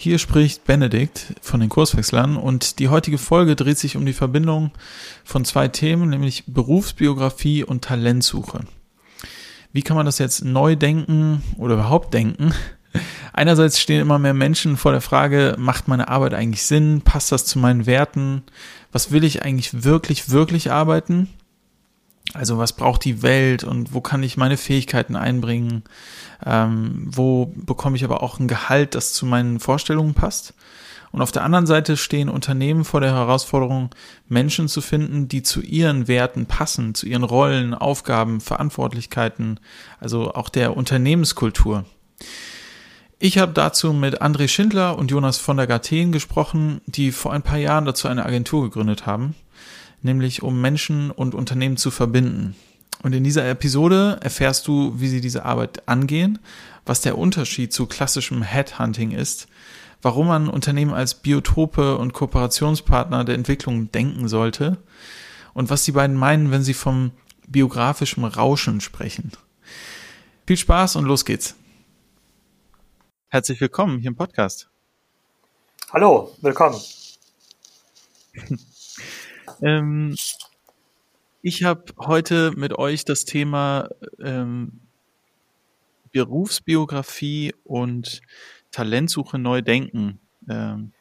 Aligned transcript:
Hier 0.00 0.20
spricht 0.20 0.64
Benedikt 0.64 1.34
von 1.40 1.58
den 1.58 1.68
Kurswechslern 1.68 2.36
und 2.36 2.78
die 2.78 2.88
heutige 2.88 3.18
Folge 3.18 3.56
dreht 3.56 3.78
sich 3.78 3.96
um 3.96 4.06
die 4.06 4.12
Verbindung 4.12 4.70
von 5.24 5.44
zwei 5.44 5.66
Themen, 5.66 6.08
nämlich 6.08 6.44
Berufsbiografie 6.46 7.64
und 7.64 7.82
Talentsuche. 7.82 8.60
Wie 9.72 9.82
kann 9.82 9.96
man 9.96 10.06
das 10.06 10.20
jetzt 10.20 10.44
neu 10.44 10.76
denken 10.76 11.42
oder 11.56 11.74
überhaupt 11.74 12.14
denken? 12.14 12.54
Einerseits 13.32 13.80
stehen 13.80 14.00
immer 14.00 14.20
mehr 14.20 14.34
Menschen 14.34 14.76
vor 14.76 14.92
der 14.92 15.00
Frage, 15.00 15.56
macht 15.58 15.88
meine 15.88 16.06
Arbeit 16.06 16.32
eigentlich 16.32 16.62
Sinn? 16.62 17.02
Passt 17.02 17.32
das 17.32 17.44
zu 17.44 17.58
meinen 17.58 17.86
Werten? 17.86 18.44
Was 18.92 19.10
will 19.10 19.24
ich 19.24 19.42
eigentlich 19.42 19.82
wirklich, 19.82 20.30
wirklich 20.30 20.70
arbeiten? 20.70 21.28
Also 22.34 22.58
was 22.58 22.74
braucht 22.74 23.04
die 23.04 23.22
Welt 23.22 23.64
und 23.64 23.94
wo 23.94 24.00
kann 24.00 24.22
ich 24.22 24.36
meine 24.36 24.56
Fähigkeiten 24.56 25.16
einbringen? 25.16 25.82
Ähm, 26.44 27.06
wo 27.06 27.46
bekomme 27.56 27.96
ich 27.96 28.04
aber 28.04 28.22
auch 28.22 28.38
ein 28.38 28.48
Gehalt, 28.48 28.94
das 28.94 29.12
zu 29.12 29.24
meinen 29.24 29.60
Vorstellungen 29.60 30.14
passt? 30.14 30.54
Und 31.10 31.22
auf 31.22 31.32
der 31.32 31.42
anderen 31.42 31.66
Seite 31.66 31.96
stehen 31.96 32.28
Unternehmen 32.28 32.84
vor 32.84 33.00
der 33.00 33.14
Herausforderung, 33.14 33.94
Menschen 34.28 34.68
zu 34.68 34.82
finden, 34.82 35.26
die 35.26 35.42
zu 35.42 35.62
ihren 35.62 36.06
Werten 36.06 36.44
passen, 36.44 36.94
zu 36.94 37.06
ihren 37.06 37.24
Rollen, 37.24 37.72
Aufgaben, 37.72 38.42
Verantwortlichkeiten, 38.42 39.58
also 40.00 40.34
auch 40.34 40.50
der 40.50 40.76
Unternehmenskultur. 40.76 41.86
Ich 43.18 43.38
habe 43.38 43.52
dazu 43.52 43.94
mit 43.94 44.20
André 44.20 44.48
Schindler 44.48 44.98
und 44.98 45.10
Jonas 45.10 45.38
von 45.38 45.56
der 45.56 45.66
Garten 45.66 46.12
gesprochen, 46.12 46.82
die 46.86 47.10
vor 47.10 47.32
ein 47.32 47.42
paar 47.42 47.58
Jahren 47.58 47.86
dazu 47.86 48.06
eine 48.06 48.26
Agentur 48.26 48.64
gegründet 48.64 49.06
haben 49.06 49.34
nämlich 50.02 50.42
um 50.42 50.60
Menschen 50.60 51.10
und 51.10 51.34
Unternehmen 51.34 51.76
zu 51.76 51.90
verbinden. 51.90 52.56
Und 53.02 53.14
in 53.14 53.24
dieser 53.24 53.48
Episode 53.48 54.18
erfährst 54.22 54.66
du, 54.66 54.92
wie 54.96 55.08
sie 55.08 55.20
diese 55.20 55.44
Arbeit 55.44 55.88
angehen, 55.88 56.38
was 56.84 57.00
der 57.00 57.16
Unterschied 57.16 57.72
zu 57.72 57.86
klassischem 57.86 58.42
Headhunting 58.42 59.12
ist, 59.12 59.46
warum 60.02 60.28
man 60.28 60.48
Unternehmen 60.48 60.94
als 60.94 61.14
Biotope 61.14 61.96
und 61.96 62.12
Kooperationspartner 62.12 63.24
der 63.24 63.34
Entwicklung 63.34 63.92
denken 63.92 64.28
sollte 64.28 64.78
und 65.54 65.70
was 65.70 65.84
die 65.84 65.92
beiden 65.92 66.16
meinen, 66.16 66.50
wenn 66.50 66.62
sie 66.62 66.74
vom 66.74 67.12
biografischen 67.46 68.24
Rauschen 68.24 68.80
sprechen. 68.80 69.32
Viel 70.46 70.56
Spaß 70.56 70.96
und 70.96 71.04
los 71.04 71.24
geht's. 71.24 71.54
Herzlich 73.28 73.60
willkommen 73.60 73.98
hier 73.98 74.08
im 74.08 74.16
Podcast. 74.16 74.68
Hallo, 75.92 76.34
willkommen. 76.40 76.80
Ähm, 79.62 80.14
ich 81.42 81.64
habe 81.64 81.84
heute 81.98 82.52
mit 82.56 82.78
euch 82.78 83.04
das 83.04 83.24
Thema 83.24 83.88
ähm, 84.22 84.80
Berufsbiografie 86.12 87.54
und 87.64 88.20
Talentsuche 88.70 89.38
neu 89.38 89.62
denken 89.62 90.20
ähm, 90.48 90.92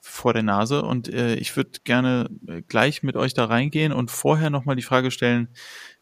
vor 0.00 0.32
der 0.32 0.42
Nase 0.42 0.82
und 0.82 1.12
äh, 1.12 1.34
ich 1.34 1.56
würde 1.56 1.80
gerne 1.84 2.30
äh, 2.46 2.62
gleich 2.62 3.02
mit 3.02 3.16
euch 3.16 3.34
da 3.34 3.46
reingehen 3.46 3.92
und 3.92 4.10
vorher 4.10 4.50
nochmal 4.50 4.76
die 4.76 4.82
Frage 4.82 5.10
stellen, 5.10 5.48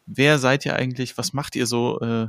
wer 0.05 0.37
seid 0.37 0.65
ihr 0.65 0.75
eigentlich, 0.75 1.17
was 1.17 1.33
macht 1.33 1.55
ihr 1.55 1.65
so, 1.65 1.99
äh, 2.01 2.27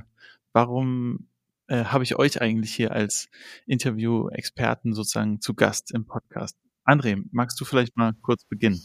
warum 0.52 1.28
äh, 1.68 1.84
habe 1.84 2.04
ich 2.04 2.16
euch 2.16 2.40
eigentlich 2.40 2.74
hier 2.74 2.92
als 2.92 3.28
Interview-Experten 3.66 4.94
sozusagen 4.94 5.40
zu 5.40 5.54
Gast 5.54 5.92
im 5.92 6.06
Podcast? 6.06 6.56
André, 6.84 7.22
magst 7.30 7.60
du 7.60 7.64
vielleicht 7.64 7.96
mal 7.96 8.14
kurz 8.22 8.44
beginnen? 8.44 8.80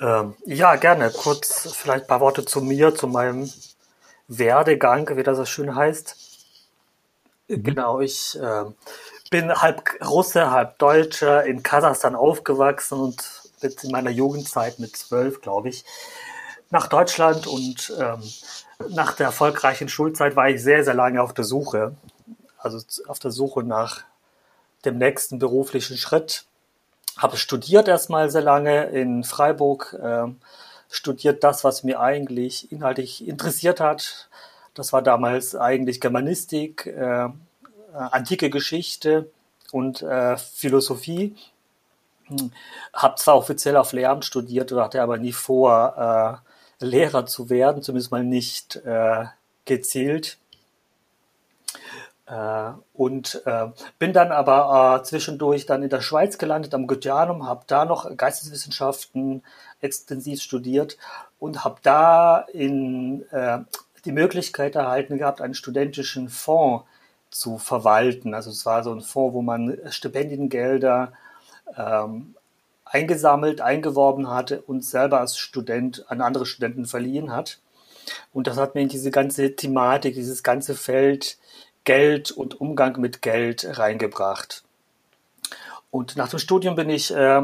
Ähm, 0.00 0.34
ja, 0.44 0.76
gerne. 0.76 1.10
Kurz 1.10 1.72
vielleicht 1.74 2.04
ein 2.04 2.08
paar 2.08 2.20
Worte 2.20 2.44
zu 2.44 2.60
mir, 2.60 2.94
zu 2.94 3.06
meinem 3.06 3.50
Werdegang, 4.28 5.16
wie 5.16 5.22
das 5.22 5.36
so 5.36 5.44
schön 5.44 5.74
heißt. 5.74 6.16
Mhm. 7.48 7.62
Genau, 7.62 8.00
ich 8.00 8.38
äh, 8.40 8.64
bin 9.30 9.52
halb 9.52 9.82
Russe, 10.04 10.50
halb 10.50 10.78
Deutscher, 10.78 11.44
in 11.44 11.62
Kasachstan 11.62 12.14
aufgewachsen 12.14 13.00
und 13.00 13.44
in 13.60 13.90
meiner 13.90 14.10
Jugendzeit 14.10 14.78
mit 14.78 14.94
zwölf, 14.94 15.40
glaube 15.40 15.70
ich, 15.70 15.84
nach 16.70 16.86
Deutschland 16.86 17.46
und 17.46 17.94
ähm, 17.98 18.22
nach 18.90 19.14
der 19.14 19.26
erfolgreichen 19.26 19.88
Schulzeit 19.88 20.36
war 20.36 20.50
ich 20.50 20.62
sehr, 20.62 20.84
sehr 20.84 20.92
lange 20.92 21.22
auf 21.22 21.32
der 21.32 21.44
Suche, 21.44 21.94
also 22.58 22.78
auf 23.06 23.18
der 23.20 23.30
Suche 23.30 23.62
nach 23.62 24.02
dem 24.84 24.98
nächsten 24.98 25.38
beruflichen 25.38 25.96
Schritt 25.96 26.44
habe 27.16 27.36
studiert 27.36 27.88
erstmal 27.88 28.30
sehr 28.30 28.42
lange 28.42 28.84
in 28.86 29.24
Freiburg, 29.24 29.96
äh, 30.00 30.26
studiert 30.90 31.44
das, 31.44 31.64
was 31.64 31.84
mir 31.84 32.00
eigentlich 32.00 32.70
inhaltlich 32.72 33.26
interessiert 33.26 33.80
hat. 33.80 34.28
Das 34.74 34.92
war 34.92 35.02
damals 35.02 35.54
eigentlich 35.54 36.00
Germanistik, 36.00 36.86
äh, 36.86 37.28
antike 37.92 38.50
Geschichte 38.50 39.30
und 39.72 40.02
äh, 40.02 40.36
Philosophie. 40.36 41.36
Hm. 42.26 42.52
Habe 42.92 43.16
zwar 43.16 43.36
offiziell 43.36 43.76
auf 43.76 43.92
Lehramt 43.92 44.24
studiert, 44.24 44.72
hatte 44.72 45.02
aber 45.02 45.18
nie 45.18 45.32
vor, 45.32 46.42
äh, 46.42 46.84
Lehrer 46.84 47.26
zu 47.26 47.50
werden, 47.50 47.82
zumindest 47.82 48.10
mal 48.10 48.24
nicht 48.24 48.76
äh, 48.76 49.24
gezielt. 49.64 50.38
Äh, 52.26 52.70
und 52.94 53.42
äh, 53.44 53.66
bin 53.98 54.12
dann 54.12 54.32
aber 54.32 55.00
äh, 55.00 55.04
zwischendurch 55.04 55.66
dann 55.66 55.82
in 55.82 55.90
der 55.90 56.00
Schweiz 56.00 56.38
gelandet 56.38 56.74
am 56.74 56.86
Goetheanum, 56.86 57.46
habe 57.46 57.64
da 57.66 57.84
noch 57.84 58.16
Geisteswissenschaften 58.16 59.42
extensiv 59.80 60.40
studiert 60.40 60.96
und 61.38 61.64
habe 61.64 61.80
da 61.82 62.38
in, 62.52 63.24
äh, 63.30 63.58
die 64.04 64.12
Möglichkeit 64.12 64.74
erhalten 64.74 65.18
gehabt, 65.18 65.40
einen 65.40 65.54
studentischen 65.54 66.28
Fonds 66.28 66.84
zu 67.30 67.58
verwalten. 67.58 68.32
Also 68.32 68.50
es 68.50 68.64
war 68.64 68.82
so 68.82 68.92
ein 68.92 69.00
Fonds, 69.00 69.34
wo 69.34 69.42
man 69.42 69.76
Stipendiengelder 69.90 71.12
ähm, 71.76 72.34
eingesammelt, 72.84 73.60
eingeworben 73.60 74.30
hatte 74.30 74.62
und 74.62 74.84
selber 74.84 75.20
als 75.20 75.36
Student 75.36 76.04
an 76.08 76.20
andere 76.20 76.46
Studenten 76.46 76.86
verliehen 76.86 77.32
hat. 77.32 77.58
Und 78.32 78.46
das 78.46 78.56
hat 78.56 78.74
mir 78.74 78.82
in 78.82 78.88
diese 78.88 79.10
ganze 79.10 79.56
Thematik, 79.56 80.14
dieses 80.14 80.42
ganze 80.42 80.74
Feld 80.74 81.38
Geld 81.84 82.30
und 82.30 82.60
Umgang 82.60 83.00
mit 83.00 83.22
Geld 83.22 83.78
reingebracht. 83.78 84.64
Und 85.90 86.16
nach 86.16 86.28
dem 86.28 86.38
Studium 86.38 86.74
bin 86.74 86.90
ich 86.90 87.14
äh, 87.14 87.42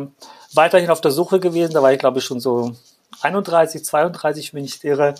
weiterhin 0.54 0.90
auf 0.90 1.00
der 1.00 1.12
Suche 1.12 1.38
gewesen. 1.38 1.72
Da 1.72 1.82
war 1.82 1.92
ich, 1.92 2.00
glaube 2.00 2.18
ich, 2.18 2.24
schon 2.24 2.40
so 2.40 2.74
31, 3.22 3.84
32, 3.84 4.54
wenn 4.54 4.64
ich 4.64 4.72
nicht 4.72 4.84
irre. 4.84 5.14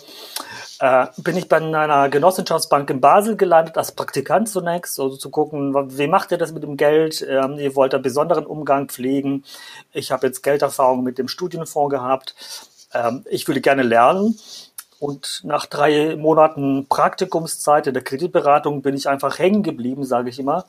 Äh, 0.79 1.07
bin 1.17 1.37
ich 1.37 1.47
bei 1.47 1.57
einer 1.57 2.09
Genossenschaftsbank 2.09 2.89
in 2.89 3.01
Basel 3.01 3.37
gelandet, 3.37 3.77
als 3.77 3.91
Praktikant 3.91 4.49
zunächst, 4.49 4.99
also 4.99 5.15
zu 5.15 5.29
gucken, 5.29 5.97
wie 5.97 6.07
macht 6.07 6.31
ihr 6.31 6.37
das 6.37 6.51
mit 6.51 6.63
dem 6.63 6.77
Geld? 6.77 7.25
Ähm, 7.27 7.57
ihr 7.59 7.75
wollt 7.75 7.93
einen 7.93 8.03
besonderen 8.03 8.45
Umgang 8.45 8.89
pflegen. 8.89 9.43
Ich 9.93 10.11
habe 10.11 10.27
jetzt 10.27 10.41
Gelderfahrung 10.41 11.03
mit 11.03 11.17
dem 11.17 11.27
Studienfonds 11.27 11.91
gehabt. 11.91 12.35
Ähm, 12.93 13.25
ich 13.29 13.47
würde 13.47 13.61
gerne 13.61 13.83
lernen. 13.83 14.37
Und 15.01 15.41
nach 15.43 15.65
drei 15.65 16.15
Monaten 16.15 16.85
Praktikumszeit 16.87 17.87
in 17.87 17.95
der 17.95 18.03
Kreditberatung 18.03 18.83
bin 18.83 18.95
ich 18.95 19.09
einfach 19.09 19.39
hängen 19.39 19.63
geblieben, 19.63 20.05
sage 20.05 20.29
ich 20.29 20.37
immer. 20.37 20.65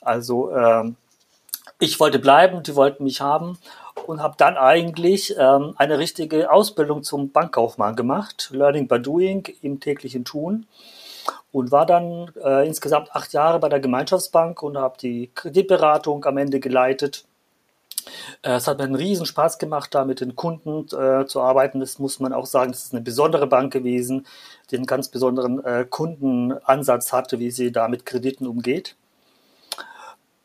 Also 0.00 0.50
äh, 0.50 0.90
ich 1.78 2.00
wollte 2.00 2.18
bleiben, 2.18 2.64
die 2.64 2.74
wollten 2.74 3.04
mich 3.04 3.20
haben 3.20 3.56
und 4.04 4.20
habe 4.20 4.34
dann 4.36 4.56
eigentlich 4.56 5.36
ähm, 5.38 5.74
eine 5.76 6.00
richtige 6.00 6.50
Ausbildung 6.50 7.04
zum 7.04 7.30
Bankkaufmann 7.30 7.94
gemacht, 7.94 8.48
Learning 8.52 8.88
by 8.88 9.00
Doing 9.00 9.46
im 9.62 9.78
täglichen 9.78 10.24
Tun 10.24 10.66
und 11.52 11.70
war 11.70 11.86
dann 11.86 12.32
äh, 12.42 12.66
insgesamt 12.66 13.12
acht 13.14 13.32
Jahre 13.32 13.60
bei 13.60 13.68
der 13.68 13.78
Gemeinschaftsbank 13.78 14.60
und 14.60 14.76
habe 14.76 14.98
die 15.00 15.30
Kreditberatung 15.36 16.24
am 16.24 16.36
Ende 16.36 16.58
geleitet 16.58 17.26
es 18.42 18.66
hat 18.66 18.78
mir 18.78 18.84
einen 18.84 18.94
riesen 18.94 19.26
Spaß 19.26 19.58
gemacht, 19.58 19.94
da 19.94 20.04
mit 20.04 20.20
den 20.20 20.36
Kunden 20.36 20.86
äh, 20.96 21.26
zu 21.26 21.40
arbeiten. 21.40 21.80
Das 21.80 21.98
muss 21.98 22.20
man 22.20 22.32
auch 22.32 22.46
sagen, 22.46 22.72
das 22.72 22.84
ist 22.84 22.94
eine 22.94 23.02
besondere 23.02 23.46
Bank 23.46 23.72
gewesen, 23.72 24.26
die 24.70 24.76
einen 24.76 24.86
ganz 24.86 25.08
besonderen 25.08 25.64
äh, 25.64 25.86
Kundenansatz 25.88 27.12
hatte, 27.12 27.38
wie 27.38 27.50
sie 27.50 27.72
da 27.72 27.88
mit 27.88 28.06
Krediten 28.06 28.46
umgeht. 28.46 28.96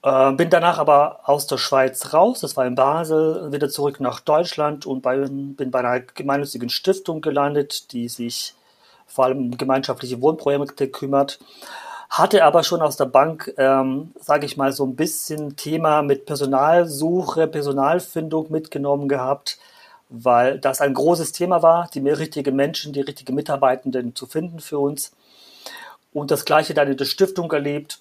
Äh, 0.03 0.33
bin 0.33 0.49
danach 0.49 0.79
aber 0.79 1.21
aus 1.23 1.47
der 1.47 1.57
Schweiz 1.57 2.13
raus, 2.13 2.41
das 2.41 2.57
war 2.57 2.65
in 2.65 2.75
Basel, 2.75 3.51
wieder 3.53 3.69
zurück 3.69 3.99
nach 4.01 4.19
Deutschland 4.19 4.85
und 4.85 5.01
bei, 5.01 5.17
bin 5.17 5.71
bei 5.71 5.79
einer 5.79 6.01
gemeinnützigen 6.01 6.69
Stiftung 6.69 7.21
gelandet, 7.21 7.93
die 7.93 8.09
sich 8.09 8.53
vor 9.07 9.25
allem 9.25 9.37
um 9.37 9.57
gemeinschaftliche 9.57 10.21
Wohnprojekte 10.21 10.89
kümmert 10.89 11.39
hatte 12.13 12.43
aber 12.43 12.63
schon 12.63 12.81
aus 12.83 12.95
der 12.95 13.05
Bank, 13.05 13.53
ähm, 13.57 14.13
sage 14.19 14.45
ich 14.45 14.55
mal, 14.55 14.71
so 14.71 14.85
ein 14.85 14.95
bisschen 14.95 15.55
Thema 15.55 16.03
mit 16.03 16.25
Personalsuche, 16.27 17.47
Personalfindung 17.47 18.51
mitgenommen 18.51 19.07
gehabt. 19.09 19.57
weil 20.15 20.59
das 20.59 20.79
ein 20.81 20.93
großes 20.93 21.31
Thema 21.31 21.63
war, 21.63 21.89
die 21.93 22.07
richtigen 22.07 22.55
Menschen, 22.55 22.93
die 22.93 23.01
richtigen 23.01 23.33
Mitarbeitenden 23.35 24.15
zu 24.15 24.27
finden 24.27 24.59
für 24.59 24.77
uns. 24.77 25.11
Und 26.13 26.29
das 26.29 26.45
gleiche 26.45 26.75
dann 26.75 26.87
in 26.91 26.97
der 26.97 27.05
Stiftung 27.05 27.51
erlebt. 27.51 27.99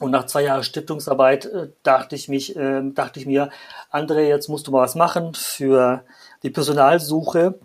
Und 0.00 0.12
nach 0.12 0.26
zwei 0.26 0.42
Jahren 0.44 0.62
Stiftungsarbeit 0.62 1.46
äh, 1.46 1.68
dachte 1.82 2.14
ich 2.14 2.28
mich, 2.28 2.54
äh, 2.56 2.82
dachte 2.94 3.18
ich 3.20 3.26
mir, 3.26 3.50
André, 3.92 4.28
jetzt 4.28 4.48
musst 4.48 4.66
du 4.68 4.70
mal 4.70 4.82
was 4.82 4.94
machen 4.94 5.34
für 5.34 6.04
die 6.44 6.50
Personalsuche. 6.50 7.58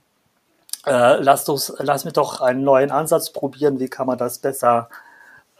Äh, 0.87 1.21
lass, 1.21 1.47
uns, 1.49 1.73
lass 1.77 2.05
mir 2.05 2.13
doch 2.13 2.41
einen 2.41 2.63
neuen 2.63 2.91
Ansatz 2.91 3.31
probieren. 3.31 3.79
Wie 3.79 3.89
kann 3.89 4.07
man 4.07 4.17
das 4.17 4.39
besser, 4.39 4.89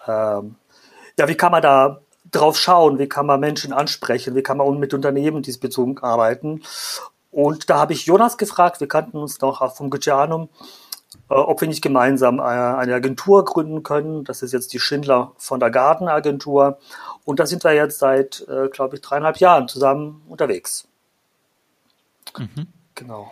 ähm, 0.09 0.55
ja, 1.17 1.27
wie 1.27 1.35
kann 1.35 1.51
man 1.51 1.61
da 1.61 2.01
drauf 2.31 2.57
schauen? 2.57 2.99
Wie 2.99 3.09
kann 3.09 3.25
man 3.25 3.39
Menschen 3.39 3.73
ansprechen? 3.73 4.35
Wie 4.35 4.43
kann 4.43 4.57
man 4.57 4.79
mit 4.79 4.93
Unternehmen 4.93 5.41
diesbezogen 5.41 5.97
arbeiten? 5.99 6.63
Und 7.31 7.69
da 7.69 7.79
habe 7.79 7.93
ich 7.93 8.05
Jonas 8.05 8.37
gefragt, 8.37 8.79
wir 8.79 8.87
kannten 8.87 9.17
uns 9.17 9.39
noch 9.41 9.75
vom 9.75 9.89
Gugianum, 9.89 10.49
äh, 11.29 11.33
ob 11.33 11.61
wir 11.61 11.67
nicht 11.67 11.81
gemeinsam 11.81 12.39
äh, 12.39 12.43
eine 12.43 12.95
Agentur 12.95 13.45
gründen 13.45 13.83
können. 13.83 14.23
Das 14.23 14.41
ist 14.41 14.51
jetzt 14.51 14.73
die 14.73 14.79
Schindler 14.79 15.33
von 15.37 15.59
der 15.59 15.69
Gartenagentur. 15.69 16.79
Und 17.25 17.39
da 17.39 17.45
sind 17.45 17.63
wir 17.63 17.73
jetzt 17.73 17.99
seit, 17.99 18.45
äh, 18.47 18.67
glaube 18.69 18.95
ich, 18.95 19.01
dreieinhalb 19.01 19.37
Jahren 19.37 19.67
zusammen 19.67 20.23
unterwegs. 20.27 20.87
Mhm. 22.37 22.67
Genau. 22.95 23.31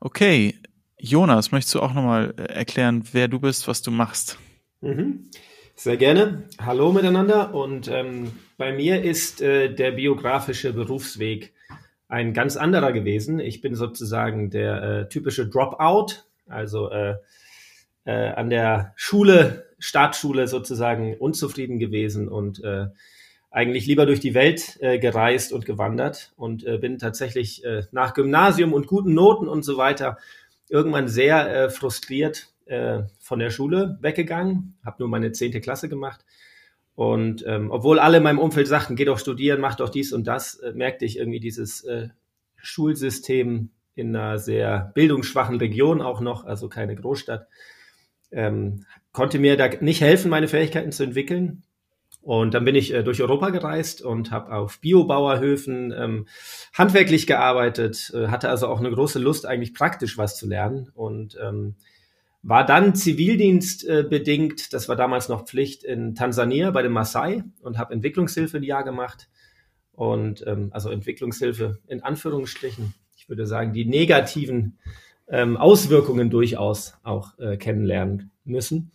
Okay, 0.00 0.58
Jonas, 0.98 1.52
möchtest 1.52 1.74
du 1.74 1.80
auch 1.80 1.92
nochmal 1.92 2.34
erklären, 2.36 3.04
wer 3.12 3.28
du 3.28 3.40
bist, 3.40 3.68
was 3.68 3.82
du 3.82 3.90
machst? 3.90 4.38
Mhm. 4.80 5.30
Sehr 5.78 5.98
gerne. 5.98 6.44
Hallo 6.58 6.90
miteinander. 6.90 7.54
Und 7.54 7.86
ähm, 7.88 8.32
bei 8.56 8.72
mir 8.72 9.04
ist 9.04 9.42
äh, 9.42 9.74
der 9.74 9.90
biografische 9.90 10.72
Berufsweg 10.72 11.52
ein 12.08 12.32
ganz 12.32 12.56
anderer 12.56 12.92
gewesen. 12.92 13.40
Ich 13.40 13.60
bin 13.60 13.74
sozusagen 13.74 14.48
der 14.48 14.82
äh, 14.82 15.08
typische 15.10 15.46
Dropout, 15.46 16.24
also 16.48 16.88
äh, 16.88 17.16
äh, 18.06 18.30
an 18.30 18.48
der 18.48 18.94
Schule, 18.96 19.66
Startschule 19.78 20.48
sozusagen 20.48 21.14
unzufrieden 21.14 21.78
gewesen 21.78 22.26
und 22.26 22.64
äh, 22.64 22.86
eigentlich 23.50 23.86
lieber 23.86 24.06
durch 24.06 24.20
die 24.20 24.32
Welt 24.32 24.78
äh, 24.80 24.98
gereist 24.98 25.52
und 25.52 25.66
gewandert 25.66 26.32
und 26.36 26.64
bin 26.80 26.98
tatsächlich 26.98 27.62
nach 27.92 28.14
Gymnasium 28.14 28.72
und 28.72 28.86
guten 28.86 29.12
Noten 29.12 29.46
und 29.46 29.62
so 29.62 29.76
weiter 29.76 30.16
irgendwann 30.68 31.08
sehr 31.08 31.70
frustriert 31.70 32.48
äh, 32.66 33.02
von 33.18 33.38
der 33.38 33.50
Schule 33.50 33.98
weggegangen, 34.00 34.78
habe 34.84 34.96
nur 35.00 35.08
meine 35.08 35.32
zehnte 35.32 35.60
Klasse 35.60 35.88
gemacht. 35.88 36.24
Und 36.94 37.44
ähm, 37.46 37.70
obwohl 37.70 37.98
alle 37.98 38.18
in 38.18 38.22
meinem 38.22 38.38
Umfeld 38.38 38.66
sagten, 38.68 38.96
geh 38.96 39.04
doch 39.04 39.18
studieren, 39.18 39.60
mach 39.60 39.74
doch 39.74 39.90
dies 39.90 40.12
und 40.12 40.26
das, 40.26 40.58
äh, 40.60 40.72
merkte 40.72 41.04
ich 41.04 41.18
irgendwie 41.18 41.40
dieses 41.40 41.84
äh, 41.84 42.08
Schulsystem 42.56 43.70
in 43.94 44.14
einer 44.14 44.38
sehr 44.38 44.92
bildungsschwachen 44.94 45.56
Region 45.56 46.00
auch 46.00 46.20
noch, 46.20 46.44
also 46.44 46.68
keine 46.68 46.96
Großstadt, 46.96 47.48
ähm, 48.30 48.84
konnte 49.12 49.38
mir 49.38 49.56
da 49.56 49.68
nicht 49.80 50.00
helfen, 50.00 50.30
meine 50.30 50.48
Fähigkeiten 50.48 50.92
zu 50.92 51.02
entwickeln. 51.02 51.62
Und 52.22 52.54
dann 52.54 52.64
bin 52.64 52.74
ich 52.74 52.92
äh, 52.92 53.04
durch 53.04 53.22
Europa 53.22 53.50
gereist 53.50 54.02
und 54.02 54.32
habe 54.32 54.52
auf 54.52 54.80
Biobauerhöfen 54.80 55.94
ähm, 55.96 56.26
handwerklich 56.74 57.26
gearbeitet, 57.26 58.10
äh, 58.14 58.28
hatte 58.28 58.48
also 58.48 58.66
auch 58.66 58.80
eine 58.80 58.90
große 58.90 59.18
Lust, 59.18 59.46
eigentlich 59.46 59.74
praktisch 59.74 60.18
was 60.18 60.36
zu 60.36 60.48
lernen. 60.48 60.90
Und 60.94 61.38
ähm, 61.40 61.76
war 62.48 62.64
dann 62.64 62.94
zivildienstbedingt, 62.94 64.60
äh, 64.60 64.68
das 64.70 64.88
war 64.88 64.94
damals 64.94 65.28
noch 65.28 65.46
Pflicht, 65.46 65.82
in 65.82 66.14
Tansania 66.14 66.70
bei 66.70 66.82
den 66.82 66.92
Maasai 66.92 67.42
und 67.60 67.76
habe 67.76 67.92
Entwicklungshilfe 67.92 68.58
ein 68.58 68.62
Jahr 68.62 68.84
gemacht. 68.84 69.28
Und 69.90 70.46
ähm, 70.46 70.68
also 70.70 70.90
Entwicklungshilfe 70.90 71.80
in 71.88 72.04
Anführungsstrichen. 72.04 72.94
Ich 73.16 73.28
würde 73.28 73.46
sagen, 73.46 73.72
die 73.72 73.84
negativen 73.84 74.78
ähm, 75.26 75.56
Auswirkungen 75.56 76.30
durchaus 76.30 76.94
auch 77.02 77.36
äh, 77.38 77.56
kennenlernen 77.56 78.30
müssen. 78.44 78.92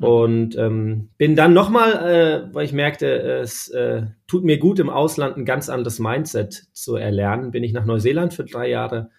Und 0.00 0.56
ähm, 0.56 1.10
bin 1.18 1.36
dann 1.36 1.52
nochmal, 1.52 1.92
äh, 1.92 2.54
weil 2.54 2.64
ich 2.64 2.72
merkte, 2.72 3.06
es 3.42 3.68
äh, 3.68 4.06
tut 4.26 4.42
mir 4.42 4.56
gut 4.56 4.78
im 4.78 4.88
Ausland 4.88 5.36
ein 5.36 5.44
ganz 5.44 5.68
anderes 5.68 5.98
Mindset 5.98 6.68
zu 6.72 6.96
erlernen, 6.96 7.50
bin 7.50 7.62
ich 7.62 7.74
nach 7.74 7.84
Neuseeland 7.84 8.32
für 8.32 8.44
drei 8.44 8.70
Jahre 8.70 9.10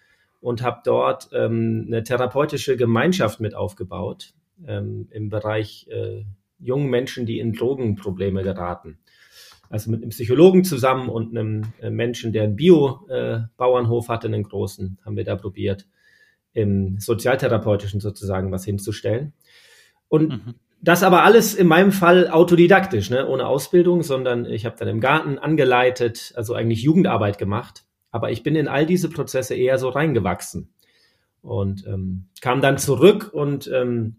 und 0.46 0.62
habe 0.62 0.80
dort 0.84 1.28
ähm, 1.32 1.86
eine 1.88 2.04
therapeutische 2.04 2.76
Gemeinschaft 2.76 3.40
mit 3.40 3.56
aufgebaut 3.56 4.32
ähm, 4.64 5.08
im 5.10 5.28
Bereich 5.28 5.88
äh, 5.90 6.22
jungen 6.60 6.88
Menschen, 6.88 7.26
die 7.26 7.40
in 7.40 7.52
Drogenprobleme 7.52 8.44
geraten. 8.44 8.96
Also 9.70 9.90
mit 9.90 10.02
einem 10.02 10.10
Psychologen 10.10 10.62
zusammen 10.62 11.08
und 11.08 11.36
einem 11.36 11.64
äh, 11.80 11.90
Menschen, 11.90 12.32
der 12.32 12.44
einen 12.44 12.54
Bio-Bauernhof 12.54 14.08
äh, 14.08 14.12
hatte, 14.12 14.28
einen 14.28 14.44
großen, 14.44 14.98
haben 15.04 15.16
wir 15.16 15.24
da 15.24 15.34
probiert, 15.34 15.88
im 16.52 17.00
sozialtherapeutischen 17.00 17.98
sozusagen 17.98 18.52
was 18.52 18.64
hinzustellen. 18.64 19.32
Und 20.06 20.28
mhm. 20.28 20.54
das 20.80 21.02
aber 21.02 21.24
alles 21.24 21.56
in 21.56 21.66
meinem 21.66 21.90
Fall 21.90 22.30
autodidaktisch, 22.30 23.10
ne? 23.10 23.26
ohne 23.26 23.48
Ausbildung, 23.48 24.04
sondern 24.04 24.46
ich 24.46 24.64
habe 24.64 24.76
dann 24.78 24.86
im 24.86 25.00
Garten 25.00 25.40
angeleitet, 25.40 26.32
also 26.36 26.54
eigentlich 26.54 26.82
Jugendarbeit 26.82 27.36
gemacht 27.36 27.82
aber 28.10 28.30
ich 28.30 28.42
bin 28.42 28.56
in 28.56 28.68
all 28.68 28.86
diese 28.86 29.10
Prozesse 29.10 29.54
eher 29.54 29.78
so 29.78 29.88
reingewachsen 29.88 30.72
und 31.42 31.86
ähm, 31.86 32.28
kam 32.40 32.60
dann 32.60 32.78
zurück 32.78 33.30
und 33.32 33.70
ähm, 33.72 34.16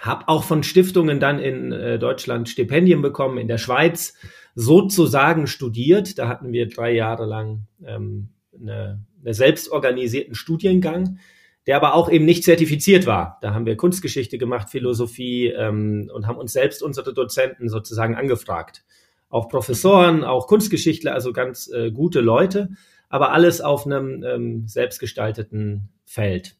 habe 0.00 0.28
auch 0.28 0.44
von 0.44 0.62
Stiftungen 0.62 1.18
dann 1.18 1.38
in 1.38 1.72
äh, 1.72 1.98
Deutschland 1.98 2.48
Stipendien 2.48 3.02
bekommen, 3.02 3.38
in 3.38 3.48
der 3.48 3.58
Schweiz 3.58 4.14
sozusagen 4.54 5.46
studiert. 5.46 6.18
Da 6.18 6.28
hatten 6.28 6.52
wir 6.52 6.68
drei 6.68 6.92
Jahre 6.92 7.26
lang 7.26 7.66
ähm, 7.84 8.30
eine, 8.52 9.04
eine 9.22 9.34
selbstorganisierten 9.34 10.34
Studiengang, 10.34 11.18
der 11.66 11.76
aber 11.76 11.94
auch 11.94 12.10
eben 12.10 12.24
nicht 12.24 12.44
zertifiziert 12.44 13.06
war. 13.06 13.38
Da 13.40 13.54
haben 13.54 13.66
wir 13.66 13.76
Kunstgeschichte 13.76 14.38
gemacht, 14.38 14.70
Philosophie 14.70 15.48
ähm, 15.48 16.10
und 16.12 16.26
haben 16.26 16.38
uns 16.38 16.52
selbst 16.52 16.82
unsere 16.82 17.14
Dozenten 17.14 17.68
sozusagen 17.68 18.14
angefragt. 18.14 18.84
Auch 19.30 19.48
Professoren, 19.48 20.24
auch 20.24 20.46
Kunstgeschichtler, 20.46 21.12
also 21.12 21.32
ganz 21.32 21.70
äh, 21.70 21.90
gute 21.90 22.20
Leute 22.20 22.70
aber 23.08 23.32
alles 23.32 23.60
auf 23.60 23.86
einem 23.86 24.22
ähm, 24.22 24.68
selbstgestalteten 24.68 25.88
Feld. 26.04 26.56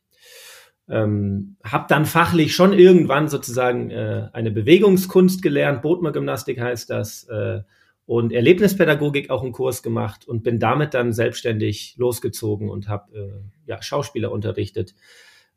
Ähm, 0.89 1.57
hab 1.63 1.89
dann 1.89 2.07
fachlich 2.07 2.55
schon 2.55 2.73
irgendwann 2.73 3.29
sozusagen 3.29 3.91
äh, 3.91 4.29
eine 4.33 4.51
Bewegungskunst 4.51 5.43
gelernt, 5.43 5.83
Bodmer-Gymnastik 5.83 6.61
heißt 6.61 6.89
das, 6.89 7.25
äh, 7.25 7.61
und 8.07 8.33
Erlebnispädagogik 8.33 9.29
auch 9.29 9.43
einen 9.43 9.53
Kurs 9.53 9.83
gemacht 9.83 10.27
und 10.27 10.43
bin 10.43 10.59
damit 10.59 10.95
dann 10.95 11.13
selbstständig 11.13 11.95
losgezogen 11.99 12.71
und 12.71 12.89
habe 12.89 13.15
äh, 13.15 13.69
ja, 13.69 13.83
Schauspieler 13.83 14.33
unterrichtet, 14.33 14.95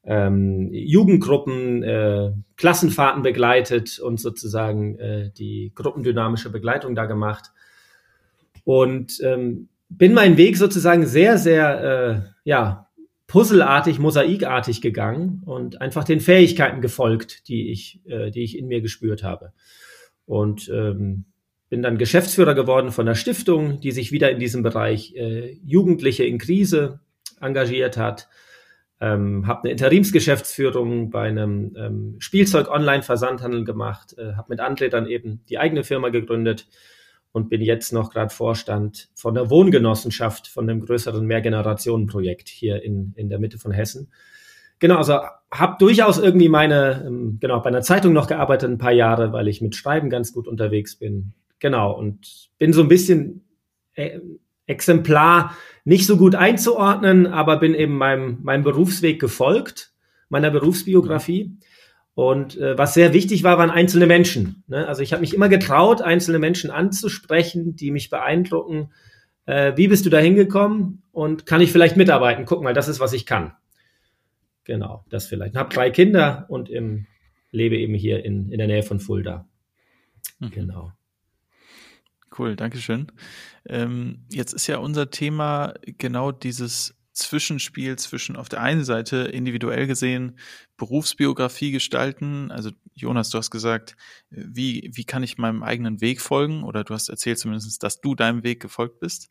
ähm, 0.03 0.69
Jugendgruppen, 0.73 1.81
äh, 1.81 2.33
Klassenfahrten 2.57 3.21
begleitet 3.21 3.99
und 3.99 4.19
sozusagen 4.19 4.99
äh, 4.99 5.31
die 5.31 5.71
gruppendynamische 5.73 6.49
Begleitung 6.49 6.93
da 6.93 7.05
gemacht. 7.05 7.51
Und 8.65 9.21
ähm, 9.23 9.69
bin 9.97 10.13
meinen 10.13 10.37
Weg 10.37 10.57
sozusagen 10.57 11.05
sehr, 11.05 11.37
sehr, 11.37 11.83
äh, 11.83 12.29
ja, 12.43 12.87
puzzelartig, 13.27 13.99
mosaikartig 13.99 14.81
gegangen 14.81 15.41
und 15.45 15.79
einfach 15.79 16.03
den 16.03 16.19
Fähigkeiten 16.19 16.81
gefolgt, 16.81 17.47
die 17.47 17.71
ich, 17.71 18.01
äh, 18.05 18.29
die 18.29 18.43
ich 18.43 18.57
in 18.57 18.67
mir 18.67 18.81
gespürt 18.81 19.23
habe. 19.23 19.53
Und 20.25 20.69
ähm, 20.69 21.25
bin 21.69 21.81
dann 21.81 21.97
Geschäftsführer 21.97 22.53
geworden 22.55 22.91
von 22.91 23.07
einer 23.07 23.15
Stiftung, 23.15 23.79
die 23.79 23.91
sich 23.91 24.11
wieder 24.11 24.31
in 24.31 24.39
diesem 24.39 24.63
Bereich 24.63 25.15
äh, 25.15 25.57
Jugendliche 25.63 26.25
in 26.25 26.37
Krise 26.37 26.99
engagiert 27.39 27.95
hat. 27.95 28.27
Ähm, 28.99 29.47
habe 29.47 29.61
eine 29.61 29.71
Interimsgeschäftsführung 29.71 31.09
bei 31.09 31.29
einem 31.29 31.73
ähm, 31.77 32.15
Spielzeug-Online-Versandhandel 32.19 33.63
gemacht, 33.63 34.15
äh, 34.17 34.33
habe 34.33 34.47
mit 34.49 34.59
André 34.59 34.89
dann 34.89 35.07
eben 35.07 35.41
die 35.47 35.57
eigene 35.57 35.83
Firma 35.83 36.09
gegründet 36.09 36.67
und 37.31 37.49
bin 37.49 37.61
jetzt 37.61 37.93
noch 37.93 38.11
gerade 38.11 38.33
Vorstand 38.33 39.09
von 39.15 39.33
der 39.33 39.49
Wohngenossenschaft 39.49 40.47
von 40.47 40.69
einem 40.69 40.81
größeren 40.81 41.25
Mehrgenerationenprojekt 41.25 42.49
hier 42.49 42.83
in, 42.83 43.13
in 43.15 43.29
der 43.29 43.39
Mitte 43.39 43.57
von 43.57 43.71
Hessen. 43.71 44.11
Genau, 44.79 44.97
also 44.97 45.19
habe 45.51 45.75
durchaus 45.79 46.17
irgendwie 46.17 46.49
meine, 46.49 47.03
ähm, 47.05 47.37
genau, 47.39 47.59
bei 47.59 47.69
einer 47.69 47.83
Zeitung 47.83 48.13
noch 48.13 48.27
gearbeitet 48.27 48.69
ein 48.69 48.77
paar 48.77 48.91
Jahre, 48.91 49.31
weil 49.31 49.47
ich 49.47 49.61
mit 49.61 49.75
Schreiben 49.75 50.09
ganz 50.09 50.33
gut 50.33 50.47
unterwegs 50.47 50.95
bin. 50.95 51.33
Genau, 51.59 51.91
und 51.91 52.49
bin 52.57 52.73
so 52.73 52.81
ein 52.81 52.87
bisschen 52.87 53.45
äh, 53.93 54.19
Exemplar 54.65 55.55
nicht 55.85 56.07
so 56.07 56.17
gut 56.17 56.35
einzuordnen, 56.35 57.27
aber 57.27 57.57
bin 57.57 57.75
eben 57.75 57.97
meinem, 57.97 58.39
meinem 58.41 58.63
Berufsweg 58.63 59.19
gefolgt, 59.19 59.93
meiner 60.29 60.49
Berufsbiografie. 60.49 61.57
Und 62.21 62.55
äh, 62.57 62.77
was 62.77 62.93
sehr 62.93 63.13
wichtig 63.13 63.41
war, 63.41 63.57
waren 63.57 63.71
einzelne 63.71 64.05
Menschen. 64.05 64.63
Ne? 64.67 64.87
Also 64.87 65.01
ich 65.01 65.11
habe 65.11 65.21
mich 65.21 65.33
immer 65.33 65.49
getraut, 65.49 66.03
einzelne 66.03 66.37
Menschen 66.37 66.69
anzusprechen, 66.69 67.75
die 67.75 67.89
mich 67.89 68.11
beeindrucken. 68.11 68.91
Äh, 69.47 69.75
wie 69.75 69.87
bist 69.87 70.05
du 70.05 70.11
da 70.11 70.19
hingekommen 70.19 71.01
und 71.11 71.47
kann 71.47 71.61
ich 71.61 71.71
vielleicht 71.71 71.97
mitarbeiten? 71.97 72.45
Guck 72.45 72.61
mal, 72.61 72.75
das 72.75 72.87
ist, 72.87 72.99
was 72.99 73.13
ich 73.13 73.25
kann. 73.25 73.53
Genau, 74.65 75.03
das 75.09 75.25
vielleicht. 75.25 75.55
Ich 75.55 75.59
habe 75.59 75.73
drei 75.73 75.89
Kinder 75.89 76.45
und 76.47 76.69
im, 76.69 77.07
lebe 77.49 77.75
eben 77.75 77.95
hier 77.95 78.23
in, 78.23 78.51
in 78.51 78.59
der 78.59 78.67
Nähe 78.67 78.83
von 78.83 78.99
Fulda. 78.99 79.49
Mhm. 80.37 80.51
Genau. 80.51 80.91
Cool, 82.37 82.55
Dankeschön. 82.55 83.07
Ähm, 83.67 84.27
jetzt 84.29 84.53
ist 84.53 84.67
ja 84.67 84.77
unser 84.77 85.09
Thema 85.09 85.73
genau 85.97 86.31
dieses 86.31 86.93
Zwischenspiel 87.13 87.97
zwischen 87.97 88.35
auf 88.35 88.49
der 88.49 88.61
einen 88.61 88.83
Seite 88.83 89.17
individuell 89.17 89.87
gesehen 89.87 90.37
Berufsbiografie 90.77 91.71
gestalten. 91.71 92.51
Also 92.51 92.71
Jonas, 92.93 93.29
du 93.29 93.37
hast 93.37 93.51
gesagt, 93.51 93.95
wie, 94.29 94.89
wie 94.93 95.03
kann 95.03 95.23
ich 95.23 95.37
meinem 95.37 95.63
eigenen 95.63 96.01
Weg 96.01 96.21
folgen? 96.21 96.63
Oder 96.63 96.83
du 96.83 96.93
hast 96.93 97.09
erzählt 97.09 97.39
zumindest, 97.39 97.83
dass 97.83 98.01
du 98.01 98.15
deinem 98.15 98.43
Weg 98.43 98.61
gefolgt 98.61 98.99
bist. 98.99 99.27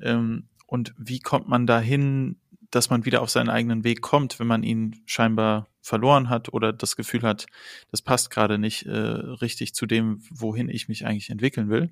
Ähm, 0.00 0.48
und 0.66 0.94
wie 0.98 1.20
kommt 1.20 1.48
man 1.48 1.66
dahin, 1.66 2.40
dass 2.70 2.90
man 2.90 3.04
wieder 3.04 3.22
auf 3.22 3.30
seinen 3.30 3.50
eigenen 3.50 3.84
Weg 3.84 4.02
kommt, 4.02 4.40
wenn 4.40 4.46
man 4.46 4.62
ihn 4.62 5.02
scheinbar 5.06 5.68
verloren 5.80 6.28
hat 6.28 6.52
oder 6.52 6.72
das 6.72 6.96
Gefühl 6.96 7.22
hat, 7.22 7.46
das 7.90 8.02
passt 8.02 8.30
gerade 8.30 8.58
nicht 8.58 8.86
äh, 8.86 8.92
richtig 8.92 9.74
zu 9.74 9.86
dem, 9.86 10.22
wohin 10.30 10.68
ich 10.68 10.88
mich 10.88 11.06
eigentlich 11.06 11.30
entwickeln 11.30 11.68
will. 11.68 11.90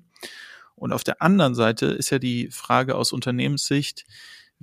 Und 0.75 0.91
auf 0.91 1.03
der 1.03 1.21
anderen 1.21 1.55
Seite 1.55 1.85
ist 1.85 2.09
ja 2.09 2.19
die 2.19 2.49
Frage 2.51 2.95
aus 2.95 3.11
Unternehmenssicht, 3.11 4.05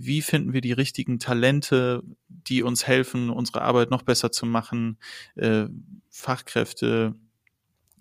wie 0.03 0.23
finden 0.23 0.55
wir 0.55 0.63
die 0.63 0.73
richtigen 0.73 1.19
Talente, 1.19 2.03
die 2.29 2.63
uns 2.63 2.87
helfen, 2.87 3.29
unsere 3.29 3.61
Arbeit 3.61 3.91
noch 3.91 4.03
besser 4.03 4.33
zu 4.33 4.47
machen, 4.47 4.99
äh, 5.35 5.67
Fachkräfte, 6.09 7.15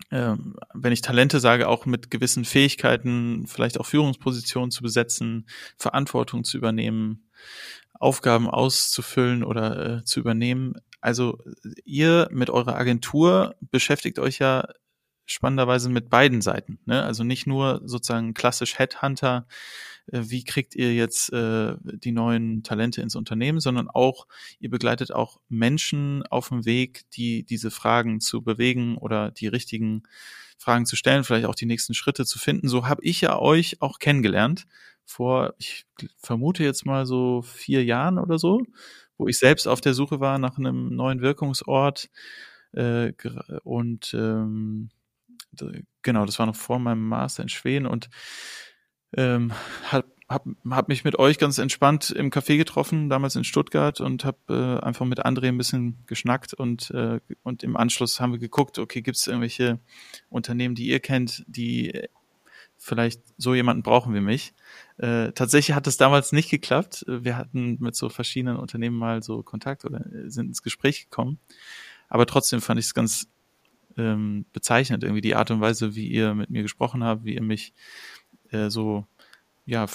äh, 0.08 0.34
wenn 0.72 0.92
ich 0.92 1.02
Talente 1.02 1.40
sage, 1.40 1.68
auch 1.68 1.84
mit 1.84 2.10
gewissen 2.10 2.46
Fähigkeiten, 2.46 3.46
vielleicht 3.46 3.78
auch 3.78 3.84
Führungspositionen 3.84 4.70
zu 4.70 4.82
besetzen, 4.82 5.46
Verantwortung 5.76 6.42
zu 6.42 6.56
übernehmen, 6.56 7.28
Aufgaben 7.92 8.48
auszufüllen 8.48 9.44
oder 9.44 9.98
äh, 9.98 10.04
zu 10.04 10.20
übernehmen. 10.20 10.76
Also 11.02 11.38
ihr 11.84 12.28
mit 12.32 12.48
eurer 12.48 12.76
Agentur 12.76 13.56
beschäftigt 13.60 14.18
euch 14.18 14.38
ja 14.38 14.66
spannenderweise 15.26 15.90
mit 15.90 16.08
beiden 16.08 16.40
Seiten. 16.40 16.80
Ne? 16.86 17.02
Also 17.02 17.24
nicht 17.24 17.46
nur 17.46 17.82
sozusagen 17.84 18.32
klassisch 18.32 18.78
Headhunter, 18.78 19.46
wie 20.12 20.44
kriegt 20.44 20.74
ihr 20.74 20.94
jetzt 20.94 21.32
äh, 21.32 21.76
die 21.82 22.12
neuen 22.12 22.62
Talente 22.62 23.00
ins 23.00 23.16
Unternehmen, 23.16 23.60
sondern 23.60 23.88
auch, 23.88 24.26
ihr 24.58 24.70
begleitet 24.70 25.12
auch 25.12 25.40
Menschen 25.48 26.24
auf 26.26 26.48
dem 26.48 26.64
Weg, 26.64 27.08
die 27.12 27.44
diese 27.44 27.70
Fragen 27.70 28.20
zu 28.20 28.42
bewegen 28.42 28.96
oder 28.96 29.30
die 29.30 29.46
richtigen 29.46 30.02
Fragen 30.58 30.84
zu 30.84 30.96
stellen, 30.96 31.24
vielleicht 31.24 31.46
auch 31.46 31.54
die 31.54 31.66
nächsten 31.66 31.94
Schritte 31.94 32.26
zu 32.26 32.38
finden. 32.38 32.68
So 32.68 32.86
habe 32.86 33.02
ich 33.02 33.20
ja 33.20 33.38
euch 33.38 33.80
auch 33.80 33.98
kennengelernt 33.98 34.66
vor, 35.04 35.54
ich 35.58 35.86
vermute 36.18 36.62
jetzt 36.64 36.84
mal 36.84 37.06
so 37.06 37.42
vier 37.42 37.84
Jahren 37.84 38.18
oder 38.18 38.38
so, 38.38 38.62
wo 39.16 39.26
ich 39.26 39.38
selbst 39.38 39.66
auf 39.66 39.80
der 39.80 39.94
Suche 39.94 40.20
war 40.20 40.38
nach 40.38 40.58
einem 40.58 40.94
neuen 40.94 41.20
Wirkungsort 41.20 42.10
äh, 42.72 43.12
und 43.64 44.14
ähm, 44.14 44.90
genau, 46.02 46.26
das 46.26 46.38
war 46.38 46.46
noch 46.46 46.56
vor 46.56 46.78
meinem 46.78 47.08
Master 47.08 47.42
in 47.42 47.48
Schweden 47.48 47.86
und 47.86 48.08
ähm, 49.16 49.52
hab, 49.90 50.06
hab, 50.28 50.46
hab 50.68 50.88
mich 50.88 51.04
mit 51.04 51.18
euch 51.18 51.38
ganz 51.38 51.58
entspannt 51.58 52.10
im 52.10 52.30
Café 52.30 52.56
getroffen, 52.56 53.08
damals 53.08 53.36
in 53.36 53.44
Stuttgart 53.44 54.00
und 54.00 54.24
habe 54.24 54.38
äh, 54.48 54.84
einfach 54.84 55.06
mit 55.06 55.24
André 55.24 55.48
ein 55.48 55.58
bisschen 55.58 55.98
geschnackt 56.06 56.54
und, 56.54 56.90
äh, 56.92 57.20
und 57.42 57.62
im 57.62 57.76
Anschluss 57.76 58.20
haben 58.20 58.32
wir 58.32 58.38
geguckt, 58.38 58.78
okay, 58.78 59.02
gibt 59.02 59.16
es 59.16 59.26
irgendwelche 59.26 59.80
Unternehmen, 60.28 60.74
die 60.74 60.86
ihr 60.86 61.00
kennt, 61.00 61.44
die 61.46 62.08
vielleicht 62.80 63.20
so 63.36 63.54
jemanden 63.54 63.82
brauchen 63.82 64.14
wie 64.14 64.20
mich. 64.20 64.54
Äh, 64.96 65.32
tatsächlich 65.32 65.76
hat 65.76 65.86
es 65.86 65.98
damals 65.98 66.32
nicht 66.32 66.50
geklappt. 66.50 67.04
Wir 67.06 67.36
hatten 67.36 67.76
mit 67.78 67.94
so 67.94 68.08
verschiedenen 68.08 68.56
Unternehmen 68.56 68.96
mal 68.96 69.22
so 69.22 69.42
Kontakt 69.42 69.84
oder 69.84 70.04
sind 70.26 70.46
ins 70.46 70.62
Gespräch 70.62 71.04
gekommen. 71.04 71.38
Aber 72.08 72.24
trotzdem 72.24 72.62
fand 72.62 72.80
ich 72.80 72.86
es 72.86 72.94
ganz 72.94 73.28
ähm, 73.98 74.46
bezeichnet, 74.52 75.02
irgendwie 75.02 75.20
die 75.20 75.34
Art 75.34 75.50
und 75.50 75.60
Weise, 75.60 75.94
wie 75.94 76.08
ihr 76.08 76.34
mit 76.34 76.48
mir 76.48 76.62
gesprochen 76.62 77.04
habt, 77.04 77.24
wie 77.24 77.34
ihr 77.34 77.42
mich 77.42 77.74
äh, 78.52 78.70
so, 78.70 79.06
ja, 79.66 79.86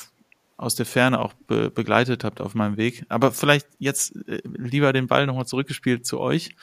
aus 0.57 0.75
der 0.75 0.85
Ferne 0.85 1.19
auch 1.19 1.33
be 1.33 1.69
begleitet 1.69 2.24
habt 2.24 2.39
auf 2.41 2.55
meinem 2.55 2.77
Weg. 2.77 3.05
Aber 3.09 3.31
vielleicht 3.31 3.67
jetzt 3.77 4.15
äh, 4.27 4.41
lieber 4.43 4.93
den 4.93 5.07
Ball 5.07 5.25
nochmal 5.25 5.45
zurückgespielt 5.45 6.05
zu 6.05 6.19
euch. 6.19 6.55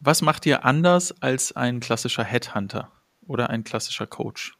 Was 0.00 0.22
macht 0.22 0.46
ihr 0.46 0.64
anders 0.64 1.14
als 1.22 1.56
ein 1.56 1.80
klassischer 1.80 2.24
Headhunter 2.24 2.90
oder 3.26 3.50
ein 3.50 3.64
klassischer 3.64 4.06
Coach? 4.06 4.56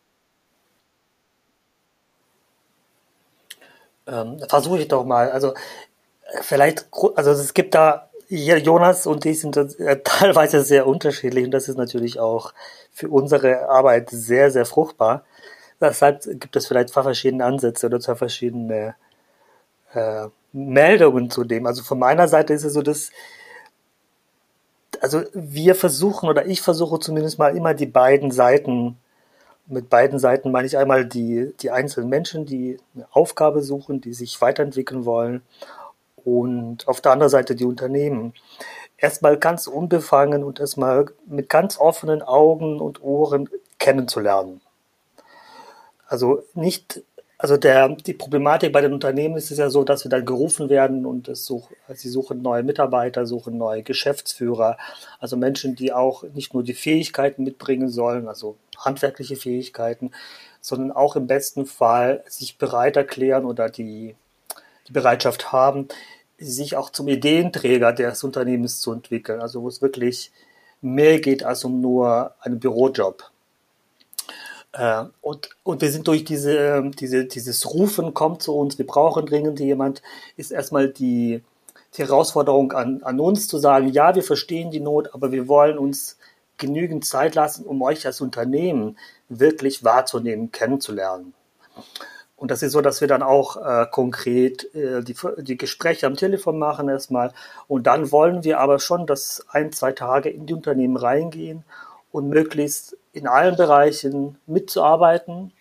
Ähm, 4.06 4.40
Versuche 4.48 4.80
ich 4.80 4.88
doch 4.88 5.04
mal. 5.04 5.30
Also 5.30 5.54
vielleicht, 6.40 6.88
also 7.14 7.30
es 7.30 7.54
gibt 7.54 7.74
da 7.74 8.07
Jonas 8.28 9.06
und 9.06 9.24
ich 9.24 9.40
sind 9.40 9.56
äh, 9.56 10.00
teilweise 10.04 10.62
sehr 10.62 10.86
unterschiedlich 10.86 11.44
und 11.44 11.50
das 11.50 11.68
ist 11.68 11.76
natürlich 11.76 12.20
auch 12.20 12.52
für 12.92 13.08
unsere 13.08 13.68
Arbeit 13.68 14.10
sehr, 14.10 14.50
sehr 14.50 14.66
fruchtbar. 14.66 15.24
Deshalb 15.80 16.22
gibt 16.40 16.56
es 16.56 16.66
vielleicht 16.66 16.90
zwei 16.90 17.02
verschiedene 17.02 17.44
Ansätze 17.44 17.86
oder 17.86 18.00
zwei 18.00 18.16
verschiedene 18.16 18.96
äh, 19.94 20.26
Meldungen 20.52 21.30
zu 21.30 21.44
dem. 21.44 21.66
Also 21.66 21.82
von 21.82 21.98
meiner 21.98 22.28
Seite 22.28 22.52
ist 22.52 22.64
es 22.64 22.74
so, 22.74 22.82
dass 22.82 23.10
also 25.00 25.22
wir 25.32 25.76
versuchen 25.76 26.28
oder 26.28 26.46
ich 26.46 26.60
versuche 26.60 26.98
zumindest 26.98 27.38
mal 27.38 27.56
immer 27.56 27.74
die 27.74 27.86
beiden 27.86 28.32
Seiten 28.32 28.98
mit 29.68 29.90
beiden 29.90 30.18
Seiten 30.18 30.50
meine 30.50 30.66
ich 30.66 30.78
einmal 30.78 31.04
die, 31.04 31.52
die 31.60 31.70
einzelnen 31.70 32.08
Menschen, 32.08 32.46
die 32.46 32.78
eine 32.94 33.06
Aufgabe 33.10 33.62
suchen, 33.62 34.00
die 34.00 34.14
sich 34.14 34.40
weiterentwickeln 34.40 35.04
wollen 35.04 35.42
und 36.36 36.86
auf 36.86 37.00
der 37.00 37.12
anderen 37.12 37.30
Seite 37.30 37.54
die 37.54 37.64
Unternehmen. 37.64 38.34
Erstmal 38.98 39.38
ganz 39.38 39.66
unbefangen 39.66 40.44
und 40.44 40.60
erstmal 40.60 41.06
mit 41.26 41.48
ganz 41.48 41.78
offenen 41.78 42.20
Augen 42.20 42.80
und 42.80 43.02
Ohren 43.02 43.48
kennenzulernen. 43.78 44.60
Also 46.06 46.42
nicht, 46.54 47.02
also 47.38 47.56
der, 47.56 47.88
die 47.88 48.12
Problematik 48.12 48.72
bei 48.72 48.80
den 48.80 48.92
Unternehmen 48.92 49.36
ist 49.36 49.50
es 49.50 49.58
ja 49.58 49.70
so, 49.70 49.84
dass 49.84 50.04
wir 50.04 50.10
dann 50.10 50.26
gerufen 50.26 50.68
werden 50.68 51.06
und 51.06 51.28
es 51.28 51.46
such, 51.46 51.70
sie 51.94 52.08
suchen 52.08 52.42
neue 52.42 52.62
Mitarbeiter, 52.62 53.24
suchen 53.24 53.56
neue 53.56 53.82
Geschäftsführer, 53.82 54.76
also 55.20 55.36
Menschen, 55.36 55.76
die 55.76 55.92
auch 55.92 56.24
nicht 56.34 56.52
nur 56.52 56.62
die 56.62 56.74
Fähigkeiten 56.74 57.44
mitbringen 57.44 57.88
sollen, 57.88 58.28
also 58.28 58.56
handwerkliche 58.76 59.36
Fähigkeiten, 59.36 60.10
sondern 60.60 60.92
auch 60.92 61.16
im 61.16 61.26
besten 61.26 61.64
Fall 61.64 62.24
sich 62.26 62.58
bereit 62.58 62.96
erklären 62.96 63.44
oder 63.44 63.70
die 63.70 64.16
die 64.88 64.92
Bereitschaft 64.92 65.52
haben, 65.52 65.88
sich 66.38 66.76
auch 66.76 66.90
zum 66.90 67.08
Ideenträger 67.08 67.92
des 67.92 68.22
Unternehmens 68.24 68.80
zu 68.80 68.92
entwickeln. 68.92 69.40
Also 69.40 69.62
wo 69.62 69.68
es 69.68 69.82
wirklich 69.82 70.32
mehr 70.80 71.20
geht 71.20 71.42
als 71.42 71.64
um 71.64 71.80
nur 71.80 72.34
einen 72.40 72.60
Bürojob. 72.60 73.30
Äh, 74.72 75.04
und, 75.20 75.50
und 75.64 75.82
wir 75.82 75.90
sind 75.90 76.06
durch 76.06 76.24
diese, 76.24 76.90
diese, 76.98 77.24
dieses 77.24 77.72
Rufen 77.72 78.14
kommt 78.14 78.42
zu 78.42 78.54
uns, 78.54 78.78
wir 78.78 78.86
brauchen 78.86 79.26
dringend 79.26 79.60
jemand, 79.60 80.02
ist 80.36 80.52
erstmal 80.52 80.88
die, 80.88 81.42
die 81.96 82.02
Herausforderung 82.02 82.72
an, 82.72 83.02
an 83.02 83.18
uns 83.18 83.48
zu 83.48 83.58
sagen, 83.58 83.88
ja, 83.88 84.14
wir 84.14 84.22
verstehen 84.22 84.70
die 84.70 84.80
Not, 84.80 85.14
aber 85.14 85.32
wir 85.32 85.48
wollen 85.48 85.78
uns 85.78 86.18
genügend 86.58 87.04
Zeit 87.04 87.34
lassen, 87.34 87.64
um 87.64 87.82
euch 87.82 88.06
als 88.06 88.20
Unternehmen 88.20 88.98
wirklich 89.28 89.84
wahrzunehmen, 89.84 90.52
kennenzulernen. 90.52 91.34
Und 92.38 92.52
das 92.52 92.62
ist 92.62 92.70
so, 92.70 92.80
dass 92.80 93.00
wir 93.00 93.08
dann 93.08 93.24
auch 93.24 93.56
äh, 93.56 93.86
konkret 93.90 94.72
äh, 94.72 95.02
die, 95.02 95.16
die 95.38 95.56
Gespräche 95.56 96.06
am 96.06 96.14
Telefon 96.14 96.56
machen 96.56 96.88
erstmal. 96.88 97.32
Und 97.66 97.88
dann 97.88 98.12
wollen 98.12 98.44
wir 98.44 98.60
aber 98.60 98.78
schon, 98.78 99.06
dass 99.06 99.44
ein, 99.48 99.72
zwei 99.72 99.90
Tage 99.90 100.30
in 100.30 100.46
die 100.46 100.54
Unternehmen 100.54 100.96
reingehen 100.96 101.64
und 102.12 102.28
möglichst 102.28 102.96
in 103.12 103.26
allen 103.26 103.56
Bereichen 103.56 104.38
mitzuarbeiten, 104.46 105.52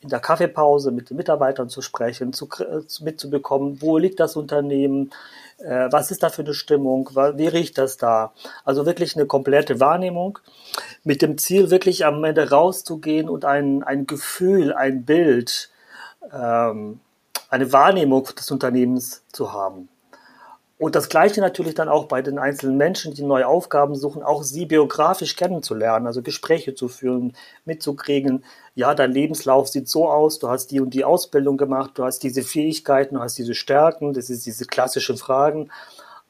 in 0.00 0.08
der 0.08 0.20
Kaffeepause 0.20 0.90
mit 0.90 1.10
den 1.10 1.18
Mitarbeitern 1.18 1.68
zu 1.68 1.82
sprechen, 1.82 2.32
zu, 2.32 2.48
äh, 2.60 2.80
mitzubekommen, 3.04 3.82
wo 3.82 3.98
liegt 3.98 4.18
das 4.18 4.36
Unternehmen, 4.36 5.10
äh, 5.58 5.88
was 5.90 6.10
ist 6.10 6.22
da 6.22 6.30
für 6.30 6.42
eine 6.42 6.54
Stimmung, 6.54 7.10
wie 7.34 7.48
riecht 7.48 7.76
das 7.76 7.98
da. 7.98 8.32
Also 8.64 8.86
wirklich 8.86 9.16
eine 9.16 9.26
komplette 9.26 9.80
Wahrnehmung 9.80 10.38
mit 11.04 11.20
dem 11.20 11.36
Ziel, 11.36 11.70
wirklich 11.70 12.06
am 12.06 12.24
Ende 12.24 12.48
rauszugehen 12.48 13.28
und 13.28 13.44
ein, 13.44 13.82
ein 13.82 14.06
Gefühl, 14.06 14.72
ein 14.72 15.04
Bild, 15.04 15.68
ähm, 16.32 17.00
eine 17.50 17.72
Wahrnehmung 17.72 18.24
des 18.36 18.50
Unternehmens 18.50 19.24
zu 19.32 19.52
haben. 19.52 19.88
Und 20.78 20.94
das 20.94 21.08
Gleiche 21.08 21.40
natürlich 21.40 21.74
dann 21.74 21.88
auch 21.88 22.04
bei 22.04 22.20
den 22.20 22.38
einzelnen 22.38 22.76
Menschen, 22.76 23.14
die 23.14 23.22
neue 23.22 23.48
Aufgaben 23.48 23.94
suchen, 23.94 24.22
auch 24.22 24.42
sie 24.42 24.66
biografisch 24.66 25.34
kennenzulernen, 25.34 26.06
also 26.06 26.20
Gespräche 26.20 26.74
zu 26.74 26.88
führen, 26.88 27.32
mitzukriegen, 27.64 28.44
ja, 28.74 28.94
dein 28.94 29.12
Lebenslauf 29.12 29.68
sieht 29.68 29.88
so 29.88 30.10
aus, 30.10 30.38
du 30.38 30.50
hast 30.50 30.70
die 30.70 30.80
und 30.80 30.90
die 30.90 31.04
Ausbildung 31.04 31.56
gemacht, 31.56 31.92
du 31.94 32.04
hast 32.04 32.22
diese 32.22 32.42
Fähigkeiten, 32.42 33.14
du 33.14 33.22
hast 33.22 33.38
diese 33.38 33.54
Stärken, 33.54 34.12
das 34.12 34.26
sind 34.26 34.44
diese 34.44 34.66
klassischen 34.66 35.16
Fragen. 35.16 35.70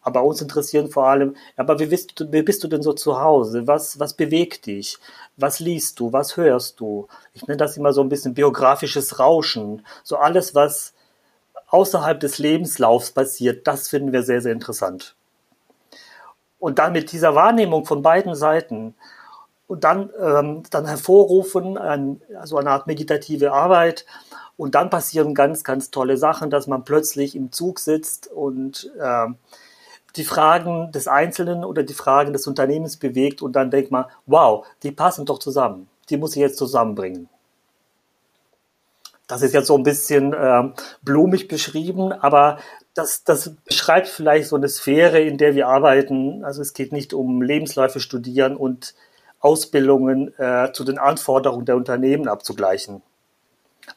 Aber 0.06 0.22
uns 0.22 0.40
interessieren 0.40 0.88
vor 0.88 1.08
allem, 1.08 1.34
aber 1.56 1.80
wie 1.80 1.86
bist, 1.86 2.20
du, 2.20 2.30
wie 2.30 2.42
bist 2.42 2.62
du 2.62 2.68
denn 2.68 2.80
so 2.80 2.92
zu 2.92 3.20
Hause? 3.20 3.66
Was, 3.66 3.98
was 3.98 4.14
bewegt 4.14 4.66
dich? 4.66 4.98
Was 5.36 5.58
liest 5.58 5.98
du? 5.98 6.12
Was 6.12 6.36
hörst 6.36 6.78
du? 6.78 7.08
Ich 7.34 7.44
nenne 7.48 7.56
das 7.56 7.76
immer 7.76 7.92
so 7.92 8.02
ein 8.02 8.08
bisschen 8.08 8.32
biografisches 8.32 9.18
Rauschen. 9.18 9.84
So 10.04 10.16
alles, 10.16 10.54
was 10.54 10.94
außerhalb 11.70 12.20
des 12.20 12.38
Lebenslaufs 12.38 13.10
passiert, 13.10 13.66
das 13.66 13.88
finden 13.88 14.12
wir 14.12 14.22
sehr, 14.22 14.40
sehr 14.40 14.52
interessant. 14.52 15.16
Und 16.60 16.78
dann 16.78 16.92
mit 16.92 17.10
dieser 17.10 17.34
Wahrnehmung 17.34 17.84
von 17.84 18.00
beiden 18.00 18.36
Seiten 18.36 18.94
und 19.66 19.82
dann, 19.82 20.10
ähm, 20.20 20.62
dann 20.70 20.86
hervorrufen, 20.86 21.76
ein, 21.76 22.22
also 22.38 22.58
eine 22.58 22.70
Art 22.70 22.86
meditative 22.86 23.52
Arbeit. 23.52 24.06
Und 24.56 24.76
dann 24.76 24.88
passieren 24.88 25.34
ganz, 25.34 25.64
ganz 25.64 25.90
tolle 25.90 26.16
Sachen, 26.16 26.48
dass 26.48 26.68
man 26.68 26.84
plötzlich 26.84 27.34
im 27.34 27.50
Zug 27.50 27.80
sitzt 27.80 28.28
und 28.28 28.88
äh, 29.00 29.26
die 30.14 30.24
Fragen 30.24 30.92
des 30.92 31.08
Einzelnen 31.08 31.64
oder 31.64 31.82
die 31.82 31.94
Fragen 31.94 32.32
des 32.32 32.46
Unternehmens 32.46 32.96
bewegt 32.96 33.42
und 33.42 33.52
dann 33.52 33.70
denkt 33.70 33.90
man, 33.90 34.06
wow, 34.26 34.66
die 34.82 34.92
passen 34.92 35.26
doch 35.26 35.38
zusammen. 35.38 35.88
Die 36.08 36.16
muss 36.16 36.36
ich 36.36 36.40
jetzt 36.40 36.58
zusammenbringen. 36.58 37.28
Das 39.26 39.42
ist 39.42 39.52
jetzt 39.52 39.66
so 39.66 39.76
ein 39.76 39.82
bisschen 39.82 40.32
äh, 40.32 40.70
blumig 41.02 41.48
beschrieben, 41.48 42.12
aber 42.12 42.58
das, 42.94 43.24
das 43.24 43.54
beschreibt 43.64 44.06
vielleicht 44.06 44.48
so 44.48 44.56
eine 44.56 44.68
Sphäre, 44.68 45.20
in 45.20 45.36
der 45.36 45.54
wir 45.54 45.68
arbeiten. 45.68 46.44
Also 46.44 46.62
es 46.62 46.72
geht 46.72 46.92
nicht 46.92 47.12
um 47.12 47.42
Lebensläufe 47.42 48.00
studieren 48.00 48.56
und 48.56 48.94
Ausbildungen 49.40 50.32
äh, 50.38 50.72
zu 50.72 50.84
den 50.84 50.98
Anforderungen 50.98 51.66
der 51.66 51.76
Unternehmen 51.76 52.28
abzugleichen. 52.28 53.02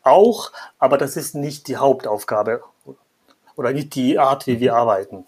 Auch, 0.04 0.52
aber 0.80 0.98
das 0.98 1.16
ist 1.16 1.36
nicht 1.36 1.68
die 1.68 1.78
Hauptaufgabe 1.78 2.62
oder 3.60 3.74
nicht 3.74 3.94
die 3.94 4.18
Art, 4.18 4.48
wie 4.48 4.62
wir 4.62 4.74
arbeiten. 4.74 5.26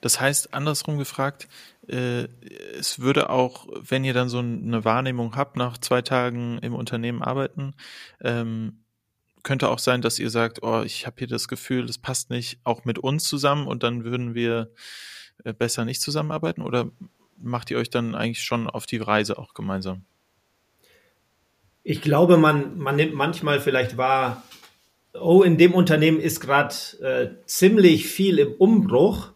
Das 0.00 0.18
heißt, 0.18 0.54
andersrum 0.54 0.96
gefragt, 0.96 1.48
äh, 1.86 2.28
es 2.78 2.98
würde 2.98 3.28
auch, 3.28 3.66
wenn 3.78 4.04
ihr 4.04 4.14
dann 4.14 4.30
so 4.30 4.38
eine 4.38 4.86
Wahrnehmung 4.86 5.36
habt, 5.36 5.56
nach 5.56 5.76
zwei 5.76 6.00
Tagen 6.00 6.58
im 6.62 6.74
Unternehmen 6.74 7.22
arbeiten, 7.22 7.74
ähm, 8.22 8.78
könnte 9.42 9.68
auch 9.68 9.78
sein, 9.78 10.00
dass 10.00 10.18
ihr 10.18 10.30
sagt, 10.30 10.62
oh, 10.62 10.80
ich 10.80 11.06
habe 11.06 11.16
hier 11.18 11.26
das 11.28 11.46
Gefühl, 11.46 11.84
das 11.84 11.98
passt 11.98 12.30
nicht 12.30 12.58
auch 12.64 12.86
mit 12.86 12.98
uns 12.98 13.24
zusammen 13.24 13.66
und 13.66 13.82
dann 13.82 14.02
würden 14.02 14.34
wir 14.34 14.70
äh, 15.44 15.52
besser 15.52 15.84
nicht 15.84 16.00
zusammenarbeiten? 16.00 16.62
Oder 16.62 16.88
macht 17.36 17.70
ihr 17.70 17.76
euch 17.76 17.90
dann 17.90 18.14
eigentlich 18.14 18.44
schon 18.44 18.66
auf 18.66 18.86
die 18.86 18.96
Reise 18.96 19.36
auch 19.36 19.52
gemeinsam? 19.52 20.06
Ich 21.82 22.00
glaube, 22.00 22.38
man, 22.38 22.78
man 22.78 22.96
nimmt 22.96 23.12
manchmal 23.12 23.60
vielleicht 23.60 23.98
wahr, 23.98 24.42
oh, 25.20 25.42
in 25.42 25.56
dem 25.56 25.74
Unternehmen 25.74 26.20
ist 26.20 26.40
gerade 26.40 26.74
äh, 27.00 27.28
ziemlich 27.46 28.06
viel 28.06 28.38
im 28.38 28.52
Umbruch. 28.52 29.32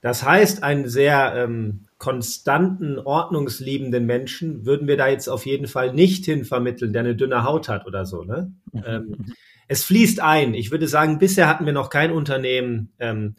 Das 0.00 0.24
heißt, 0.24 0.62
einen 0.62 0.88
sehr 0.88 1.34
ähm, 1.36 1.86
konstanten, 1.98 2.98
ordnungsliebenden 2.98 4.04
Menschen 4.04 4.66
würden 4.66 4.88
wir 4.88 4.96
da 4.96 5.08
jetzt 5.08 5.28
auf 5.28 5.46
jeden 5.46 5.68
Fall 5.68 5.92
nicht 5.92 6.24
hin 6.24 6.44
vermitteln, 6.44 6.92
der 6.92 7.00
eine 7.00 7.14
dünne 7.14 7.44
Haut 7.44 7.68
hat 7.68 7.86
oder 7.86 8.04
so. 8.04 8.24
Ne? 8.24 8.52
Ähm, 8.84 9.26
es 9.68 9.84
fließt 9.84 10.20
ein. 10.20 10.54
Ich 10.54 10.70
würde 10.70 10.88
sagen, 10.88 11.18
bisher 11.18 11.48
hatten 11.48 11.66
wir 11.66 11.72
noch 11.72 11.90
kein 11.90 12.10
Unternehmen, 12.10 12.92
ähm, 12.98 13.36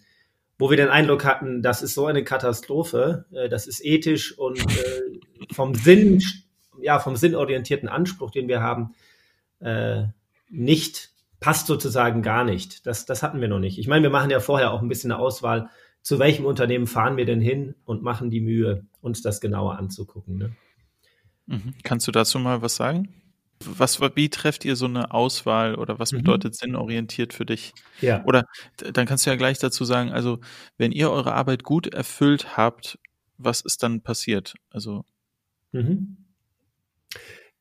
wo 0.58 0.70
wir 0.70 0.78
den 0.78 0.90
Eindruck 0.90 1.26
hatten, 1.26 1.62
das 1.62 1.82
ist 1.82 1.94
so 1.94 2.06
eine 2.06 2.24
Katastrophe, 2.24 3.26
äh, 3.34 3.50
das 3.50 3.68
ist 3.68 3.84
ethisch 3.84 4.38
und 4.38 4.60
äh, 4.60 5.02
vom 5.54 5.76
Sinn, 5.76 6.24
ja, 6.82 7.00
vom 7.00 7.18
sinnorientierten 7.18 7.90
Anspruch, 7.90 8.32
den 8.32 8.48
wir 8.48 8.62
haben, 8.62 8.96
äh, 9.60 10.04
nicht, 10.50 11.13
passt 11.44 11.68
sozusagen 11.68 12.22
gar 12.22 12.46
nicht. 12.46 12.88
Das, 12.88 13.06
das 13.06 13.22
hatten 13.22 13.42
wir 13.42 13.50
noch 13.50 13.60
nicht. 13.60 13.78
Ich 13.78 13.88
meine, 13.88 14.04
wir 14.04 14.10
machen 14.10 14.30
ja 14.30 14.40
vorher 14.40 14.72
auch 14.72 14.82
ein 14.82 14.88
bisschen 14.88 15.12
eine 15.12 15.20
Auswahl, 15.20 15.70
zu 16.02 16.18
welchem 16.18 16.46
Unternehmen 16.46 16.88
fahren 16.88 17.18
wir 17.18 17.26
denn 17.26 17.42
hin 17.42 17.76
und 17.84 18.02
machen 18.02 18.30
die 18.30 18.40
Mühe, 18.40 18.86
uns 19.02 19.22
das 19.22 19.42
genauer 19.42 19.78
anzugucken. 19.78 20.38
Ne? 20.38 20.56
Mhm. 21.48 21.74
Kannst 21.84 22.08
du 22.08 22.14
dazu 22.14 22.40
mal 22.40 22.62
was 22.62 22.78
sagen? 22.78 23.14
was, 23.66 24.00
wie 24.02 24.30
trefft 24.30 24.66
ihr 24.66 24.76
so 24.76 24.86
eine 24.86 25.12
Auswahl 25.12 25.76
oder 25.76 26.00
was 26.00 26.14
mhm. 26.14 26.20
bedeutet 26.20 26.56
sinnorientiert 26.56 27.34
für 27.34 27.46
dich? 27.46 27.74
Ja. 28.00 28.24
Oder 28.26 28.46
dann 28.78 29.06
kannst 29.06 29.26
du 29.26 29.30
ja 29.30 29.36
gleich 29.36 29.60
dazu 29.60 29.86
sagen, 29.86 30.12
also 30.12 30.40
wenn 30.78 30.92
ihr 30.92 31.12
eure 31.12 31.34
Arbeit 31.34 31.64
gut 31.64 31.88
erfüllt 31.88 32.58
habt, 32.58 33.00
was 33.38 33.62
ist 33.62 33.84
dann 33.84 34.02
passiert? 34.02 34.54
Also. 34.70 35.04
Mhm. 35.72 36.18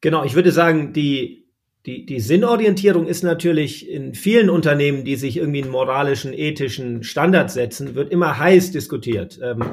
Genau, 0.01 0.25
ich 0.25 0.35
würde 0.35 0.53
sagen, 0.53 0.93
die, 0.93 1.42
die, 1.87 2.07
die 2.07 2.21
Sinnorientierung 2.21 3.07
ist 3.07 3.25
natürlich 3.25 3.91
in 3.91 4.15
vielen 4.15 4.51
Unternehmen, 4.51 5.05
die 5.05 5.17
sich 5.17 5.37
irgendwie 5.37 5.63
einen 5.63 5.73
moralischen, 5.73 6.33
ethischen 6.33 7.03
Standard 7.03 7.51
setzen, 7.51 7.97
wird 7.97 8.13
immer 8.13 8.39
heiß 8.39 8.71
diskutiert. 8.71 9.41
Ähm, 9.43 9.65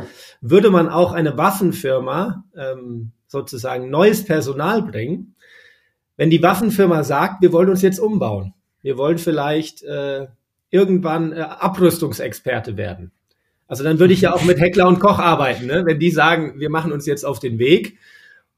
würde 0.42 0.72
man 0.72 0.90
auch 0.90 1.12
eine 1.12 1.38
Waffenfirma 1.38 2.44
ähm, 2.58 3.12
sozusagen 3.28 3.92
neues 3.92 4.26
Personal 4.26 4.82
bringen, 4.82 5.36
wenn 6.18 6.32
die 6.32 6.42
Waffenfirma 6.42 7.04
sagt, 7.04 7.44
wir 7.44 7.54
wollen 7.54 7.70
uns 7.70 7.84
jetzt 7.84 8.00
umbauen, 8.00 8.54
wir 8.82 8.98
wollen 8.98 9.20
vielleicht 9.20 9.84
äh, 9.84 10.28
irgendwann 10.72 11.32
äh, 11.32 11.42
Abrüstungsexperte 11.42 12.76
werden. 12.76 13.12
Also 13.68 13.84
dann 13.84 14.00
würde 14.00 14.16
ich 14.16 14.22
ja 14.22 14.34
auch 14.34 14.44
mit 14.44 14.60
Heckler 14.60 14.88
und 14.88 15.00
Koch 15.00 15.20
arbeiten, 15.20 15.68
ne? 15.68 15.84
wenn 15.86 16.00
die 16.00 16.10
sagen, 16.10 16.60
wir 16.60 16.72
machen 16.72 16.92
uns 16.92 17.06
jetzt 17.06 17.24
auf 17.24 17.40
den 17.40 17.60
Weg 17.60 18.00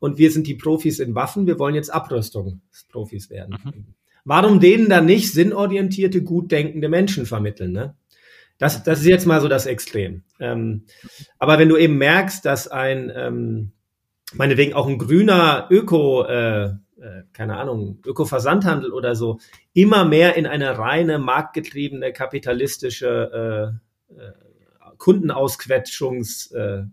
und 0.02 0.18
wir 0.18 0.32
sind 0.32 0.48
die 0.48 0.56
Profis 0.56 1.00
in 1.00 1.14
Waffen, 1.14 1.46
wir 1.46 1.60
wollen 1.60 1.76
jetzt 1.76 1.94
Abrüstungsprofis 1.94 3.30
werden. 3.30 3.58
Mhm. 3.64 3.86
Warum 4.26 4.60
denen 4.60 4.90
dann 4.90 5.06
nicht 5.06 5.32
sinnorientierte, 5.32 6.24
gut 6.24 6.52
denkende 6.52 6.90
Menschen 6.90 7.28
vermitteln? 7.28 7.72
Ne? 7.72 7.96
Das, 8.58 8.84
das 8.84 9.02
ist 9.02 9.06
jetzt 9.06 9.28
mal 9.28 9.42
so 9.42 9.48
das 9.48 9.68
Extrem. 9.68 10.24
Ähm, 10.40 10.86
aber 11.38 11.60
wenn 11.60 11.70
du 11.70 11.78
eben 11.78 12.00
merkst, 12.00 12.44
dass 12.44 12.68
ein, 12.68 13.12
ähm, 13.16 13.74
meinetwegen 14.34 14.74
auch 14.74 14.88
ein 14.88 14.98
grüner 14.98 15.68
Öko, 15.70 16.24
äh, 16.26 16.66
äh, 16.66 17.24
keine 17.32 17.58
Ahnung, 17.58 18.00
Öko-Versandhandel 18.04 18.92
oder 18.94 19.14
so, 19.14 19.40
immer 19.74 20.04
mehr 20.04 20.36
in 20.36 20.48
eine 20.48 20.80
reine 20.80 21.20
marktgetriebene 21.20 22.12
kapitalistische 22.12 23.80
äh, 24.10 24.20
äh, 24.20 24.32
Kundenausquetschungs 24.98 26.52
äh, 26.54 26.86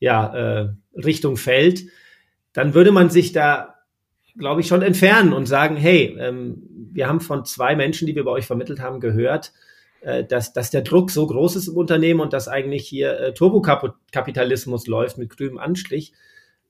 ja, 0.00 0.34
äh, 0.34 0.68
Richtung 0.94 1.36
fällt, 1.36 1.84
dann 2.52 2.74
würde 2.74 2.92
man 2.92 3.10
sich 3.10 3.32
da, 3.32 3.76
glaube 4.36 4.60
ich, 4.60 4.68
schon 4.68 4.82
entfernen 4.82 5.32
und 5.32 5.46
sagen, 5.46 5.76
hey, 5.76 6.16
ähm, 6.18 6.62
wir 6.92 7.08
haben 7.08 7.20
von 7.20 7.44
zwei 7.44 7.76
Menschen, 7.76 8.06
die 8.06 8.16
wir 8.16 8.24
bei 8.24 8.30
euch 8.30 8.46
vermittelt 8.46 8.80
haben, 8.80 9.00
gehört, 9.00 9.52
äh, 10.00 10.24
dass, 10.24 10.52
dass 10.52 10.70
der 10.70 10.82
Druck 10.82 11.10
so 11.10 11.26
groß 11.26 11.56
ist 11.56 11.68
im 11.68 11.76
Unternehmen 11.76 12.20
und 12.20 12.32
dass 12.32 12.48
eigentlich 12.48 12.86
hier 12.86 13.18
äh, 13.18 13.34
Turbokapitalismus 13.34 14.86
läuft 14.86 15.18
mit 15.18 15.30
grünem 15.30 15.58
Anstrich. 15.58 16.12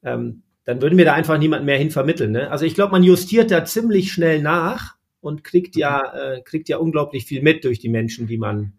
Ähm, 0.03 0.43
dann 0.64 0.83
würden 0.83 0.99
wir 0.99 1.07
da 1.07 1.14
einfach 1.14 1.38
niemanden 1.38 1.64
mehr 1.64 1.79
hin 1.79 1.91
vermitteln. 1.91 2.33
Ne? 2.33 2.51
Also 2.51 2.67
ich 2.67 2.75
glaube, 2.75 2.93
man 2.93 3.03
justiert 3.03 3.51
da 3.51 3.64
ziemlich 3.64 4.12
schnell 4.12 4.43
nach 4.43 4.97
und 5.21 5.43
kriegt 5.43 5.77
ja, 5.77 6.12
äh, 6.14 6.43
kriegt 6.43 6.69
ja 6.69 6.77
unglaublich 6.77 7.25
viel 7.25 7.43
mit 7.43 7.64
durch 7.64 7.79
die 7.79 7.88
Menschen, 7.88 8.27
die 8.27 8.38
man, 8.38 8.75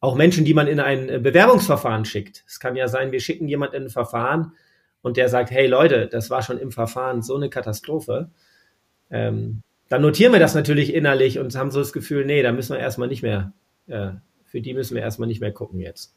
auch 0.00 0.14
Menschen, 0.14 0.44
die 0.44 0.54
man 0.54 0.66
in 0.66 0.80
ein 0.80 1.08
äh, 1.08 1.18
Bewerbungsverfahren 1.18 2.04
schickt. 2.04 2.44
Es 2.46 2.60
kann 2.60 2.76
ja 2.76 2.88
sein, 2.88 3.12
wir 3.12 3.20
schicken 3.20 3.48
jemanden 3.48 3.76
in 3.76 3.82
ein 3.84 3.90
Verfahren 3.90 4.52
und 5.02 5.16
der 5.16 5.28
sagt, 5.28 5.50
hey 5.50 5.66
Leute, 5.66 6.06
das 6.06 6.30
war 6.30 6.42
schon 6.42 6.58
im 6.58 6.72
Verfahren 6.72 7.22
so 7.22 7.36
eine 7.36 7.50
Katastrophe. 7.50 8.30
Ähm, 9.10 9.62
dann 9.88 10.02
notieren 10.02 10.32
wir 10.32 10.40
das 10.40 10.54
natürlich 10.54 10.94
innerlich 10.94 11.38
und 11.38 11.54
haben 11.54 11.70
so 11.70 11.80
das 11.80 11.92
Gefühl, 11.92 12.24
nee, 12.24 12.42
da 12.42 12.52
müssen 12.52 12.72
wir 12.72 12.80
erstmal 12.80 13.08
nicht 13.08 13.22
mehr, 13.22 13.52
äh, 13.88 14.12
für 14.44 14.60
die 14.60 14.74
müssen 14.74 14.94
wir 14.94 15.02
erstmal 15.02 15.28
nicht 15.28 15.40
mehr 15.40 15.52
gucken 15.52 15.80
jetzt. 15.80 16.16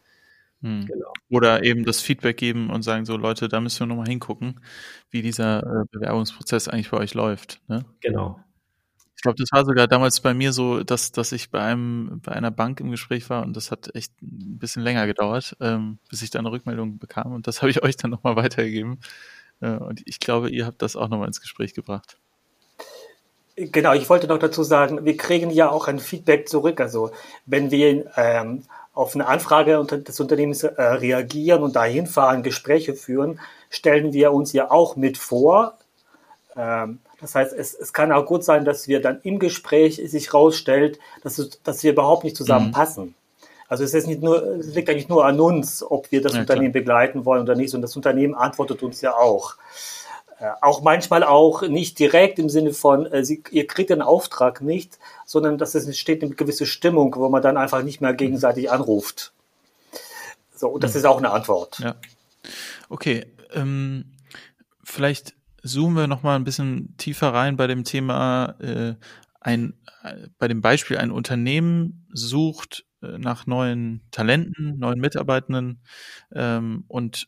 Hm. 0.62 0.86
Genau. 0.86 1.12
Oder 1.30 1.64
eben 1.64 1.84
das 1.84 2.02
Feedback 2.02 2.38
geben 2.38 2.70
und 2.70 2.84
sagen, 2.84 3.06
so 3.06 3.18
Leute, 3.18 3.50
da 3.50 3.60
müssen 3.60 3.82
wir 3.82 3.88
nochmal 3.88 4.08
hingucken, 4.08 4.62
wie 5.10 5.22
dieser 5.22 5.60
äh, 5.60 5.86
Bewerbungsprozess 5.92 6.68
eigentlich 6.68 6.90
bei 6.90 6.98
euch 6.98 7.14
läuft. 7.14 7.62
Ne? 7.68 7.84
Genau. 8.00 8.40
Ich 9.16 9.22
glaube, 9.22 9.38
das 9.38 9.50
war 9.52 9.66
sogar 9.66 9.88
damals 9.88 10.20
bei 10.20 10.34
mir 10.34 10.52
so, 10.54 10.84
dass, 10.84 11.12
dass 11.12 11.32
ich 11.32 11.50
bei 11.50 11.62
einem, 11.62 12.22
bei 12.24 12.34
einer 12.34 12.52
Bank 12.52 12.80
im 12.80 12.92
Gespräch 12.92 13.30
war 13.30 13.44
und 13.44 13.56
das 13.56 13.72
hat 13.72 13.96
echt 13.96 14.12
ein 14.22 14.60
bisschen 14.60 14.84
länger 14.84 15.08
gedauert, 15.08 15.56
ähm, 15.62 16.00
bis 16.10 16.22
ich 16.22 16.30
da 16.30 16.40
eine 16.40 16.52
Rückmeldung 16.52 17.00
bekam 17.00 17.34
und 17.34 17.48
das 17.48 17.62
habe 17.62 17.72
ich 17.72 17.84
euch 17.84 17.98
dann 17.98 18.12
nochmal 18.12 18.36
weitergegeben. 18.36 19.00
Äh, 19.62 19.72
und 19.72 20.02
ich 20.06 20.20
glaube, 20.20 20.50
ihr 20.50 20.66
habt 20.66 20.82
das 20.82 20.96
auch 20.96 21.08
nochmal 21.08 21.28
ins 21.28 21.42
Gespräch 21.42 21.74
gebracht. 21.74 22.18
Genau, 23.58 23.94
ich 23.94 24.10
wollte 24.10 24.28
noch 24.28 24.38
dazu 24.38 24.64
sagen, 24.64 25.06
wir 25.06 25.16
kriegen 25.16 25.50
ja 25.50 25.70
auch 25.70 25.88
ein 25.88 26.00
Feedback 26.00 26.50
zurück. 26.50 26.82
Also 26.82 27.12
wenn 27.46 27.72
wir 27.72 28.12
ähm, 28.18 28.64
auf 28.94 29.16
eine 29.16 29.28
Anfrage 29.28 29.82
des 29.86 30.20
Unternehmens 30.20 30.64
äh, 30.64 30.82
reagieren 30.82 31.64
und 31.64 31.76
dahin 31.76 32.06
fahren, 32.06 32.44
Gespräche 32.44 32.96
führen, 32.96 33.40
stellen 33.70 34.12
wir 34.12 34.34
uns 34.34 34.52
ja 34.52 34.72
auch 34.72 34.98
mit 34.98 35.18
vor. 35.18 35.78
Ähm, 36.58 37.00
das 37.26 37.34
heißt, 37.34 37.54
es, 37.54 37.74
es 37.74 37.92
kann 37.92 38.12
auch 38.12 38.28
gut 38.28 38.44
sein, 38.44 38.66
dass 38.66 38.88
wir 38.88 39.02
dann 39.02 39.20
im 39.24 39.40
Gespräch 39.40 39.96
sich 39.96 40.28
herausstellt, 40.28 41.00
dass, 41.24 41.42
dass 41.64 41.84
wir 41.84 41.94
überhaupt 41.94 42.24
nicht 42.24 42.38
zusammenpassen. 42.38 43.06
Mhm. 43.06 43.14
Also 43.68 43.84
es 43.84 43.96
ist 43.96 44.06
nicht 44.06 44.22
nur, 44.22 44.44
es 44.44 44.76
liegt 44.76 44.92
eigentlich 44.92 45.10
nur 45.10 45.26
an 45.26 45.40
uns, 45.40 45.82
ob 45.82 46.12
wir 46.12 46.22
das 46.22 46.36
ja, 46.36 46.42
Unternehmen 46.42 46.72
klar. 46.72 46.82
begleiten 46.84 47.26
wollen 47.26 47.42
oder 47.42 47.56
nicht. 47.56 47.74
Und 47.74 47.82
das 47.82 47.96
Unternehmen 47.96 48.36
antwortet 48.36 48.84
uns 48.84 49.02
ja 49.02 49.16
auch. 49.16 49.56
Äh, 50.40 50.52
auch 50.62 50.84
manchmal 50.84 51.24
auch 51.24 51.64
nicht 51.64 51.98
direkt 51.98 52.38
im 52.38 52.48
Sinne 52.48 52.74
von, 52.74 53.08
äh, 53.08 53.26
sie, 53.26 53.42
ihr 53.50 53.66
kriegt 53.66 53.90
den 53.90 54.04
Auftrag 54.04 54.62
nicht, 54.62 55.00
sondern 55.26 55.58
dass 55.58 55.74
es 55.74 55.88
entsteht 55.88 56.22
eine 56.22 56.36
gewisse 56.36 56.68
Stimmung, 56.68 57.16
wo 57.16 57.28
man 57.30 57.42
dann 57.42 57.58
einfach 57.58 57.82
nicht 57.82 58.02
mehr 58.02 58.14
gegenseitig 58.14 58.70
anruft. 58.70 59.34
So, 60.54 60.68
und 60.68 60.84
das 60.84 60.94
mhm. 60.94 61.00
ist 61.00 61.06
auch 61.06 61.18
eine 61.18 61.32
Antwort. 61.32 61.80
Ja. 61.80 61.96
Okay, 62.88 63.26
ähm, 63.52 64.12
vielleicht 64.84 65.34
zoomen 65.66 65.98
wir 65.98 66.08
noch 66.08 66.24
mal 66.24 66.36
ein 66.36 66.44
bisschen 66.44 66.96
tiefer 66.98 67.34
rein 67.34 67.58
bei 67.58 67.68
dem 67.68 67.84
Thema 67.84 68.56
äh, 68.60 68.96
ein 69.42 69.74
äh, 70.04 70.28
bei 70.38 70.48
dem 70.48 70.62
Beispiel 70.62 70.98
ein 70.98 71.12
Unternehmen 71.12 72.08
sucht 72.14 72.86
äh, 73.02 73.18
nach 73.18 73.48
neuen 73.48 74.02
Talenten, 74.12 74.78
neuen 74.78 75.00
Mitarbeitenden 75.00 75.82
ähm, 76.34 76.86
und 76.88 77.28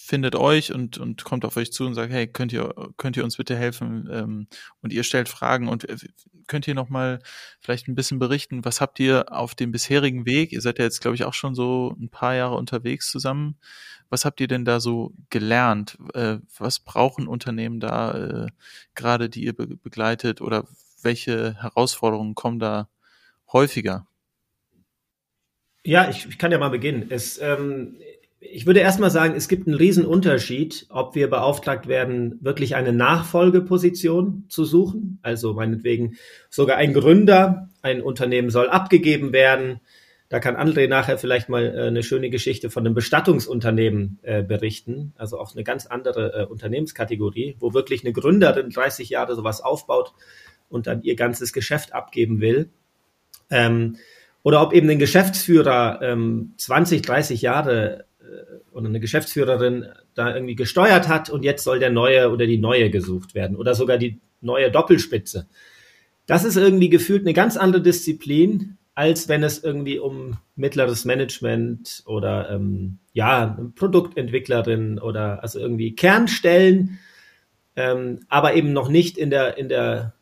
findet 0.00 0.36
euch 0.36 0.72
und, 0.72 0.96
und 0.98 1.24
kommt 1.24 1.44
auf 1.44 1.56
euch 1.56 1.72
zu 1.72 1.84
und 1.84 1.94
sagt, 1.94 2.12
hey, 2.12 2.26
könnt 2.26 2.52
ihr, 2.52 2.72
könnt 2.96 3.16
ihr 3.16 3.24
uns 3.24 3.36
bitte 3.36 3.56
helfen? 3.56 4.08
Ähm, 4.10 4.46
und 4.80 4.92
ihr 4.92 5.02
stellt 5.02 5.28
Fragen 5.28 5.68
und 5.68 5.88
äh, 5.88 5.96
könnt 6.46 6.66
ihr 6.66 6.74
nochmal 6.74 7.20
vielleicht 7.60 7.88
ein 7.88 7.94
bisschen 7.94 8.18
berichten, 8.18 8.64
was 8.64 8.80
habt 8.80 9.00
ihr 9.00 9.32
auf 9.32 9.54
dem 9.54 9.72
bisherigen 9.72 10.24
Weg? 10.24 10.52
Ihr 10.52 10.60
seid 10.60 10.78
ja 10.78 10.84
jetzt, 10.84 11.00
glaube 11.00 11.16
ich, 11.16 11.24
auch 11.24 11.34
schon 11.34 11.54
so 11.54 11.94
ein 12.00 12.08
paar 12.08 12.34
Jahre 12.34 12.56
unterwegs 12.56 13.10
zusammen. 13.10 13.58
Was 14.08 14.24
habt 14.24 14.40
ihr 14.40 14.48
denn 14.48 14.64
da 14.64 14.80
so 14.80 15.12
gelernt? 15.30 15.98
Äh, 16.14 16.38
was 16.56 16.80
brauchen 16.80 17.28
Unternehmen 17.28 17.80
da 17.80 18.44
äh, 18.44 18.46
gerade, 18.94 19.28
die 19.28 19.44
ihr 19.44 19.52
be 19.52 19.66
begleitet 19.66 20.40
oder 20.40 20.66
welche 21.02 21.54
Herausforderungen 21.60 22.34
kommen 22.34 22.58
da 22.58 22.88
häufiger? 23.52 24.06
Ja, 25.84 26.08
ich, 26.08 26.26
ich 26.26 26.38
kann 26.38 26.52
ja 26.52 26.58
mal 26.58 26.70
beginnen. 26.70 27.06
Es, 27.10 27.38
ähm, 27.38 27.96
ich 28.40 28.66
würde 28.66 28.80
erstmal 28.80 29.10
sagen, 29.10 29.34
es 29.34 29.48
gibt 29.48 29.66
einen 29.66 29.76
riesen 29.76 30.06
Unterschied, 30.06 30.86
ob 30.90 31.14
wir 31.14 31.28
beauftragt 31.28 31.88
werden, 31.88 32.38
wirklich 32.40 32.76
eine 32.76 32.92
Nachfolgeposition 32.92 34.44
zu 34.48 34.64
suchen. 34.64 35.18
Also 35.22 35.54
meinetwegen 35.54 36.16
sogar 36.48 36.76
ein 36.76 36.92
Gründer, 36.92 37.68
ein 37.82 38.00
Unternehmen 38.00 38.50
soll 38.50 38.68
abgegeben 38.68 39.32
werden. 39.32 39.80
Da 40.28 40.40
kann 40.40 40.56
André 40.56 40.88
nachher 40.88 41.18
vielleicht 41.18 41.48
mal 41.48 41.64
äh, 41.64 41.86
eine 41.86 42.02
schöne 42.02 42.30
Geschichte 42.30 42.70
von 42.70 42.86
einem 42.86 42.94
Bestattungsunternehmen 42.94 44.18
äh, 44.22 44.42
berichten. 44.42 45.14
Also 45.16 45.40
auch 45.40 45.54
eine 45.54 45.64
ganz 45.64 45.86
andere 45.86 46.42
äh, 46.42 46.44
Unternehmenskategorie, 46.44 47.56
wo 47.58 47.74
wirklich 47.74 48.04
eine 48.04 48.12
Gründerin 48.12 48.70
30 48.70 49.08
Jahre 49.08 49.34
sowas 49.34 49.62
aufbaut 49.62 50.12
und 50.68 50.86
dann 50.86 51.02
ihr 51.02 51.16
ganzes 51.16 51.52
Geschäft 51.52 51.92
abgeben 51.92 52.40
will. 52.40 52.68
Ähm, 53.50 53.96
oder 54.42 54.62
ob 54.62 54.72
eben 54.74 54.88
ein 54.90 54.98
Geschäftsführer 54.98 56.00
ähm, 56.02 56.52
20, 56.58 57.02
30 57.02 57.42
Jahre 57.42 58.04
oder 58.72 58.88
eine 58.88 59.00
Geschäftsführerin 59.00 59.86
da 60.14 60.34
irgendwie 60.34 60.56
gesteuert 60.56 61.08
hat 61.08 61.30
und 61.30 61.44
jetzt 61.44 61.64
soll 61.64 61.78
der 61.78 61.90
neue 61.90 62.30
oder 62.30 62.46
die 62.46 62.58
neue 62.58 62.90
gesucht 62.90 63.34
werden 63.34 63.56
oder 63.56 63.74
sogar 63.74 63.98
die 63.98 64.20
neue 64.40 64.70
Doppelspitze. 64.70 65.46
Das 66.26 66.44
ist 66.44 66.56
irgendwie 66.56 66.90
gefühlt 66.90 67.22
eine 67.22 67.32
ganz 67.32 67.56
andere 67.56 67.82
Disziplin, 67.82 68.76
als 68.94 69.28
wenn 69.28 69.42
es 69.42 69.62
irgendwie 69.62 69.98
um 69.98 70.38
mittleres 70.56 71.04
Management 71.04 72.02
oder 72.04 72.50
ähm, 72.50 72.98
ja, 73.12 73.56
Produktentwicklerin 73.76 74.98
oder 74.98 75.42
also 75.42 75.58
irgendwie 75.58 75.94
Kernstellen, 75.94 76.98
ähm, 77.76 78.20
aber 78.28 78.54
eben 78.54 78.72
noch 78.72 78.88
nicht 78.88 79.16
in 79.16 79.30
der, 79.30 79.56
in 79.56 79.68
der, 79.68 80.14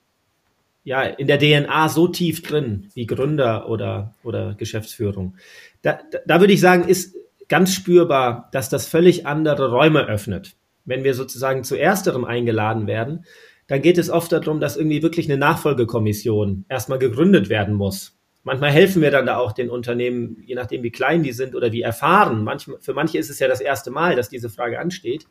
ja, 0.84 1.02
in 1.02 1.26
der 1.26 1.38
DNA 1.38 1.88
so 1.88 2.06
tief 2.06 2.42
drin 2.42 2.90
wie 2.94 3.06
Gründer 3.06 3.68
oder, 3.68 4.14
oder 4.22 4.54
Geschäftsführung. 4.54 5.36
Da, 5.82 5.98
da, 6.10 6.18
da 6.26 6.40
würde 6.40 6.52
ich 6.52 6.60
sagen, 6.60 6.86
ist 6.86 7.16
ganz 7.48 7.72
spürbar, 7.72 8.48
dass 8.52 8.68
das 8.68 8.86
völlig 8.86 9.26
andere 9.26 9.70
Räume 9.70 10.06
öffnet. 10.06 10.56
Wenn 10.84 11.04
wir 11.04 11.14
sozusagen 11.14 11.64
zu 11.64 11.76
ersterem 11.76 12.24
eingeladen 12.24 12.86
werden, 12.86 13.24
dann 13.66 13.82
geht 13.82 13.98
es 13.98 14.10
oft 14.10 14.30
darum, 14.32 14.60
dass 14.60 14.76
irgendwie 14.76 15.02
wirklich 15.02 15.28
eine 15.28 15.38
Nachfolgekommission 15.38 16.64
erstmal 16.68 16.98
gegründet 16.98 17.48
werden 17.48 17.74
muss. 17.74 18.16
Manchmal 18.44 18.70
helfen 18.70 19.02
wir 19.02 19.10
dann 19.10 19.26
da 19.26 19.38
auch 19.38 19.50
den 19.50 19.70
Unternehmen, 19.70 20.40
je 20.46 20.54
nachdem 20.54 20.84
wie 20.84 20.92
klein 20.92 21.24
die 21.24 21.32
sind 21.32 21.56
oder 21.56 21.72
wie 21.72 21.82
erfahren. 21.82 22.44
Manch, 22.44 22.70
für 22.80 22.94
manche 22.94 23.18
ist 23.18 23.28
es 23.28 23.40
ja 23.40 23.48
das 23.48 23.60
erste 23.60 23.90
Mal, 23.90 24.14
dass 24.14 24.28
diese 24.28 24.48
Frage 24.48 24.78
ansteht. 24.78 25.26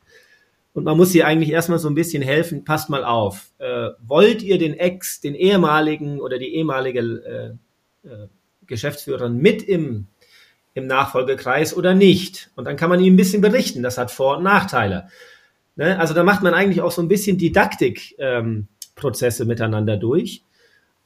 Und 0.74 0.84
man 0.84 0.98
muss 0.98 1.14
sie 1.14 1.24
eigentlich 1.24 1.52
erstmal 1.52 1.80
so 1.80 1.88
ein 1.88 1.96
bisschen 1.96 2.22
helfen, 2.22 2.66
passt 2.66 2.90
mal 2.90 3.06
auf. 3.06 3.54
Äh, 3.60 3.92
wollt 4.06 4.44
ihr 4.44 4.58
den 4.58 4.74
Ex, 4.74 5.22
den 5.22 5.34
ehemaligen 5.34 6.20
oder 6.20 6.38
die 6.38 6.54
ehemalige 6.56 7.58
äh, 8.04 8.08
äh, 8.10 8.28
Geschäftsführerin 8.66 9.38
mit 9.38 9.64
im 9.64 10.08
im 10.76 10.88
Nachfolgekreis 10.88 11.76
oder 11.76 11.96
nicht. 11.96 12.52
Und 12.56 12.66
dann 12.66 12.76
kann 12.76 12.90
man 12.90 13.00
ihm 13.00 13.14
ein 13.14 13.18
bisschen 13.18 13.42
berichten. 13.42 13.82
Das 13.82 13.98
hat 13.98 14.12
Vor- 14.12 14.38
und 14.38 14.44
Nachteile. 14.44 15.08
Ne? 15.76 15.98
Also 15.98 16.14
da 16.14 16.24
macht 16.24 16.44
man 16.44 16.54
eigentlich 16.54 16.82
auch 16.82 16.92
so 16.92 17.02
ein 17.02 17.08
bisschen 17.08 17.38
Didaktikprozesse 17.38 19.44
ähm, 19.44 19.48
miteinander 19.48 19.98
durch. 19.98 20.44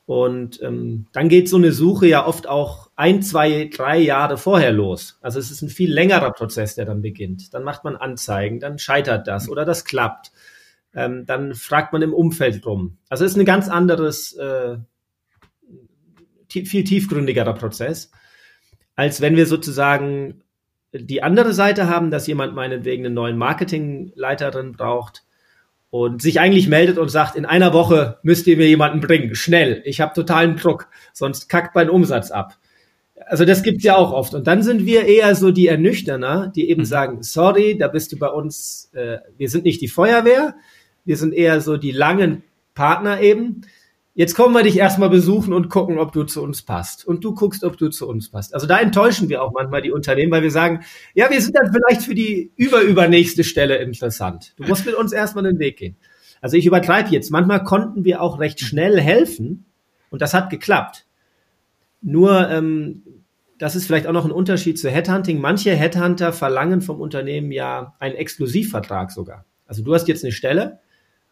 Und 0.07 0.59
ähm, 0.63 1.05
dann 1.11 1.29
geht 1.29 1.47
so 1.47 1.57
eine 1.57 1.71
Suche 1.71 2.07
ja 2.07 2.25
oft 2.25 2.47
auch 2.47 2.89
ein, 2.95 3.21
zwei, 3.21 3.69
drei 3.71 3.99
Jahre 3.99 4.39
vorher 4.39 4.71
los. 4.71 5.19
Also 5.21 5.37
es 5.37 5.51
ist 5.51 5.61
ein 5.61 5.69
viel 5.69 5.93
längerer 5.93 6.31
Prozess, 6.31 6.73
der 6.73 6.85
dann 6.85 7.03
beginnt. 7.03 7.53
Dann 7.53 7.63
macht 7.63 7.83
man 7.83 7.95
Anzeigen, 7.95 8.59
dann 8.59 8.79
scheitert 8.79 9.27
das 9.27 9.47
oder 9.47 9.65
das 9.65 9.85
klappt. 9.85 10.31
Ähm, 10.95 11.27
dann 11.27 11.53
fragt 11.53 11.93
man 11.93 12.01
im 12.01 12.15
Umfeld 12.15 12.65
rum. 12.65 12.97
Also 13.07 13.23
es 13.23 13.33
ist 13.33 13.37
ein 13.37 13.45
ganz 13.45 13.69
anderes, 13.69 14.33
äh, 14.33 14.77
viel 16.47 16.83
tiefgründigerer 16.83 17.53
Prozess 17.53 18.09
als 18.99 19.21
wenn 19.21 19.37
wir 19.37 19.45
sozusagen 19.45 20.41
die 20.91 21.23
andere 21.23 21.53
Seite 21.53 21.87
haben, 21.87 22.11
dass 22.11 22.27
jemand 22.27 22.53
meinetwegen 22.53 23.05
einen 23.05 23.15
neuen 23.15 23.37
Marketingleiterin 23.37 24.73
braucht 24.73 25.23
und 25.89 26.21
sich 26.21 26.41
eigentlich 26.41 26.67
meldet 26.67 26.97
und 26.97 27.07
sagt, 27.07 27.37
in 27.37 27.45
einer 27.45 27.71
Woche 27.71 28.19
müsst 28.23 28.45
ihr 28.45 28.57
mir 28.57 28.67
jemanden 28.67 28.99
bringen, 28.99 29.35
schnell, 29.35 29.81
ich 29.85 30.01
habe 30.01 30.13
totalen 30.13 30.57
Druck, 30.57 30.89
sonst 31.13 31.47
kackt 31.47 31.75
mein 31.75 31.89
Umsatz 31.89 32.29
ab. 32.29 32.57
Also 33.25 33.45
das 33.45 33.63
gibt's 33.63 33.85
ja 33.85 33.95
auch 33.95 34.11
oft. 34.11 34.33
Und 34.33 34.47
dann 34.47 34.63
sind 34.63 34.85
wir 34.85 35.05
eher 35.05 35.33
so 35.33 35.51
die 35.51 35.67
Ernüchterner, 35.67 36.51
die 36.53 36.69
eben 36.69 36.81
mhm. 36.81 36.85
sagen, 36.85 37.23
sorry, 37.23 37.77
da 37.77 37.87
bist 37.87 38.11
du 38.11 38.19
bei 38.19 38.27
uns, 38.27 38.91
äh, 38.93 39.19
wir 39.37 39.47
sind 39.47 39.63
nicht 39.63 39.79
die 39.79 39.87
Feuerwehr, 39.87 40.55
wir 41.05 41.15
sind 41.15 41.33
eher 41.33 41.61
so 41.61 41.77
die 41.77 41.91
langen 41.91 42.43
Partner 42.73 43.21
eben, 43.21 43.61
Jetzt 44.19 44.35
kommen 44.35 44.53
wir 44.53 44.63
dich 44.63 44.75
erstmal 44.75 45.09
besuchen 45.09 45.53
und 45.53 45.69
gucken, 45.69 45.97
ob 45.97 46.11
du 46.11 46.25
zu 46.25 46.43
uns 46.43 46.61
passt. 46.61 47.07
Und 47.07 47.23
du 47.23 47.33
guckst, 47.33 47.63
ob 47.63 47.77
du 47.77 47.87
zu 47.87 48.05
uns 48.05 48.29
passt. 48.29 48.53
Also 48.53 48.67
da 48.67 48.77
enttäuschen 48.77 49.29
wir 49.29 49.41
auch 49.41 49.53
manchmal 49.53 49.81
die 49.81 49.91
Unternehmen, 49.91 50.29
weil 50.29 50.43
wir 50.43 50.51
sagen, 50.51 50.81
ja, 51.13 51.29
wir 51.29 51.39
sind 51.41 51.55
dann 51.55 51.71
vielleicht 51.71 52.01
für 52.01 52.15
die 52.15 52.51
überübernächste 52.57 53.45
Stelle 53.45 53.77
interessant. 53.77 54.55
Du 54.57 54.65
musst 54.67 54.85
mit 54.85 54.95
uns 54.95 55.13
erstmal 55.13 55.45
den 55.45 55.57
Weg 55.57 55.77
gehen. 55.77 55.95
Also 56.41 56.57
ich 56.57 56.65
übertreibe 56.65 57.07
jetzt. 57.11 57.31
Manchmal 57.31 57.63
konnten 57.63 58.03
wir 58.03 58.21
auch 58.21 58.41
recht 58.41 58.59
schnell 58.59 58.99
helfen 58.99 59.63
und 60.09 60.21
das 60.21 60.33
hat 60.33 60.49
geklappt. 60.49 61.05
Nur, 62.01 62.49
ähm, 62.49 63.03
das 63.57 63.77
ist 63.77 63.85
vielleicht 63.85 64.05
auch 64.05 64.11
noch 64.11 64.25
ein 64.25 64.31
Unterschied 64.31 64.77
zu 64.77 64.89
Headhunting. 64.89 65.39
Manche 65.39 65.73
Headhunter 65.73 66.33
verlangen 66.33 66.81
vom 66.81 66.99
Unternehmen 66.99 67.53
ja 67.53 67.95
einen 67.99 68.15
Exklusivvertrag 68.15 69.11
sogar. 69.11 69.45
Also 69.65 69.81
du 69.81 69.93
hast 69.93 70.09
jetzt 70.09 70.25
eine 70.25 70.33
Stelle 70.33 70.79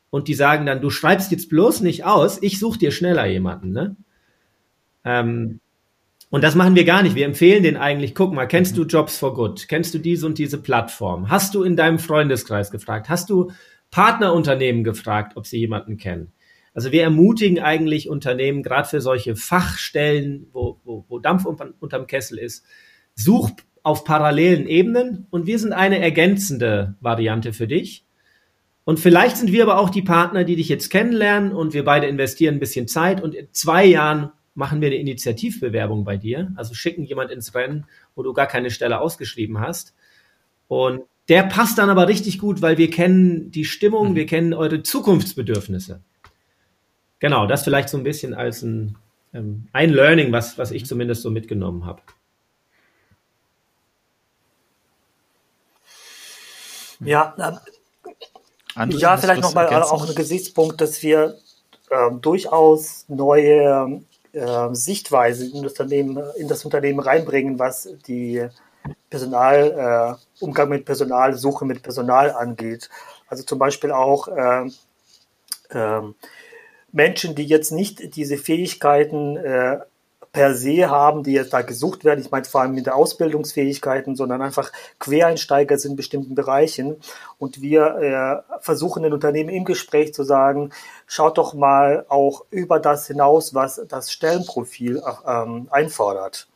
und 0.09 0.27
die 0.27 0.33
sagen 0.33 0.65
dann, 0.65 0.81
du 0.81 0.89
schreibst 0.89 1.31
jetzt 1.31 1.49
bloß 1.49 1.81
nicht 1.81 2.05
aus, 2.05 2.41
ich 2.41 2.59
suche 2.59 2.79
dir 2.79 2.91
schneller 2.91 3.25
jemanden. 3.25 3.71
Ne? 3.71 3.95
Ähm, 5.03 5.59
und 6.29 6.43
das 6.43 6.55
machen 6.55 6.75
wir 6.75 6.83
gar 6.83 7.03
nicht. 7.03 7.15
Wir 7.15 7.25
empfehlen 7.25 7.63
den 7.63 7.77
eigentlich, 7.77 8.13
guck 8.13 8.33
mal, 8.33 8.47
kennst 8.47 8.77
du 8.77 8.83
Jobs 8.83 9.17
for 9.17 9.33
Good? 9.33 9.67
Kennst 9.67 9.93
du 9.93 9.97
diese 9.97 10.25
und 10.25 10.37
diese 10.37 10.61
Plattform? 10.61 11.29
Hast 11.29 11.55
du 11.55 11.63
in 11.63 11.75
deinem 11.75 11.99
Freundeskreis 11.99 12.69
gefragt? 12.69 13.09
Hast 13.09 13.29
du 13.29 13.51
Partnerunternehmen 13.91 14.83
gefragt, 14.83 15.37
ob 15.37 15.47
sie 15.47 15.59
jemanden 15.59 15.97
kennen? 15.97 16.33
Also 16.73 16.91
wir 16.91 17.01
ermutigen 17.01 17.59
eigentlich 17.59 18.09
Unternehmen, 18.09 18.61
gerade 18.61 18.87
für 18.87 19.01
solche 19.01 19.35
Fachstellen, 19.35 20.47
wo, 20.51 20.79
wo, 20.83 21.05
wo 21.07 21.17
Dampf 21.17 21.45
unterm 21.45 22.05
Kessel 22.07 22.37
ist, 22.37 22.65
such 23.15 23.51
auf 23.81 24.03
parallelen 24.03 24.67
Ebenen 24.67 25.27
und 25.31 25.47
wir 25.47 25.59
sind 25.59 25.73
eine 25.73 25.99
ergänzende 25.99 26.95
Variante 26.99 27.53
für 27.53 27.67
dich. 27.67 28.05
Und 28.87 29.01
vielleicht 29.01 29.35
sind 29.35 29.51
wir 29.51 29.63
aber 29.63 29.79
auch 29.79 29.89
die 29.89 30.01
Partner, 30.01 30.45
die 30.45 30.55
dich 30.55 30.69
jetzt 30.69 30.89
kennenlernen 30.89 31.51
und 31.51 31.73
wir 31.73 31.83
beide 31.83 32.07
investieren 32.07 32.55
ein 32.55 32.59
bisschen 32.61 32.87
Zeit 32.87 33.21
und 33.21 33.35
in 33.35 33.49
zwei 33.51 33.83
Jahren 33.83 34.31
machen 34.55 34.79
wir 34.79 34.87
eine 34.87 34.95
Initiativbewerbung 34.95 36.05
bei 36.05 36.15
dir, 36.15 36.53
also 36.55 36.73
schicken 36.73 37.03
jemand 37.03 37.29
ins 37.29 37.53
Rennen, 37.53 37.85
wo 38.15 38.23
du 38.23 38.31
gar 38.31 38.47
keine 38.47 38.71
Stelle 38.71 39.01
ausgeschrieben 39.01 39.59
hast. 39.59 39.93
Und 40.69 41.01
der 41.27 41.43
passt 41.43 41.77
dann 41.79 41.89
aber 41.89 42.07
richtig 42.07 42.39
gut, 42.39 42.61
weil 42.61 42.77
wir 42.77 42.89
kennen 42.89 43.51
die 43.51 43.65
Stimmung, 43.65 44.11
mhm. 44.11 44.15
wir 44.15 44.25
kennen 44.25 44.53
eure 44.53 44.81
Zukunftsbedürfnisse. 44.83 46.01
Genau, 47.19 47.45
das 47.45 47.65
vielleicht 47.65 47.89
so 47.89 47.97
ein 47.97 48.05
bisschen 48.05 48.33
als 48.33 48.61
ein, 48.61 48.95
ähm, 49.33 49.67
ein 49.73 49.89
Learning, 49.89 50.31
was, 50.31 50.57
was 50.57 50.71
ich 50.71 50.85
zumindest 50.85 51.23
so 51.23 51.29
mitgenommen 51.29 51.85
habe. 51.85 52.01
Ja, 57.01 57.35
andere 58.77 58.99
ja, 59.01 59.17
vielleicht 59.17 59.41
nochmal 59.41 59.67
auch 59.83 60.07
ein 60.07 60.15
Gesichtspunkt, 60.15 60.79
dass 60.81 61.01
wir 61.01 61.37
äh, 61.89 62.11
durchaus 62.21 63.05
neue 63.07 64.01
äh, 64.33 64.69
Sichtweisen 64.73 65.53
in 65.53 65.63
das, 65.63 65.73
Unternehmen, 65.73 66.23
in 66.37 66.47
das 66.47 66.63
Unternehmen 66.63 66.99
reinbringen, 66.99 67.59
was 67.59 67.89
die 68.07 68.47
Personal, 69.09 70.17
äh, 70.39 70.43
Umgang 70.43 70.69
mit 70.69 70.85
Personal, 70.85 71.33
Suche 71.33 71.65
mit 71.65 71.81
Personal 71.81 72.31
angeht. 72.31 72.89
Also 73.27 73.43
zum 73.43 73.59
Beispiel 73.59 73.91
auch 73.91 74.27
äh, 74.27 74.69
äh, 75.69 76.01
Menschen, 76.91 77.35
die 77.35 77.45
jetzt 77.45 77.71
nicht 77.71 78.15
diese 78.15 78.37
Fähigkeiten 78.37 79.37
äh, 79.37 79.79
per 80.37 80.53
se 80.53 80.87
haben, 80.87 81.23
die 81.23 81.31
jetzt 81.31 81.51
da 81.51 81.63
gesucht 81.63 82.05
werden. 82.05 82.19
Ich 82.19 82.29
meine 82.29 82.45
vor 82.45 82.61
allem 82.61 82.75
mit 82.75 82.85
der 82.85 82.95
Ausbildungsfähigkeiten, 82.95 84.15
sondern 84.15 84.43
einfach 84.43 84.71
Quereinsteiger 84.99 85.79
sind 85.79 85.93
in 85.93 85.95
bestimmten 85.97 86.35
Bereichen. 86.35 86.97
Und 87.39 87.63
wir 87.63 88.43
äh, 88.53 88.59
versuchen 88.61 89.01
den 89.01 89.13
Unternehmen 89.13 89.49
im 89.49 89.65
Gespräch 89.65 90.13
zu 90.13 90.21
sagen, 90.21 90.69
schaut 91.07 91.39
doch 91.39 91.55
mal 91.55 92.05
auch 92.07 92.45
über 92.51 92.79
das 92.79 93.07
hinaus, 93.07 93.55
was 93.55 93.81
das 93.87 94.11
Stellenprofil 94.11 94.97
äh, 94.97 95.11
ähm, 95.25 95.69
einfordert. 95.71 96.47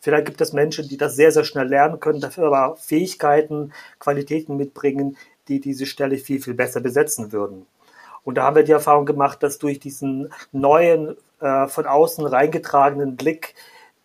Vielleicht 0.00 0.26
gibt 0.26 0.40
es 0.40 0.52
Menschen, 0.52 0.88
die 0.88 0.96
das 0.96 1.14
sehr, 1.14 1.30
sehr 1.30 1.44
schnell 1.44 1.68
lernen 1.68 2.00
können, 2.00 2.20
dafür 2.20 2.48
aber 2.48 2.76
Fähigkeiten, 2.76 3.72
Qualitäten 4.00 4.56
mitbringen, 4.56 5.16
die 5.46 5.60
diese 5.60 5.86
Stelle 5.86 6.16
viel, 6.18 6.42
viel 6.42 6.54
besser 6.54 6.80
besetzen 6.80 7.30
würden. 7.30 7.66
Und 8.24 8.34
da 8.34 8.42
haben 8.42 8.56
wir 8.56 8.64
die 8.64 8.72
Erfahrung 8.72 9.06
gemacht, 9.06 9.44
dass 9.44 9.58
durch 9.58 9.78
diesen 9.78 10.32
neuen, 10.50 11.16
äh, 11.40 11.66
von 11.66 11.86
außen 11.86 12.26
reingetragenen 12.26 13.16
Blick 13.16 13.54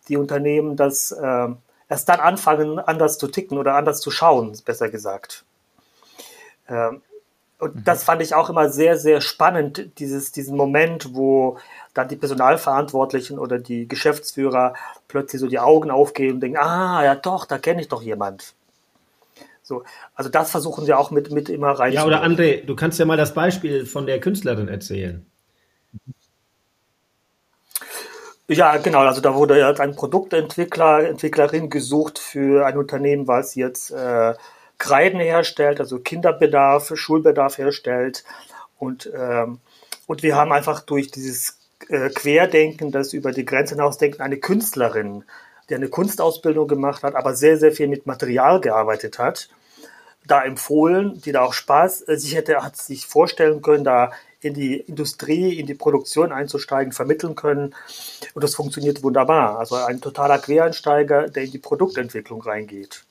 die 0.08 0.16
Unternehmen 0.16 0.76
das 0.76 1.12
äh, 1.12 1.48
erst 1.88 2.08
dann 2.08 2.20
anfangen, 2.20 2.78
anders 2.78 3.18
zu 3.18 3.28
ticken 3.28 3.58
oder 3.58 3.74
anders 3.74 4.00
zu 4.00 4.10
schauen, 4.10 4.56
besser 4.64 4.88
gesagt. 4.88 5.44
Ähm, 6.68 7.02
und 7.58 7.76
mhm. 7.76 7.84
das 7.84 8.04
fand 8.04 8.20
ich 8.22 8.34
auch 8.34 8.50
immer 8.50 8.68
sehr, 8.68 8.98
sehr 8.98 9.20
spannend, 9.20 9.98
dieses, 9.98 10.32
diesen 10.32 10.56
Moment, 10.56 11.14
wo 11.14 11.58
dann 11.94 12.08
die 12.08 12.16
Personalverantwortlichen 12.16 13.38
oder 13.38 13.58
die 13.58 13.86
Geschäftsführer 13.86 14.74
plötzlich 15.08 15.40
so 15.40 15.46
die 15.46 15.60
Augen 15.60 15.90
aufgehen 15.90 16.34
und 16.34 16.40
denken, 16.40 16.58
ah, 16.58 17.04
ja 17.04 17.14
doch, 17.14 17.46
da 17.46 17.58
kenne 17.58 17.80
ich 17.80 17.88
doch 17.88 18.02
jemand. 18.02 18.54
So, 19.62 19.82
also 20.14 20.28
das 20.28 20.50
versuchen 20.50 20.86
wir 20.86 20.98
auch 20.98 21.10
mit, 21.10 21.30
mit 21.30 21.48
immer 21.48 21.70
rein. 21.70 21.92
Ja, 21.92 22.04
oder 22.04 22.22
André, 22.22 22.66
du 22.66 22.76
kannst 22.76 22.98
ja 22.98 23.06
mal 23.06 23.16
das 23.16 23.32
Beispiel 23.32 23.86
von 23.86 24.04
der 24.04 24.20
Künstlerin 24.20 24.68
erzählen. 24.68 25.24
Ja, 28.48 28.76
genau. 28.76 29.00
Also 29.00 29.20
da 29.20 29.34
wurde 29.34 29.58
jetzt 29.58 29.80
ein 29.80 29.96
Produktentwickler, 29.96 31.08
Entwicklerin 31.08 31.70
gesucht 31.70 32.18
für 32.18 32.66
ein 32.66 32.76
Unternehmen, 32.76 33.26
was 33.26 33.54
jetzt 33.54 33.90
äh, 33.90 34.34
Kreiden 34.78 35.20
herstellt, 35.20 35.80
also 35.80 35.98
Kinderbedarf, 35.98 36.92
Schulbedarf 36.94 37.58
herstellt. 37.58 38.24
Und, 38.78 39.10
ähm, 39.16 39.60
und 40.06 40.22
wir 40.22 40.36
haben 40.36 40.52
einfach 40.52 40.80
durch 40.80 41.10
dieses 41.10 41.58
äh, 41.88 42.10
Querdenken, 42.10 42.92
das 42.92 43.14
über 43.14 43.32
die 43.32 43.46
Grenze 43.46 43.76
hinausdenken, 43.76 44.20
eine 44.20 44.36
Künstlerin 44.36 45.24
der 45.68 45.78
eine 45.78 45.88
Kunstausbildung 45.88 46.68
gemacht 46.68 47.02
hat, 47.02 47.14
aber 47.14 47.34
sehr, 47.34 47.56
sehr 47.58 47.72
viel 47.72 47.88
mit 47.88 48.06
Material 48.06 48.60
gearbeitet 48.60 49.18
hat, 49.18 49.48
da 50.26 50.42
empfohlen, 50.42 51.20
die 51.20 51.32
da 51.32 51.42
auch 51.42 51.52
Spaß 51.52 52.08
äh, 52.08 52.16
sich 52.16 52.34
hätte, 52.34 52.62
hat 52.62 52.76
sich 52.76 53.06
vorstellen 53.06 53.62
können, 53.62 53.84
da 53.84 54.12
in 54.44 54.54
die 54.54 54.76
Industrie, 54.76 55.58
in 55.58 55.66
die 55.66 55.74
Produktion 55.74 56.32
einzusteigen, 56.32 56.92
vermitteln 56.92 57.34
können. 57.34 57.74
Und 58.34 58.44
das 58.44 58.54
funktioniert 58.54 59.02
wunderbar. 59.02 59.58
Also 59.58 59.76
ein 59.76 60.00
totaler 60.00 60.38
Quereinsteiger, 60.38 61.28
der 61.28 61.44
in 61.44 61.50
die 61.50 61.58
Produktentwicklung 61.58 62.42
reingeht. 62.42 63.04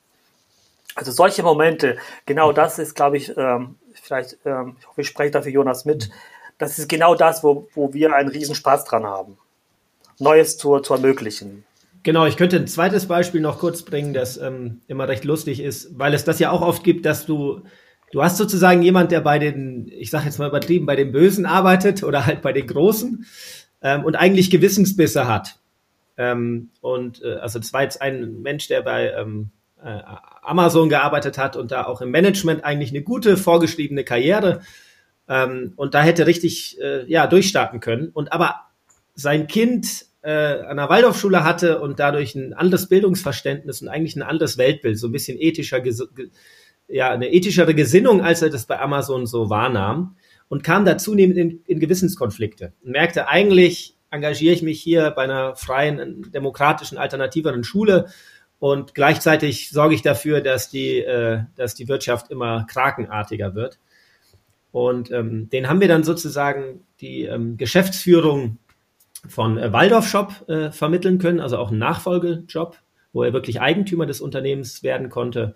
Also 0.95 1.11
solche 1.11 1.41
Momente, 1.41 1.97
genau 2.25 2.51
das 2.51 2.77
ist, 2.77 2.95
glaube 2.95 3.17
ich, 3.17 3.35
ähm, 3.35 3.75
vielleicht, 3.93 4.37
ähm, 4.45 4.75
ich 4.79 4.87
hoffe, 4.87 5.01
ich 5.01 5.07
spreche 5.07 5.31
dafür 5.31 5.51
Jonas 5.51 5.85
mit, 5.85 6.11
das 6.59 6.77
ist 6.77 6.87
genau 6.87 7.15
das, 7.15 7.43
wo, 7.43 7.67
wo 7.73 7.93
wir 7.93 8.13
einen 8.13 8.29
Riesenspaß 8.29 8.85
dran 8.85 9.05
haben. 9.05 9.37
Neues 10.19 10.57
zu, 10.57 10.79
zu 10.79 10.93
ermöglichen. 10.93 11.65
Genau, 12.03 12.25
ich 12.25 12.37
könnte 12.37 12.57
ein 12.57 12.67
zweites 12.67 13.07
Beispiel 13.07 13.41
noch 13.41 13.59
kurz 13.59 13.81
bringen, 13.81 14.13
das 14.13 14.37
ähm, 14.37 14.81
immer 14.87 15.07
recht 15.07 15.23
lustig 15.23 15.61
ist, 15.61 15.97
weil 15.97 16.13
es 16.13 16.25
das 16.25 16.37
ja 16.37 16.51
auch 16.51 16.61
oft 16.61 16.83
gibt, 16.83 17.05
dass 17.05 17.25
du, 17.25 17.61
du 18.13 18.23
hast 18.23 18.37
sozusagen 18.37 18.83
jemand, 18.83 19.11
der 19.11 19.21
bei 19.21 19.39
den, 19.39 19.87
ich 19.87 20.11
sage 20.11 20.25
jetzt 20.25 20.37
mal 20.37 20.47
übertrieben, 20.47 20.85
bei 20.85 20.95
den 20.95 21.11
Bösen 21.11 21.47
arbeitet 21.47 22.03
oder 22.03 22.27
halt 22.27 22.43
bei 22.43 22.53
den 22.53 22.67
Großen 22.67 23.25
ähm, 23.81 24.05
und 24.05 24.15
eigentlich 24.15 24.51
Gewissensbisse 24.51 25.27
hat. 25.27 25.57
Ähm, 26.15 26.69
und 26.79 27.23
äh, 27.23 27.33
also 27.33 27.57
das 27.57 27.73
war 27.73 27.81
jetzt 27.81 28.03
ein 28.03 28.41
Mensch, 28.43 28.67
der 28.67 28.83
bei 28.83 29.11
ähm, 29.11 29.49
äh, 29.83 29.99
Amazon 30.43 30.89
gearbeitet 30.89 31.39
hat 31.39 31.55
und 31.55 31.71
da 31.71 31.85
auch 31.85 32.01
im 32.01 32.11
Management 32.11 32.63
eigentlich 32.63 32.91
eine 32.91 33.01
gute 33.01 33.35
vorgeschriebene 33.35 34.03
Karriere 34.03 34.61
ähm, 35.27 35.73
und 35.75 35.95
da 35.95 36.03
hätte 36.03 36.27
richtig 36.27 36.79
äh, 36.79 37.09
ja 37.11 37.25
durchstarten 37.25 37.79
können 37.79 38.09
und 38.09 38.31
aber 38.31 38.61
sein 39.15 39.47
Kind 39.47 40.05
äh, 40.21 40.31
an 40.31 40.77
der 40.77 40.89
Waldorfschule 40.89 41.43
hatte 41.43 41.81
und 41.81 41.99
dadurch 41.99 42.35
ein 42.35 42.53
anderes 42.53 42.87
Bildungsverständnis 42.89 43.81
und 43.81 43.87
eigentlich 43.87 44.15
ein 44.15 44.21
anderes 44.21 44.59
Weltbild, 44.59 44.99
so 44.99 45.07
ein 45.07 45.11
bisschen 45.11 45.39
ethischer, 45.39 45.81
ja, 46.93 47.09
eine 47.09 47.33
ethischere 47.33 47.73
Gesinnung, 47.73 48.21
als 48.21 48.41
er 48.43 48.51
das 48.51 48.67
bei 48.67 48.79
Amazon 48.79 49.25
so 49.25 49.49
wahrnahm 49.49 50.15
und 50.47 50.63
kam 50.63 50.85
da 50.85 50.97
zunehmend 50.97 51.37
in, 51.37 51.61
in 51.65 51.79
Gewissenskonflikte 51.79 52.73
und 52.83 52.91
merkte 52.91 53.27
eigentlich, 53.27 53.97
engagiere 54.11 54.53
ich 54.53 54.61
mich 54.61 54.79
hier 54.79 55.09
bei 55.09 55.23
einer 55.23 55.55
freien, 55.55 56.31
demokratischen, 56.31 56.99
alternativeren 56.99 57.63
Schule 57.63 58.05
und 58.59 58.93
gleichzeitig 58.93 59.71
sorge 59.71 59.95
ich 59.95 60.03
dafür, 60.03 60.41
dass 60.41 60.69
die, 60.69 60.99
äh, 60.99 61.41
dass 61.55 61.73
die 61.73 61.87
Wirtschaft 61.87 62.29
immer 62.29 62.65
krakenartiger 62.69 63.55
wird. 63.55 63.79
Und 64.71 65.11
ähm, 65.11 65.49
den 65.49 65.69
haben 65.69 65.81
wir 65.81 65.87
dann 65.87 66.03
sozusagen 66.03 66.85
die 67.01 67.23
ähm, 67.23 67.57
Geschäftsführung 67.57 68.59
von 69.27 69.57
äh, 69.57 69.73
Waldorf 69.73 70.07
Shop 70.07 70.47
äh, 70.47 70.71
vermitteln 70.71 71.17
können, 71.17 71.39
also 71.39 71.57
auch 71.57 71.71
einen 71.71 71.79
Nachfolgejob, 71.79 72.77
wo 73.13 73.23
er 73.23 73.33
wirklich 73.33 73.61
Eigentümer 73.61 74.05
des 74.05 74.21
Unternehmens 74.21 74.83
werden 74.83 75.09
konnte. 75.09 75.55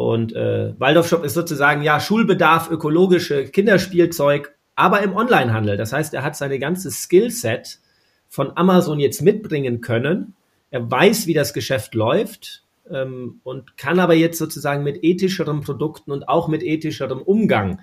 Und 0.00 0.34
äh, 0.34 0.72
Waldorf 0.80 1.08
Shop 1.08 1.24
ist 1.24 1.34
sozusagen 1.34 1.82
ja 1.82 2.00
Schulbedarf, 2.00 2.70
ökologische 2.70 3.44
Kinderspielzeug, 3.44 4.56
aber 4.74 5.02
im 5.02 5.14
Onlinehandel. 5.14 5.76
Das 5.76 5.92
heißt, 5.92 6.14
er 6.14 6.22
hat 6.22 6.36
seine 6.36 6.58
ganze 6.58 6.90
Skillset 6.90 7.80
von 8.26 8.56
Amazon 8.56 8.98
jetzt 8.98 9.20
mitbringen 9.20 9.82
können. 9.82 10.32
Er 10.70 10.90
weiß, 10.90 11.26
wie 11.26 11.34
das 11.34 11.52
Geschäft 11.52 11.94
läuft 11.94 12.64
ähm, 12.90 13.42
und 13.44 13.76
kann 13.76 13.98
aber 13.98 14.14
jetzt 14.14 14.38
sozusagen 14.38 14.84
mit 14.84 15.04
ethischeren 15.04 15.60
Produkten 15.60 16.12
und 16.12 16.30
auch 16.30 16.48
mit 16.48 16.62
ethischerem 16.62 17.20
Umgang. 17.20 17.80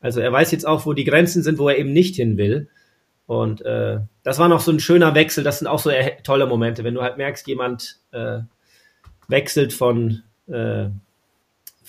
Also 0.00 0.18
er 0.18 0.32
weiß 0.32 0.50
jetzt 0.50 0.66
auch, 0.66 0.84
wo 0.84 0.94
die 0.94 1.04
Grenzen 1.04 1.44
sind, 1.44 1.60
wo 1.60 1.68
er 1.68 1.78
eben 1.78 1.92
nicht 1.92 2.16
hin 2.16 2.38
will. 2.38 2.70
Und 3.26 3.64
äh, 3.64 4.00
das 4.24 4.40
war 4.40 4.48
noch 4.48 4.62
so 4.62 4.72
ein 4.72 4.80
schöner 4.80 5.14
Wechsel. 5.14 5.44
Das 5.44 5.60
sind 5.60 5.68
auch 5.68 5.78
so 5.78 5.92
tolle 6.24 6.46
Momente, 6.46 6.82
wenn 6.82 6.94
du 6.94 7.02
halt 7.02 7.18
merkst, 7.18 7.46
jemand 7.46 8.00
äh, 8.10 8.40
wechselt 9.28 9.72
von, 9.72 10.24
äh, 10.48 10.86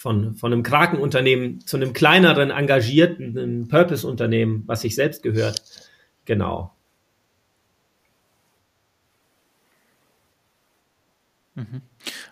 von, 0.03 0.35
von 0.35 0.51
einem 0.51 0.63
Krakenunternehmen 0.63 1.61
zu 1.61 1.77
einem 1.77 1.93
kleineren, 1.93 2.51
engagierten 2.51 3.69
Purpose-Unternehmen, 3.69 4.63
was 4.65 4.81
sich 4.81 4.95
selbst 4.95 5.23
gehört. 5.23 5.61
Genau. 6.25 6.73
Mhm. 11.55 11.83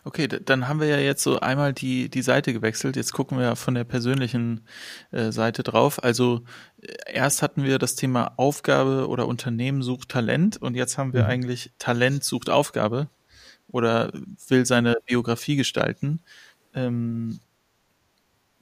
Okay, 0.04 0.28
dann 0.28 0.68
haben 0.68 0.82
wir 0.82 0.88
ja 0.88 0.98
jetzt 0.98 1.24
so 1.24 1.40
einmal 1.40 1.72
die, 1.72 2.10
die 2.10 2.22
Seite 2.22 2.52
gewechselt. 2.52 2.98
Jetzt 2.98 3.14
gucken 3.14 3.40
wir 3.40 3.56
von 3.56 3.74
der 3.74 3.86
persönlichen 3.86 4.66
äh, 5.12 5.32
Seite 5.32 5.64
drauf. 5.64 6.04
Also 6.04 6.44
äh, 6.82 7.14
erst 7.14 7.42
hatten 7.42 7.64
wir 7.64 7.80
das 7.80 7.96
Thema 7.96 8.34
Aufgabe 8.36 9.08
oder 9.08 9.30
Unternehmen 9.30 9.82
sucht 9.82 10.10
Talent 10.10 10.62
und 10.62 10.76
jetzt 10.76 10.98
haben 10.98 11.14
wir 11.14 11.24
mhm. 11.24 11.30
eigentlich 11.30 11.72
Talent 11.80 12.26
sucht 12.26 12.50
Aufgabe 12.50 13.08
oder 13.70 14.12
will 14.50 14.66
seine 14.66 14.98
Biografie 15.06 15.56
gestalten. 15.56 16.20
Ähm, 16.74 17.40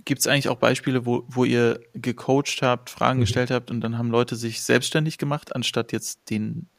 Gibt 0.06 0.22
es 0.22 0.28
eigentlich 0.28 0.50
auch 0.50 0.58
Beispiele, 0.58 1.06
wo, 1.06 1.24
wo 1.28 1.44
ihr 1.44 1.80
gecoacht 1.94 2.62
habt, 2.62 2.90
Fragen 2.90 3.20
mhm. 3.20 3.24
gestellt 3.24 3.52
habt 3.52 3.72
und 3.72 3.82
dann 3.82 3.98
haben 3.98 4.10
Leute 4.10 4.36
sich 4.36 4.64
selbstständig 4.64 5.18
gemacht, 5.18 5.56
anstatt 5.56 5.92
jetzt 5.92 6.30
den 6.30 6.70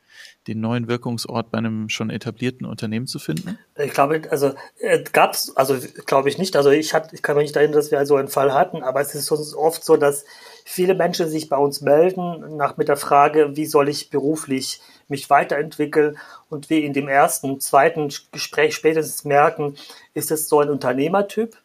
den 0.47 0.61
neuen 0.61 0.89
Wirkungsort 0.89 1.51
bei 1.51 1.59
einem 1.59 1.89
schon 1.89 2.11
etablierten 2.11 2.67
Unternehmen 2.67 3.07
zu 3.07 3.19
finden? 3.19 3.59
Ich 3.77 3.93
glaube, 3.93 4.23
also 4.31 4.55
äh, 4.79 5.03
gab 5.13 5.35
es, 5.35 5.57
also 5.57 5.77
glaube 6.07 6.29
ich 6.29 6.39
nicht. 6.39 6.57
Also 6.57 6.71
ich, 6.71 6.95
hat, 6.95 7.13
ich 7.13 7.23
kann 7.23 7.37
mich 7.37 7.45
nicht 7.47 7.57
erinnern, 7.57 7.75
dass 7.75 7.91
wir 7.91 8.05
so 8.07 8.17
einen 8.17 8.29
Fall 8.29 8.53
hatten, 8.53 8.83
aber 8.83 9.01
es 9.01 9.15
ist 9.15 9.31
oft 9.31 9.85
so, 9.85 9.97
dass 9.97 10.25
viele 10.65 10.95
Menschen 10.95 11.29
sich 11.29 11.49
bei 11.49 11.57
uns 11.57 11.81
melden 11.81 12.57
nach 12.57 12.77
mit 12.77 12.89
der 12.89 12.97
Frage, 12.97 13.57
wie 13.57 13.67
soll 13.67 13.89
ich 13.89 14.11
beruflich 14.11 14.81
mich 15.09 15.29
weiterentwickeln 15.29 16.19
und 16.49 16.71
wir 16.71 16.83
in 16.83 16.93
dem 16.93 17.09
ersten, 17.09 17.61
zweiten 17.61 18.09
Gespräch 18.33 18.75
spätestens 18.75 19.25
merken, 19.25 19.77
ist 20.15 20.31
es 20.31 20.49
so 20.49 20.61
ein 20.61 20.71
Unternehmertyp, 20.71 21.57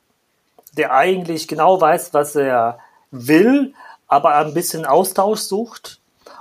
der 0.77 0.93
eigentlich 0.93 1.47
genau 1.47 1.79
weiß, 1.79 2.13
was 2.13 2.35
er 2.35 2.79
will, 3.11 3.73
aber 4.07 4.35
ein 4.35 4.53
bisschen 4.53 4.85
Austausch 4.85 5.39
sucht 5.39 5.99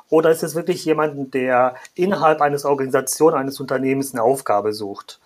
oder 0.09 0.31
ist 0.31 0.43
es 0.43 0.55
wirklich 0.55 0.85
jemand, 0.85 1.35
der 1.35 1.75
innerhalb 1.95 2.41
eines 2.41 2.65
Organisation, 2.65 3.35
eines 3.35 3.59
Unternehmens 3.59 4.13
eine 4.13 4.23
Aufgabe 4.23 4.73
sucht? 4.73 5.21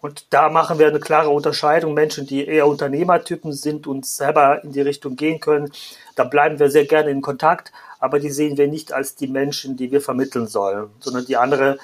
Und 0.00 0.26
da 0.30 0.48
machen 0.48 0.78
wir 0.78 0.88
eine 0.88 1.00
klare 1.00 1.30
Unterscheidung. 1.30 1.94
Menschen, 1.94 2.26
die 2.26 2.46
eher 2.46 2.66
Unternehmertypen 2.66 3.52
sind 3.52 3.86
und 3.86 4.04
selber 4.04 4.62
in 4.62 4.72
die 4.72 4.80
Richtung 4.80 5.16
gehen 5.16 5.40
können, 5.40 5.70
da 6.14 6.24
bleiben 6.24 6.58
wir 6.58 6.70
sehr 6.70 6.86
gerne 6.86 7.10
in 7.10 7.22
Kontakt, 7.22 7.72
aber 7.98 8.20
die 8.20 8.30
sehen 8.30 8.56
wir 8.56 8.68
nicht 8.68 8.92
als 8.92 9.14
die 9.14 9.26
Menschen, 9.26 9.76
die 9.76 9.90
wir 9.90 10.00
vermitteln 10.00 10.46
sollen, 10.46 10.90
sondern 11.00 11.24
die 11.26 11.36
andere, 11.36 11.78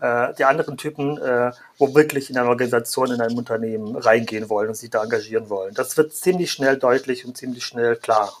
äh, 0.00 0.34
die 0.34 0.44
anderen 0.44 0.76
Typen, 0.76 1.18
äh, 1.18 1.52
wo 1.78 1.94
wirklich 1.94 2.30
in 2.30 2.36
eine 2.36 2.48
Organisation, 2.48 3.12
in 3.12 3.20
ein 3.20 3.36
Unternehmen 3.36 3.96
reingehen 3.96 4.48
wollen 4.48 4.68
und 4.68 4.74
sich 4.74 4.90
da 4.90 5.02
engagieren 5.02 5.48
wollen. 5.48 5.74
Das 5.74 5.96
wird 5.96 6.12
ziemlich 6.12 6.50
schnell 6.50 6.78
deutlich 6.78 7.24
und 7.24 7.36
ziemlich 7.36 7.64
schnell 7.64 7.96
klar. 7.96 8.32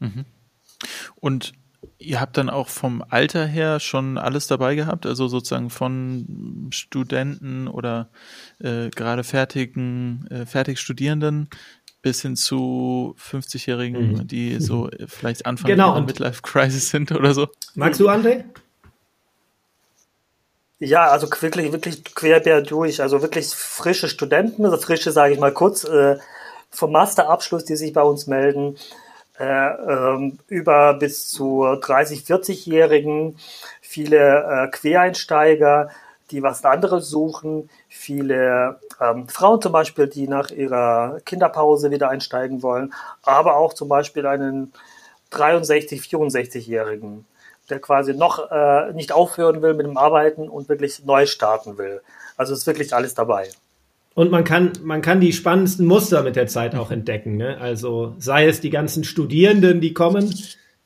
Mhm. 0.00 0.24
Und 1.16 1.52
ihr 1.98 2.20
habt 2.20 2.36
dann 2.36 2.50
auch 2.50 2.68
vom 2.68 3.04
Alter 3.08 3.46
her 3.46 3.80
schon 3.80 4.18
alles 4.18 4.46
dabei 4.46 4.74
gehabt, 4.74 5.06
also 5.06 5.28
sozusagen 5.28 5.70
von 5.70 6.68
Studenten 6.70 7.68
oder 7.68 8.08
äh, 8.60 8.90
gerade 8.90 9.24
fertigen, 9.24 10.26
äh, 10.30 10.46
fertig 10.46 10.78
Studierenden 10.78 11.48
bis 12.00 12.22
hin 12.22 12.36
zu 12.36 13.16
50-Jährigen, 13.18 14.12
mhm. 14.12 14.26
die 14.26 14.60
so 14.60 14.88
vielleicht 15.06 15.46
Anfang 15.46 15.68
genau. 15.68 15.94
der 15.94 16.02
Midlife 16.02 16.42
Crisis 16.42 16.90
sind 16.90 17.10
oder 17.12 17.34
so. 17.34 17.48
Magst 17.74 18.00
du, 18.00 18.08
André? 18.08 18.44
Ja, 20.80 21.08
also 21.08 21.28
wirklich, 21.40 21.72
wirklich 21.72 22.04
quer 22.14 22.40
durch. 22.62 23.00
Also 23.02 23.20
wirklich 23.22 23.48
frische 23.48 24.08
Studenten, 24.08 24.64
also 24.64 24.76
frische, 24.76 25.10
sage 25.12 25.34
ich 25.34 25.40
mal 25.40 25.52
kurz, 25.52 25.84
äh, 25.84 26.18
vom 26.70 26.92
Masterabschluss, 26.92 27.64
die 27.64 27.76
sich 27.76 27.92
bei 27.92 28.02
uns 28.02 28.26
melden, 28.28 28.76
äh, 29.38 29.44
ähm, 29.44 30.38
über 30.48 30.94
bis 30.94 31.28
zu 31.28 31.64
30, 31.80 32.24
40-Jährigen, 32.24 33.38
viele 33.80 34.66
äh, 34.66 34.68
Quereinsteiger, 34.68 35.90
die 36.30 36.42
was 36.42 36.64
anderes 36.64 37.08
suchen, 37.08 37.70
viele 37.88 38.80
ähm, 39.00 39.28
Frauen 39.28 39.62
zum 39.62 39.72
Beispiel, 39.72 40.06
die 40.08 40.28
nach 40.28 40.50
ihrer 40.50 41.20
Kinderpause 41.24 41.90
wieder 41.90 42.10
einsteigen 42.10 42.62
wollen, 42.62 42.92
aber 43.22 43.56
auch 43.56 43.74
zum 43.74 43.88
Beispiel 43.88 44.26
einen 44.26 44.72
63, 45.30 46.00
64-Jährigen, 46.02 47.26
der 47.70 47.80
quasi 47.80 48.14
noch 48.14 48.50
äh, 48.50 48.92
nicht 48.92 49.12
aufhören 49.12 49.62
will 49.62 49.74
mit 49.74 49.86
dem 49.86 49.96
Arbeiten 49.96 50.48
und 50.48 50.68
wirklich 50.68 51.04
neu 51.04 51.26
starten 51.26 51.78
will. 51.78 52.00
Also 52.36 52.54
ist 52.54 52.66
wirklich 52.66 52.94
alles 52.94 53.14
dabei. 53.14 53.48
Und 54.14 54.30
man 54.30 54.42
kann, 54.42 54.72
man 54.82 55.00
kann 55.00 55.20
die 55.20 55.32
spannendsten 55.32 55.86
Muster 55.86 56.22
mit 56.22 56.34
der 56.34 56.48
Zeit 56.48 56.74
auch 56.74 56.90
entdecken. 56.90 57.36
Ne? 57.36 57.58
Also 57.60 58.14
sei 58.18 58.46
es 58.48 58.60
die 58.60 58.70
ganzen 58.70 59.04
Studierenden, 59.04 59.80
die 59.80 59.94
kommen, 59.94 60.34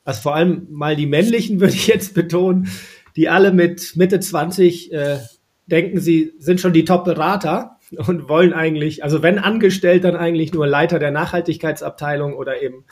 also 0.03 0.21
vor 0.21 0.35
allem 0.35 0.67
mal 0.69 0.95
die 0.95 1.07
männlichen 1.07 1.59
würde 1.61 1.73
ich 1.73 1.87
jetzt 1.87 2.13
betonen, 2.13 2.69
die 3.15 3.29
alle 3.29 3.51
mit 3.51 3.95
Mitte 3.95 4.19
20 4.19 4.91
äh, 4.93 5.17
denken, 5.65 5.99
sie 5.99 6.33
sind 6.37 6.61
schon 6.61 6.73
die 6.73 6.85
Top-Berater 6.85 7.77
und 8.07 8.29
wollen 8.29 8.53
eigentlich, 8.53 9.03
also 9.03 9.21
wenn 9.21 9.39
angestellt, 9.39 10.03
dann 10.03 10.15
eigentlich 10.15 10.53
nur 10.53 10.67
Leiter 10.67 10.99
der 10.99 11.11
Nachhaltigkeitsabteilung 11.11 12.33
oder 12.33 12.61
eben 12.61 12.85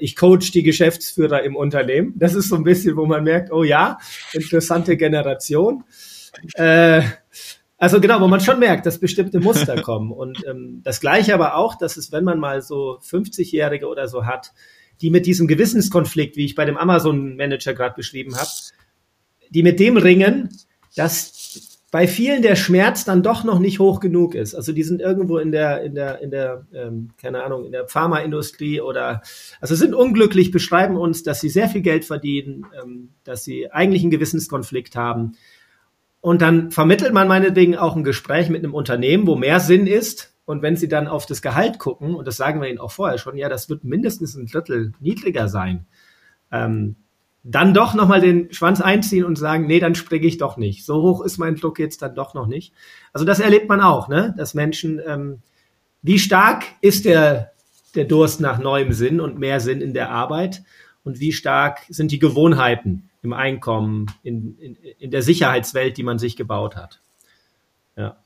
ich 0.00 0.16
coach 0.16 0.50
die 0.52 0.62
Geschäftsführer 0.62 1.42
im 1.42 1.56
Unternehmen. 1.56 2.14
Das 2.16 2.34
ist 2.34 2.48
so 2.48 2.56
ein 2.56 2.64
bisschen, 2.64 2.96
wo 2.96 3.06
man 3.06 3.24
merkt, 3.24 3.52
oh 3.52 3.64
ja, 3.64 3.98
interessante 4.32 4.96
Generation. 4.96 5.84
Äh, 6.54 7.02
also 7.78 8.00
genau, 8.00 8.20
wo 8.20 8.28
man 8.28 8.40
schon 8.40 8.58
merkt, 8.58 8.86
dass 8.86 8.98
bestimmte 8.98 9.40
Muster 9.40 9.80
kommen. 9.82 10.12
Und 10.12 10.44
ähm, 10.46 10.80
das 10.82 11.00
Gleiche 11.00 11.34
aber 11.34 11.56
auch, 11.56 11.76
dass 11.76 11.96
es, 11.96 12.10
wenn 12.10 12.24
man 12.24 12.38
mal 12.38 12.62
so 12.62 12.98
50-Jährige 13.02 13.86
oder 13.86 14.08
so 14.08 14.24
hat, 14.24 14.52
die 15.02 15.10
mit 15.10 15.26
diesem 15.26 15.46
Gewissenskonflikt, 15.46 16.36
wie 16.36 16.46
ich 16.46 16.54
bei 16.54 16.64
dem 16.64 16.78
Amazon-Manager 16.78 17.74
gerade 17.74 17.94
beschrieben 17.94 18.36
habe, 18.36 18.48
die 19.50 19.62
mit 19.62 19.78
dem 19.78 19.98
ringen, 19.98 20.48
dass 20.96 21.35
bei 21.92 22.08
vielen 22.08 22.42
der 22.42 22.56
Schmerz 22.56 23.04
dann 23.04 23.22
doch 23.22 23.44
noch 23.44 23.60
nicht 23.60 23.78
hoch 23.78 24.00
genug 24.00 24.34
ist. 24.34 24.54
Also 24.54 24.72
die 24.72 24.82
sind 24.82 25.00
irgendwo 25.00 25.38
in 25.38 25.52
der, 25.52 25.82
in 25.82 25.94
der, 25.94 26.20
in 26.20 26.30
der, 26.30 26.66
ähm, 26.74 27.10
keine 27.20 27.44
Ahnung, 27.44 27.64
in 27.64 27.72
der 27.72 27.86
Pharmaindustrie 27.86 28.80
oder 28.80 29.22
also 29.60 29.74
sind 29.74 29.94
unglücklich, 29.94 30.50
beschreiben 30.50 30.96
uns, 30.96 31.22
dass 31.22 31.40
sie 31.40 31.48
sehr 31.48 31.68
viel 31.68 31.82
Geld 31.82 32.04
verdienen, 32.04 32.66
ähm, 32.82 33.10
dass 33.22 33.44
sie 33.44 33.70
eigentlich 33.70 34.02
einen 34.02 34.10
Gewissenskonflikt 34.10 34.96
haben. 34.96 35.32
Und 36.20 36.42
dann 36.42 36.72
vermittelt 36.72 37.12
man 37.12 37.28
meinetwegen 37.28 37.76
auch 37.76 37.94
ein 37.94 38.02
Gespräch 38.02 38.48
mit 38.48 38.64
einem 38.64 38.74
Unternehmen, 38.74 39.28
wo 39.28 39.36
mehr 39.36 39.60
Sinn 39.60 39.86
ist. 39.86 40.34
Und 40.44 40.62
wenn 40.62 40.76
sie 40.76 40.88
dann 40.88 41.06
auf 41.06 41.24
das 41.26 41.40
Gehalt 41.40 41.78
gucken, 41.78 42.16
und 42.16 42.26
das 42.26 42.36
sagen 42.36 42.60
wir 42.60 42.68
ihnen 42.68 42.78
auch 42.78 42.90
vorher 42.90 43.18
schon, 43.18 43.36
ja, 43.36 43.48
das 43.48 43.68
wird 43.68 43.84
mindestens 43.84 44.34
ein 44.34 44.46
Drittel 44.46 44.92
niedriger 44.98 45.48
sein. 45.48 45.86
Ähm, 46.50 46.96
dann 47.48 47.74
doch 47.74 47.94
nochmal 47.94 48.20
den 48.20 48.52
Schwanz 48.52 48.80
einziehen 48.80 49.24
und 49.24 49.36
sagen, 49.36 49.66
nee, 49.66 49.78
dann 49.78 49.94
springe 49.94 50.26
ich 50.26 50.36
doch 50.36 50.56
nicht. 50.56 50.84
So 50.84 51.00
hoch 51.00 51.24
ist 51.24 51.38
mein 51.38 51.54
Druck 51.54 51.78
jetzt 51.78 52.02
dann 52.02 52.16
doch 52.16 52.34
noch 52.34 52.48
nicht. 52.48 52.74
Also 53.12 53.24
das 53.24 53.38
erlebt 53.38 53.68
man 53.68 53.80
auch, 53.80 54.08
ne? 54.08 54.34
dass 54.36 54.54
Menschen, 54.54 55.00
ähm, 55.06 55.42
wie 56.02 56.18
stark 56.18 56.64
ist 56.80 57.04
der, 57.04 57.52
der 57.94 58.04
Durst 58.04 58.40
nach 58.40 58.58
neuem 58.58 58.92
Sinn 58.92 59.20
und 59.20 59.38
mehr 59.38 59.60
Sinn 59.60 59.80
in 59.80 59.94
der 59.94 60.10
Arbeit 60.10 60.64
und 61.04 61.20
wie 61.20 61.32
stark 61.32 61.82
sind 61.88 62.10
die 62.10 62.18
Gewohnheiten 62.18 63.10
im 63.22 63.32
Einkommen, 63.32 64.06
in, 64.24 64.58
in, 64.58 64.74
in 64.98 65.10
der 65.12 65.22
Sicherheitswelt, 65.22 65.96
die 65.96 66.02
man 66.02 66.18
sich 66.18 66.36
gebaut 66.36 66.74
hat. 66.74 67.00
Ja. 67.96 68.16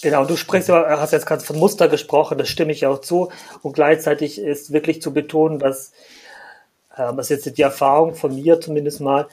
Genau, 0.00 0.24
du 0.24 0.36
sprichst, 0.36 0.70
hast 0.70 1.12
jetzt 1.12 1.26
gerade 1.26 1.44
von 1.44 1.58
Muster 1.58 1.88
gesprochen, 1.88 2.38
das 2.38 2.48
stimme 2.48 2.72
ich 2.72 2.86
auch 2.86 3.02
zu. 3.02 3.30
Und 3.60 3.74
gleichzeitig 3.74 4.38
ist 4.38 4.72
wirklich 4.72 5.02
zu 5.02 5.12
betonen, 5.12 5.58
dass 5.58 5.92
ähm, 6.96 7.16
das 7.16 7.30
ist 7.30 7.46
jetzt 7.46 7.58
die 7.58 7.62
Erfahrung 7.62 8.14
von 8.14 8.34
mir 8.34 8.60
zumindest 8.60 9.00
mal, 9.00 9.28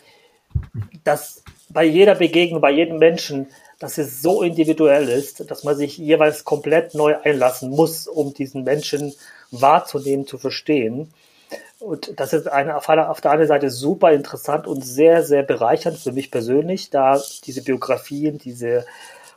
dass 1.03 1.43
bei 1.69 1.83
jeder 1.83 2.15
Begegnung, 2.15 2.61
bei 2.61 2.71
jedem 2.71 2.99
Menschen, 2.99 3.47
dass 3.79 3.97
es 3.97 4.21
so 4.21 4.43
individuell 4.43 5.09
ist, 5.09 5.49
dass 5.49 5.63
man 5.63 5.75
sich 5.75 5.97
jeweils 5.97 6.43
komplett 6.43 6.93
neu 6.93 7.15
einlassen 7.21 7.69
muss, 7.69 8.07
um 8.07 8.33
diesen 8.33 8.63
Menschen 8.63 9.13
wahrzunehmen, 9.51 10.27
zu 10.27 10.37
verstehen. 10.37 11.11
Und 11.79 12.17
das 12.19 12.31
ist 12.31 12.47
eine, 12.47 12.77
auf, 12.77 12.85
der, 13.21 13.31
einen 13.31 13.47
Seite 13.47 13.69
super 13.69 14.13
interessant 14.13 14.67
und 14.67 14.85
sehr, 14.85 15.23
sehr 15.23 15.43
bereichernd 15.43 15.97
für 15.97 16.13
mich 16.13 16.31
persönlich, 16.31 16.91
da 16.91 17.21
diese 17.45 17.61
Biografien, 17.61 18.37
diese 18.37 18.85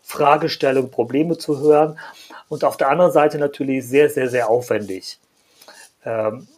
Fragestellungen, 0.02 0.90
Probleme 0.90 1.38
zu 1.38 1.58
hören. 1.58 1.98
Und 2.48 2.62
auf 2.62 2.76
der 2.76 2.90
anderen 2.90 3.10
Seite 3.10 3.38
natürlich 3.38 3.88
sehr, 3.88 4.08
sehr, 4.08 4.28
sehr 4.28 4.48
aufwendig. 4.48 5.18
Ähm, 6.04 6.46
äh, 6.48 6.55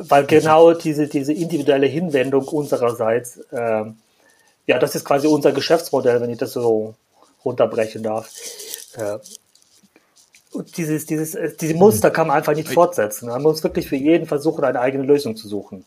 weil 0.00 0.26
genau 0.26 0.72
diese, 0.74 1.06
diese 1.06 1.32
individuelle 1.32 1.86
Hinwendung 1.86 2.46
unsererseits, 2.48 3.38
äh, 3.52 3.84
ja, 4.66 4.78
das 4.78 4.94
ist 4.94 5.04
quasi 5.04 5.26
unser 5.26 5.52
Geschäftsmodell, 5.52 6.20
wenn 6.20 6.30
ich 6.30 6.38
das 6.38 6.52
so 6.52 6.94
runterbrechen 7.44 8.02
darf. 8.02 8.30
Äh, 8.96 9.18
und 10.52 10.76
dieses, 10.76 11.06
dieses, 11.06 11.34
äh, 11.34 11.52
diese 11.60 11.74
Muster 11.74 12.10
kann 12.10 12.28
man 12.28 12.36
einfach 12.36 12.54
nicht 12.54 12.68
fortsetzen. 12.68 13.28
Man 13.28 13.42
muss 13.42 13.62
wirklich 13.62 13.88
für 13.88 13.96
jeden 13.96 14.26
versuchen, 14.26 14.64
eine 14.64 14.80
eigene 14.80 15.04
Lösung 15.04 15.36
zu 15.36 15.48
suchen. 15.48 15.84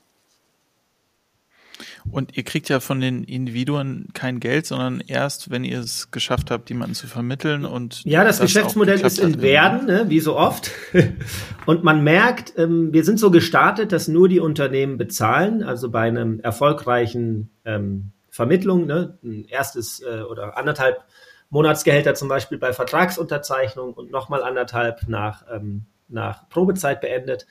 Und 2.12 2.38
ihr 2.38 2.44
kriegt 2.44 2.70
ja 2.70 2.80
von 2.80 3.00
den 3.00 3.24
Individuen 3.24 4.08
kein 4.14 4.40
Geld, 4.40 4.66
sondern 4.66 5.02
erst, 5.06 5.50
wenn 5.50 5.64
ihr 5.64 5.80
es 5.80 6.12
geschafft 6.12 6.52
habt, 6.52 6.70
jemanden 6.70 6.96
zu 6.96 7.08
vermitteln 7.08 7.66
und 7.66 8.04
ja, 8.06 8.24
das, 8.24 8.38
das 8.38 8.48
Geschäftsmodell 8.48 9.02
ist 9.02 9.20
in 9.20 9.42
Werden, 9.42 9.86
ne, 9.86 10.06
wie 10.08 10.20
so 10.20 10.38
oft. 10.38 10.72
und 11.66 11.84
man 11.84 12.04
merkt, 12.04 12.54
ähm, 12.58 12.94
wir 12.94 13.04
sind 13.04 13.20
so 13.20 13.32
gestartet, 13.32 13.92
dass 13.92 14.08
nur 14.08 14.30
die 14.30 14.40
Unternehmen 14.40 14.98
bezahlen. 14.98 15.64
Also 15.64 15.90
bei 15.90 16.08
einem 16.08 16.40
erfolgreichen 16.40 17.50
ähm, 17.66 18.12
Vermittlung, 18.30 18.86
ne, 18.86 19.18
ein 19.24 19.46
erstes 19.46 20.02
äh, 20.02 20.22
oder 20.22 20.58
anderthalb 20.58 21.04
Monatsgehälter 21.50 22.14
zum 22.14 22.28
Beispiel 22.28 22.58
bei 22.58 22.74
Vertragsunterzeichnung 22.74 23.94
und 23.94 24.12
nochmal 24.12 24.44
anderthalb 24.44 25.08
nach 25.08 25.46
ähm, 25.52 25.86
nach 26.08 26.48
Probezeit 26.50 27.02
beendet. 27.02 27.48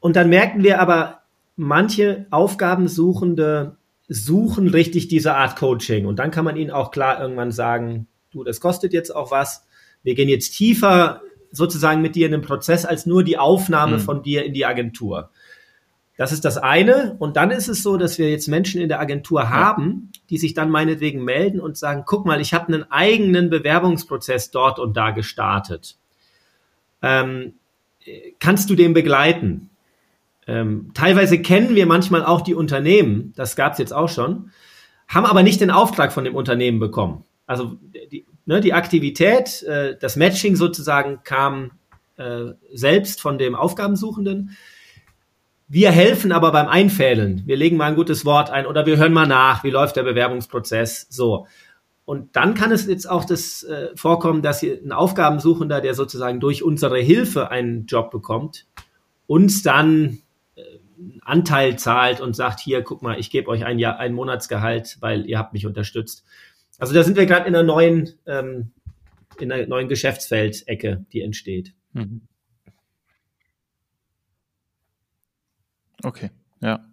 Und 0.00 0.16
dann 0.16 0.28
merken 0.28 0.62
wir 0.62 0.80
aber 0.80 1.22
manche 1.56 2.26
Aufgabensuchende 2.30 3.76
suchen 4.08 4.68
richtig 4.68 5.08
diese 5.08 5.34
Art 5.34 5.56
Coaching. 5.56 6.06
Und 6.06 6.18
dann 6.18 6.30
kann 6.30 6.44
man 6.44 6.56
ihnen 6.56 6.70
auch 6.70 6.90
klar 6.90 7.20
irgendwann 7.20 7.50
sagen, 7.50 8.06
du, 8.30 8.44
das 8.44 8.60
kostet 8.60 8.92
jetzt 8.92 9.14
auch 9.14 9.30
was. 9.30 9.66
Wir 10.02 10.14
gehen 10.14 10.28
jetzt 10.28 10.52
tiefer 10.52 11.22
sozusagen 11.50 12.02
mit 12.02 12.14
dir 12.14 12.26
in 12.26 12.32
den 12.32 12.42
Prozess 12.42 12.84
als 12.84 13.06
nur 13.06 13.24
die 13.24 13.38
Aufnahme 13.38 13.96
mhm. 13.96 14.00
von 14.00 14.22
dir 14.22 14.44
in 14.44 14.54
die 14.54 14.66
Agentur. 14.66 15.30
Das 16.16 16.32
ist 16.32 16.44
das 16.44 16.56
eine. 16.56 17.16
Und 17.18 17.36
dann 17.36 17.50
ist 17.50 17.68
es 17.68 17.82
so, 17.82 17.96
dass 17.96 18.18
wir 18.18 18.30
jetzt 18.30 18.48
Menschen 18.48 18.80
in 18.80 18.88
der 18.88 19.00
Agentur 19.00 19.50
haben, 19.50 20.10
die 20.30 20.38
sich 20.38 20.54
dann 20.54 20.70
meinetwegen 20.70 21.24
melden 21.24 21.60
und 21.60 21.76
sagen, 21.76 22.04
guck 22.06 22.24
mal, 22.24 22.40
ich 22.40 22.54
habe 22.54 22.72
einen 22.72 22.90
eigenen 22.90 23.50
Bewerbungsprozess 23.50 24.50
dort 24.50 24.78
und 24.78 24.96
da 24.96 25.10
gestartet. 25.10 25.96
Ähm, 27.02 27.54
kannst 28.38 28.70
du 28.70 28.74
den 28.74 28.94
begleiten? 28.94 29.70
Ähm, 30.46 30.92
teilweise 30.94 31.40
kennen 31.40 31.74
wir 31.74 31.86
manchmal 31.86 32.24
auch 32.24 32.40
die 32.40 32.54
Unternehmen, 32.54 33.32
das 33.36 33.56
gab 33.56 33.72
es 33.72 33.78
jetzt 33.78 33.92
auch 33.92 34.08
schon, 34.08 34.50
haben 35.08 35.26
aber 35.26 35.42
nicht 35.42 35.60
den 35.60 35.70
Auftrag 35.70 36.12
von 36.12 36.24
dem 36.24 36.34
Unternehmen 36.34 36.78
bekommen. 36.78 37.24
Also 37.46 37.78
die, 38.10 38.26
ne, 38.44 38.60
die 38.60 38.72
Aktivität, 38.72 39.62
äh, 39.64 39.96
das 39.98 40.16
Matching 40.16 40.56
sozusagen 40.56 41.20
kam 41.24 41.72
äh, 42.16 42.52
selbst 42.72 43.20
von 43.20 43.38
dem 43.38 43.54
Aufgabensuchenden. 43.54 44.56
Wir 45.68 45.90
helfen 45.90 46.30
aber 46.30 46.52
beim 46.52 46.68
Einfällen. 46.68 47.42
Wir 47.44 47.56
legen 47.56 47.76
mal 47.76 47.86
ein 47.86 47.96
gutes 47.96 48.24
Wort 48.24 48.50
ein 48.50 48.66
oder 48.66 48.86
wir 48.86 48.96
hören 48.96 49.12
mal 49.12 49.26
nach, 49.26 49.64
wie 49.64 49.70
läuft 49.70 49.96
der 49.96 50.04
Bewerbungsprozess. 50.04 51.08
So. 51.10 51.46
Und 52.04 52.36
dann 52.36 52.54
kann 52.54 52.70
es 52.70 52.86
jetzt 52.86 53.10
auch 53.10 53.24
das 53.24 53.64
äh, 53.64 53.88
vorkommen, 53.96 54.42
dass 54.42 54.60
hier 54.60 54.78
ein 54.80 54.92
Aufgabensuchender, 54.92 55.80
der 55.80 55.94
sozusagen 55.94 56.38
durch 56.38 56.62
unsere 56.62 56.98
Hilfe 56.98 57.50
einen 57.50 57.86
Job 57.86 58.12
bekommt, 58.12 58.66
uns 59.26 59.62
dann 59.64 60.18
Anteil 61.22 61.78
zahlt 61.78 62.20
und 62.20 62.34
sagt, 62.34 62.60
hier, 62.60 62.82
guck 62.82 63.02
mal, 63.02 63.18
ich 63.18 63.30
gebe 63.30 63.48
euch 63.48 63.64
ein 63.64 63.78
Jahr, 63.78 63.98
ein 63.98 64.14
Monatsgehalt, 64.14 64.96
weil 65.00 65.26
ihr 65.26 65.38
habt 65.38 65.52
mich 65.52 65.66
unterstützt. 65.66 66.24
Also 66.78 66.94
da 66.94 67.02
sind 67.02 67.16
wir 67.16 67.26
gerade 67.26 67.46
in 67.46 67.54
einer 67.54 67.64
neuen, 67.64 68.14
ähm, 68.26 68.72
in 69.38 69.52
einer 69.52 69.66
neuen 69.66 69.88
Geschäftsfeldecke, 69.88 71.04
die 71.12 71.22
entsteht. 71.22 71.74
Mhm. 71.92 72.22
Okay, 76.02 76.30
ja. 76.60 76.84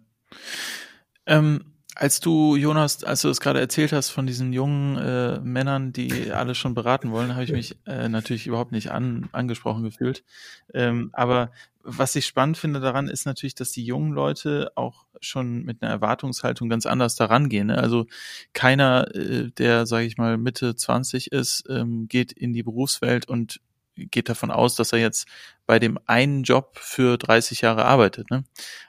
Ähm, 1.26 1.74
als 1.94 2.20
du, 2.20 2.56
Jonas, 2.56 3.04
als 3.04 3.22
du 3.22 3.28
das 3.28 3.40
gerade 3.40 3.60
erzählt 3.60 3.92
hast 3.92 4.10
von 4.10 4.26
diesen 4.26 4.52
jungen 4.52 4.96
äh, 4.96 5.38
Männern, 5.40 5.92
die 5.92 6.32
alle 6.32 6.54
schon 6.54 6.74
beraten 6.74 7.12
wollen, 7.12 7.34
habe 7.34 7.44
ich 7.44 7.52
mich 7.52 7.76
äh, 7.86 8.08
natürlich 8.08 8.46
überhaupt 8.46 8.72
nicht 8.72 8.90
an, 8.90 9.28
angesprochen 9.32 9.84
gefühlt. 9.84 10.24
Ähm, 10.72 11.10
aber 11.12 11.52
was 11.84 12.16
ich 12.16 12.26
spannend 12.26 12.56
finde 12.56 12.80
daran, 12.80 13.08
ist 13.08 13.26
natürlich, 13.26 13.54
dass 13.54 13.70
die 13.70 13.84
jungen 13.84 14.12
Leute 14.12 14.72
auch 14.74 15.04
schon 15.20 15.64
mit 15.64 15.82
einer 15.82 15.92
Erwartungshaltung 15.92 16.68
ganz 16.68 16.86
anders 16.86 17.14
daran 17.14 17.48
gehen. 17.48 17.68
Ne? 17.68 17.78
Also 17.78 18.06
keiner, 18.54 19.14
äh, 19.14 19.50
der, 19.50 19.86
sage 19.86 20.06
ich 20.06 20.16
mal, 20.16 20.38
Mitte 20.38 20.74
20 20.74 21.30
ist, 21.30 21.64
ähm, 21.68 22.08
geht 22.08 22.32
in 22.32 22.52
die 22.52 22.62
Berufswelt 22.62 23.28
und 23.28 23.60
geht 23.96 24.28
davon 24.28 24.50
aus, 24.50 24.74
dass 24.74 24.92
er 24.92 24.98
jetzt 24.98 25.28
bei 25.66 25.78
dem 25.78 25.98
einen 26.06 26.42
Job 26.42 26.76
für 26.80 27.18
30 27.18 27.60
Jahre 27.60 27.84
arbeitet. 27.84 28.30
Ne? 28.30 28.44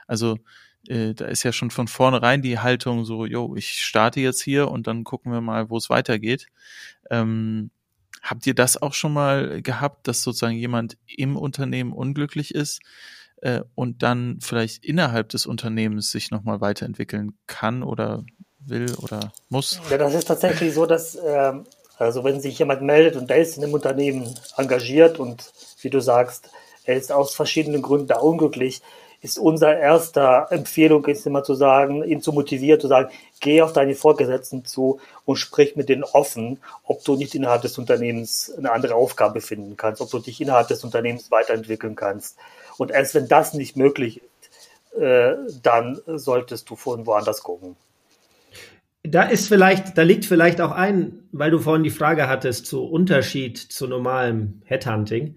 Also 0.07 0.37
äh, 0.87 1.13
da 1.13 1.25
ist 1.25 1.43
ja 1.43 1.51
schon 1.51 1.71
von 1.71 1.87
vornherein 1.87 2.41
die 2.41 2.59
Haltung 2.59 3.05
so, 3.05 3.25
jo, 3.25 3.55
ich 3.55 3.83
starte 3.83 4.19
jetzt 4.21 4.41
hier 4.41 4.69
und 4.69 4.87
dann 4.87 5.03
gucken 5.03 5.31
wir 5.31 5.41
mal, 5.41 5.69
wo 5.69 5.77
es 5.77 5.89
weitergeht. 5.89 6.47
Ähm, 7.09 7.71
habt 8.25 8.45
ihr 8.47 8.55
das 8.55 8.81
auch 8.81 8.93
schon 8.93 9.13
mal 9.13 9.61
gehabt, 9.61 10.07
dass 10.07 10.23
sozusagen 10.23 10.57
jemand 10.57 10.97
im 11.05 11.37
Unternehmen 11.37 11.93
unglücklich 11.93 12.53
ist 12.53 12.81
äh, 13.41 13.61
und 13.75 14.03
dann 14.03 14.39
vielleicht 14.41 14.83
innerhalb 14.83 15.29
des 15.29 15.45
Unternehmens 15.45 16.11
sich 16.11 16.31
nochmal 16.31 16.59
weiterentwickeln 16.59 17.37
kann 17.47 17.83
oder 17.83 18.25
will 18.59 18.93
oder 19.01 19.31
muss? 19.49 19.79
Ja, 19.91 19.97
das 19.97 20.15
ist 20.15 20.27
tatsächlich 20.27 20.73
so, 20.73 20.85
dass 20.85 21.15
ähm, 21.23 21.65
also 21.97 22.23
wenn 22.23 22.41
sich 22.41 22.59
jemand 22.59 22.81
meldet 22.81 23.15
und 23.15 23.29
der 23.29 23.37
ist 23.37 23.57
in 23.57 23.63
einem 23.63 23.73
Unternehmen 23.73 24.37
engagiert 24.57 25.19
und 25.19 25.51
wie 25.81 25.89
du 25.89 26.01
sagst, 26.01 26.49
er 26.83 26.97
ist 26.97 27.11
aus 27.11 27.35
verschiedenen 27.35 27.81
Gründen 27.81 28.07
da 28.07 28.17
unglücklich, 28.17 28.81
ist 29.21 29.39
unser 29.39 29.77
erster 29.77 30.47
Empfehlung 30.51 31.05
ist 31.05 31.25
immer 31.25 31.43
zu 31.43 31.55
sagen, 31.55 32.03
ihn 32.03 32.21
zu 32.21 32.31
motivieren, 32.31 32.79
zu 32.79 32.87
sagen, 32.87 33.09
geh 33.39 33.61
auf 33.61 33.73
deine 33.73 33.95
Vorgesetzten 33.95 34.65
zu 34.65 34.99
und 35.25 35.37
sprich 35.37 35.75
mit 35.75 35.89
denen 35.89 36.03
offen, 36.03 36.59
ob 36.83 37.03
du 37.03 37.15
nicht 37.15 37.35
innerhalb 37.35 37.61
des 37.61 37.77
Unternehmens 37.77 38.53
eine 38.57 38.71
andere 38.71 38.95
Aufgabe 38.95 39.41
finden 39.41 39.77
kannst, 39.77 40.01
ob 40.01 40.09
du 40.11 40.19
dich 40.19 40.41
innerhalb 40.41 40.67
des 40.67 40.83
Unternehmens 40.83 41.31
weiterentwickeln 41.31 41.95
kannst. 41.95 42.37
Und 42.77 42.91
erst 42.91 43.15
wenn 43.15 43.27
das 43.27 43.53
nicht 43.53 43.77
möglich 43.77 44.21
ist, 44.21 45.01
äh, 45.01 45.35
dann 45.61 45.99
solltest 46.07 46.69
du 46.69 46.75
von 46.75 47.05
woanders 47.05 47.43
gucken. 47.43 47.75
Da 49.03 49.23
ist 49.23 49.47
vielleicht, 49.47 49.97
da 49.97 50.01
liegt 50.01 50.25
vielleicht 50.25 50.61
auch 50.61 50.71
ein, 50.71 51.27
weil 51.31 51.51
du 51.51 51.59
vorhin 51.59 51.83
die 51.83 51.91
Frage 51.91 52.27
hattest 52.27 52.65
zu 52.65 52.85
Unterschied 52.85 53.57
zu 53.57 53.87
normalem 53.87 54.61
Headhunting. 54.65 55.35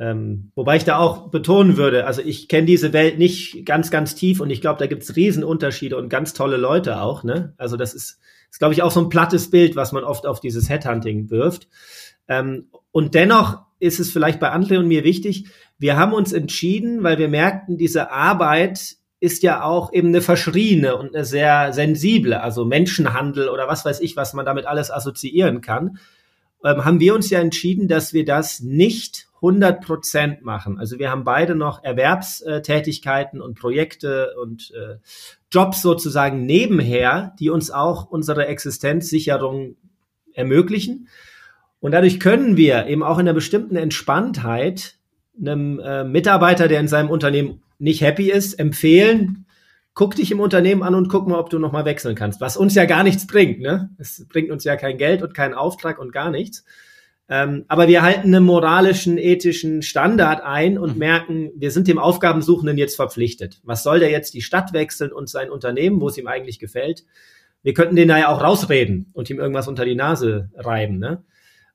Ähm, 0.00 0.50
wobei 0.54 0.76
ich 0.76 0.84
da 0.84 0.96
auch 0.96 1.28
betonen 1.28 1.76
würde, 1.76 2.06
also 2.06 2.22
ich 2.22 2.48
kenne 2.48 2.64
diese 2.64 2.94
Welt 2.94 3.18
nicht 3.18 3.66
ganz, 3.66 3.90
ganz 3.90 4.14
tief 4.14 4.40
und 4.40 4.48
ich 4.48 4.62
glaube, 4.62 4.78
da 4.78 4.86
gibt's 4.86 5.14
Riesenunterschiede 5.14 5.94
und 5.94 6.08
ganz 6.08 6.32
tolle 6.32 6.56
Leute 6.56 7.02
auch. 7.02 7.22
Ne? 7.22 7.52
Also 7.58 7.76
das 7.76 7.92
ist, 7.92 8.18
ist 8.50 8.58
glaube 8.58 8.72
ich, 8.72 8.82
auch 8.82 8.90
so 8.90 9.00
ein 9.00 9.10
plattes 9.10 9.50
Bild, 9.50 9.76
was 9.76 9.92
man 9.92 10.02
oft 10.02 10.24
auf 10.24 10.40
dieses 10.40 10.70
Headhunting 10.70 11.28
wirft. 11.28 11.68
Ähm, 12.28 12.68
und 12.92 13.14
dennoch 13.14 13.58
ist 13.78 14.00
es 14.00 14.10
vielleicht 14.10 14.40
bei 14.40 14.50
André 14.50 14.78
und 14.78 14.88
mir 14.88 15.04
wichtig, 15.04 15.50
wir 15.78 15.98
haben 15.98 16.14
uns 16.14 16.32
entschieden, 16.32 17.02
weil 17.02 17.18
wir 17.18 17.28
merkten, 17.28 17.76
diese 17.76 18.10
Arbeit 18.10 18.96
ist 19.20 19.42
ja 19.42 19.64
auch 19.64 19.92
eben 19.92 20.08
eine 20.08 20.22
verschriene 20.22 20.96
und 20.96 21.14
eine 21.14 21.26
sehr 21.26 21.74
sensible, 21.74 22.40
also 22.40 22.64
Menschenhandel 22.64 23.50
oder 23.50 23.68
was 23.68 23.84
weiß 23.84 24.00
ich, 24.00 24.16
was 24.16 24.32
man 24.32 24.46
damit 24.46 24.64
alles 24.64 24.90
assoziieren 24.90 25.60
kann, 25.60 25.98
ähm, 26.64 26.86
haben 26.86 27.00
wir 27.00 27.14
uns 27.14 27.28
ja 27.28 27.38
entschieden, 27.38 27.86
dass 27.86 28.14
wir 28.14 28.24
das 28.24 28.60
nicht 28.60 29.29
100 29.42 29.80
Prozent 29.84 30.42
machen. 30.42 30.78
Also 30.78 30.98
wir 30.98 31.10
haben 31.10 31.24
beide 31.24 31.54
noch 31.54 31.82
Erwerbstätigkeiten 31.82 33.40
und 33.40 33.58
Projekte 33.58 34.34
und 34.40 34.72
äh, 34.72 34.96
Jobs 35.50 35.82
sozusagen 35.82 36.44
nebenher, 36.44 37.34
die 37.38 37.50
uns 37.50 37.70
auch 37.70 38.10
unsere 38.10 38.46
Existenzsicherung 38.46 39.76
ermöglichen. 40.32 41.08
Und 41.80 41.92
dadurch 41.92 42.20
können 42.20 42.56
wir 42.56 42.86
eben 42.86 43.02
auch 43.02 43.18
in 43.18 43.26
einer 43.26 43.34
bestimmten 43.34 43.76
Entspanntheit 43.76 44.96
einem 45.40 45.80
äh, 45.80 46.04
Mitarbeiter, 46.04 46.68
der 46.68 46.80
in 46.80 46.88
seinem 46.88 47.10
Unternehmen 47.10 47.62
nicht 47.78 48.02
happy 48.02 48.30
ist, 48.30 48.54
empfehlen, 48.54 49.46
guck 49.94 50.14
dich 50.14 50.30
im 50.30 50.40
Unternehmen 50.40 50.82
an 50.82 50.94
und 50.94 51.08
guck 51.08 51.26
mal, 51.26 51.38
ob 51.38 51.50
du 51.50 51.58
nochmal 51.58 51.84
wechseln 51.84 52.14
kannst. 52.14 52.40
Was 52.40 52.56
uns 52.56 52.74
ja 52.74 52.84
gar 52.84 53.02
nichts 53.02 53.26
bringt, 53.26 53.60
ne? 53.60 53.90
Es 53.98 54.26
bringt 54.28 54.50
uns 54.50 54.64
ja 54.64 54.76
kein 54.76 54.98
Geld 54.98 55.22
und 55.22 55.34
keinen 55.34 55.54
Auftrag 55.54 55.98
und 55.98 56.12
gar 56.12 56.30
nichts. 56.30 56.64
Ähm, 57.32 57.64
aber 57.68 57.86
wir 57.86 58.02
halten 58.02 58.34
einen 58.34 58.44
moralischen, 58.44 59.16
ethischen 59.16 59.82
Standard 59.82 60.42
ein 60.42 60.76
und 60.76 60.94
mhm. 60.94 60.98
merken, 60.98 61.50
wir 61.54 61.70
sind 61.70 61.86
dem 61.86 62.00
Aufgabensuchenden 62.00 62.76
jetzt 62.76 62.96
verpflichtet. 62.96 63.60
Was 63.62 63.84
soll 63.84 64.00
der 64.00 64.10
jetzt 64.10 64.34
die 64.34 64.42
Stadt 64.42 64.72
wechseln 64.72 65.12
und 65.12 65.30
sein 65.30 65.48
Unternehmen, 65.48 66.00
wo 66.00 66.08
es 66.08 66.18
ihm 66.18 66.26
eigentlich 66.26 66.58
gefällt? 66.58 67.04
Wir 67.62 67.72
könnten 67.72 67.94
den 67.94 68.08
da 68.08 68.18
ja 68.18 68.28
auch 68.28 68.42
rausreden 68.42 69.10
und 69.12 69.30
ihm 69.30 69.38
irgendwas 69.38 69.68
unter 69.68 69.84
die 69.84 69.94
Nase 69.94 70.50
reiben. 70.56 70.98
Ne? 70.98 71.22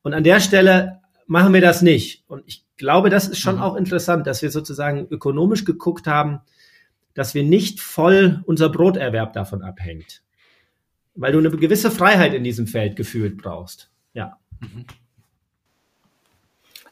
Und 0.01 0.14
an 0.14 0.26
der 0.26 0.41
Stelle 0.41 0.99
machen 1.26 1.53
wir 1.53 1.62
das 1.62 1.82
nicht. 1.82 2.26
Und 2.28 2.43
ich 2.47 2.66
glaube, 2.76 3.10
das 3.10 3.30
ist 3.30 3.39
schon 3.39 3.56
mhm. 3.56 3.62
auch 3.62 3.78
interessant, 3.78 4.28
dass 4.28 4.41
wir 4.41 4.51
sozusagen 4.51 5.08
ökonomisch 5.10 5.64
geguckt 5.64 6.06
haben, 6.06 6.41
dass 7.14 7.34
wir 7.34 7.43
nicht 7.43 7.80
voll 7.80 8.41
unser 8.45 8.68
Broterwerb 8.68 9.32
davon 9.32 9.62
abhängt. 9.62 10.22
Weil 11.14 11.32
du 11.32 11.39
eine 11.39 11.49
gewisse 11.49 11.91
Freiheit 11.91 12.34
in 12.34 12.43
diesem 12.43 12.68
Feld 12.68 12.97
gefühlt 12.97 13.38
brauchst. 13.38 13.89
Ja. 14.14 14.38
Mhm. 14.60 14.86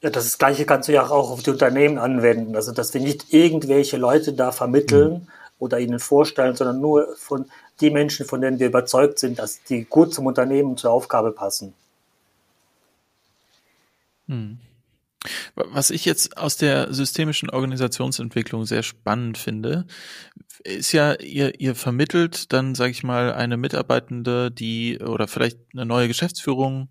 Ja, 0.03 0.09
das 0.09 0.37
Gleiche 0.37 0.65
kannst 0.65 0.89
du 0.89 0.93
ja 0.93 1.09
auch 1.09 1.31
auf 1.31 1.43
die 1.43 1.49
Unternehmen 1.49 1.97
anwenden. 1.97 2.57
Also, 2.57 2.73
dass 2.73 2.93
wir 2.93 2.99
nicht 2.99 3.33
irgendwelche 3.33 3.95
Leute 3.95 4.33
da 4.33 4.51
vermitteln 4.51 5.13
mhm. 5.13 5.27
oder 5.59 5.79
ihnen 5.79 5.99
vorstellen, 5.99 6.57
sondern 6.57 6.81
nur 6.81 7.15
von 7.15 7.45
die 7.79 7.89
Menschen, 7.89 8.25
von 8.25 8.41
denen 8.41 8.59
wir 8.59 8.67
überzeugt 8.67 9.17
sind, 9.17 9.39
dass 9.39 9.63
die 9.63 9.85
gut 9.85 10.13
zum 10.13 10.25
Unternehmen 10.25 10.71
und 10.71 10.79
zur 10.79 10.91
Aufgabe 10.91 11.31
passen. 11.31 11.73
Mhm. 14.27 14.59
Was 15.55 15.91
ich 15.91 16.05
jetzt 16.05 16.37
aus 16.37 16.57
der 16.57 16.91
systemischen 16.91 17.51
Organisationsentwicklung 17.51 18.65
sehr 18.65 18.81
spannend 18.81 19.37
finde, 19.37 19.85
ist 20.63 20.93
ja, 20.93 21.13
ihr, 21.19 21.59
ihr 21.59 21.75
vermittelt 21.75 22.51
dann, 22.53 22.73
sage 22.73 22.91
ich 22.91 23.03
mal, 23.03 23.33
eine 23.33 23.57
Mitarbeitende, 23.57 24.49
die 24.49 24.97
oder 24.99 25.27
vielleicht 25.27 25.59
eine 25.73 25.85
neue 25.85 26.07
Geschäftsführung, 26.07 26.89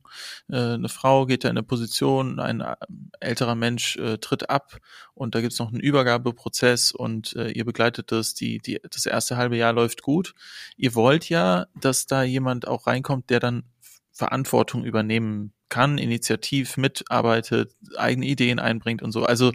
äh, 0.49 0.75
eine 0.75 0.89
Frau 0.89 1.27
geht 1.27 1.43
da 1.43 1.49
in 1.49 1.57
eine 1.57 1.65
Position, 1.65 2.39
ein 2.39 2.61
äh, 2.61 2.77
älterer 3.19 3.57
Mensch 3.57 3.97
äh, 3.97 4.19
tritt 4.19 4.49
ab 4.49 4.79
und 5.15 5.35
da 5.35 5.41
gibt's 5.41 5.59
noch 5.59 5.69
einen 5.69 5.81
Übergabeprozess 5.81 6.93
und 6.93 7.35
äh, 7.35 7.51
ihr 7.51 7.65
begleitet 7.65 8.13
das, 8.13 8.35
die, 8.35 8.59
die, 8.59 8.81
das 8.89 9.07
erste 9.07 9.37
halbe 9.37 9.57
Jahr 9.57 9.73
läuft 9.73 10.03
gut. 10.03 10.35
Ihr 10.77 10.95
wollt 10.95 11.29
ja, 11.29 11.67
dass 11.75 12.07
da 12.07 12.23
jemand 12.23 12.69
auch 12.69 12.87
reinkommt, 12.87 13.31
der 13.31 13.41
dann 13.41 13.65
Verantwortung 14.13 14.85
übernehmen 14.85 15.53
kann, 15.73 15.97
initiativ 15.97 16.77
mitarbeitet, 16.77 17.75
eigene 17.97 18.27
Ideen 18.27 18.59
einbringt 18.59 19.01
und 19.03 19.11
so. 19.11 19.25
Also 19.25 19.53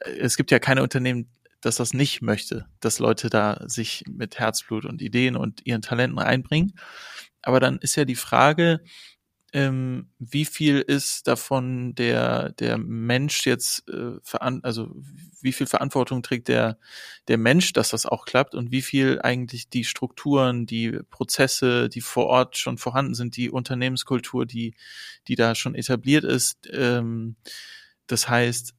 äh, 0.00 0.10
es 0.20 0.36
gibt 0.36 0.52
ja 0.52 0.60
keine 0.60 0.84
Unternehmen, 0.84 1.28
das 1.60 1.74
das 1.74 1.92
nicht 1.92 2.22
möchte, 2.22 2.66
dass 2.78 3.00
Leute 3.00 3.28
da 3.28 3.64
sich 3.66 4.04
mit 4.08 4.38
Herzblut 4.38 4.84
und 4.84 5.02
Ideen 5.02 5.34
und 5.34 5.66
ihren 5.66 5.82
Talenten 5.82 6.20
einbringen. 6.20 6.74
Aber 7.42 7.58
dann 7.58 7.78
ist 7.78 7.96
ja 7.96 8.04
die 8.04 8.14
Frage, 8.14 8.80
ähm, 9.52 10.10
wie 10.18 10.44
viel 10.44 10.80
ist 10.80 11.26
davon 11.26 11.94
der 11.94 12.50
der 12.52 12.76
Mensch 12.76 13.46
jetzt 13.46 13.88
äh, 13.88 14.18
veran 14.22 14.60
also 14.62 14.90
wie 15.40 15.52
viel 15.52 15.66
Verantwortung 15.66 16.22
trägt 16.22 16.48
der 16.48 16.78
der 17.28 17.38
Mensch, 17.38 17.72
dass 17.72 17.90
das 17.90 18.04
auch 18.04 18.26
klappt 18.26 18.54
und 18.54 18.72
wie 18.72 18.82
viel 18.82 19.20
eigentlich 19.22 19.70
die 19.70 19.84
Strukturen, 19.84 20.66
die 20.66 21.00
Prozesse, 21.10 21.88
die 21.88 22.02
vor 22.02 22.26
Ort 22.26 22.58
schon 22.58 22.76
vorhanden 22.76 23.14
sind, 23.14 23.36
die 23.36 23.50
Unternehmenskultur, 23.50 24.44
die 24.44 24.74
die 25.28 25.34
da 25.34 25.54
schon 25.54 25.74
etabliert 25.74 26.24
ist. 26.24 26.68
Ähm, 26.70 27.36
das 28.06 28.28
heißt, 28.28 28.74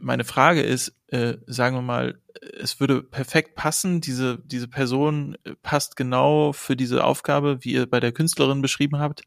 meine 0.00 0.24
Frage 0.24 0.62
ist, 0.62 0.94
äh, 1.08 1.36
sagen 1.46 1.76
wir 1.76 1.82
mal, 1.82 2.20
es 2.40 2.80
würde 2.80 3.02
perfekt 3.02 3.54
passen, 3.54 4.00
diese, 4.00 4.38
diese 4.44 4.68
Person 4.68 5.36
passt 5.62 5.96
genau 5.96 6.52
für 6.52 6.76
diese 6.76 7.04
Aufgabe, 7.04 7.58
wie 7.62 7.72
ihr 7.72 7.86
bei 7.86 8.00
der 8.00 8.12
Künstlerin 8.12 8.62
beschrieben 8.62 8.98
habt 8.98 9.24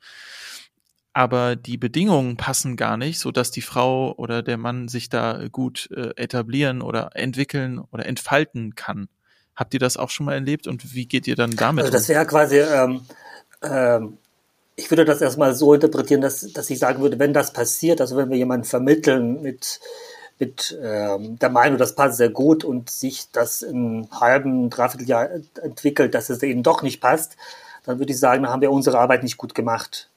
aber 1.14 1.56
die 1.56 1.78
Bedingungen 1.78 2.38
passen 2.38 2.76
gar 2.76 2.98
nicht, 2.98 3.20
so 3.20 3.32
dass 3.32 3.52
die 3.52 3.62
Frau 3.62 4.14
oder 4.18 4.42
der 4.42 4.58
Mann 4.58 4.88
sich 4.88 5.10
da 5.10 5.48
gut 5.52 5.90
äh, 5.96 6.10
etablieren 6.16 6.82
oder 6.82 7.12
entwickeln 7.16 7.80
oder 7.92 8.06
entfalten 8.06 8.76
kann. 8.76 9.08
Habt 9.56 9.76
ihr 9.76 9.80
das 9.80 9.98
auch 9.98 10.10
schon 10.10 10.26
mal 10.26 10.34
erlebt 10.34 10.66
und 10.66 10.96
wie 10.96 11.06
geht 11.06 11.28
ihr 11.28 11.36
dann 11.36 11.56
damit? 11.56 11.84
Also 11.84 11.94
das 11.94 12.10
wäre 12.10 12.26
quasi, 12.26 12.58
ähm, 12.58 13.02
ähm, 13.62 14.18
ich 14.76 14.90
würde 14.90 15.06
das 15.06 15.22
erstmal 15.22 15.54
so 15.54 15.76
interpretieren, 15.76 16.22
dass, 16.22 16.52
dass 16.52 16.70
ich 16.72 16.80
sagen 16.80 17.02
würde, 17.04 17.20
wenn 17.20 17.34
das 17.34 17.54
passiert, 17.54 18.02
also 18.02 18.18
wenn 18.18 18.32
wir 18.32 18.38
jemanden 18.38 18.66
vermitteln 18.66 19.44
mit, 19.44 19.80
mit 20.40 20.76
ähm, 20.82 21.38
der 21.38 21.50
Meinung, 21.50 21.78
das 21.78 21.94
passt 21.94 22.18
sehr 22.18 22.30
gut 22.30 22.64
und 22.64 22.90
sich 22.90 23.30
das 23.32 23.62
im 23.62 24.08
halben, 24.12 24.72
dreiviertel 24.72 25.08
Jahr 25.08 25.30
entwickelt, 25.62 26.16
dass 26.16 26.32
es 26.32 26.42
eben 26.42 26.64
doch 26.64 26.82
nicht 26.82 27.00
passt, 27.00 27.38
dann 27.86 28.00
würde 28.00 28.14
ich 28.14 28.20
sagen, 28.20 28.42
dann 28.42 28.52
haben 28.52 28.62
wir 28.62 28.72
unsere 28.72 28.98
Arbeit 28.98 29.22
nicht 29.22 29.38
gut 29.38 29.54
gemacht. 29.54 30.10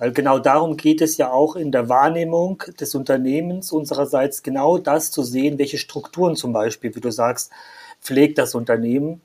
Weil 0.00 0.12
genau 0.12 0.38
darum 0.38 0.78
geht 0.78 1.02
es 1.02 1.18
ja 1.18 1.30
auch 1.30 1.56
in 1.56 1.72
der 1.72 1.90
Wahrnehmung 1.90 2.62
des 2.80 2.94
Unternehmens 2.94 3.70
unsererseits 3.70 4.42
genau 4.42 4.78
das 4.78 5.10
zu 5.10 5.22
sehen, 5.22 5.58
welche 5.58 5.76
Strukturen 5.76 6.36
zum 6.36 6.54
Beispiel, 6.54 6.96
wie 6.96 7.00
du 7.00 7.12
sagst, 7.12 7.52
pflegt 8.00 8.38
das 8.38 8.54
Unternehmen. 8.54 9.20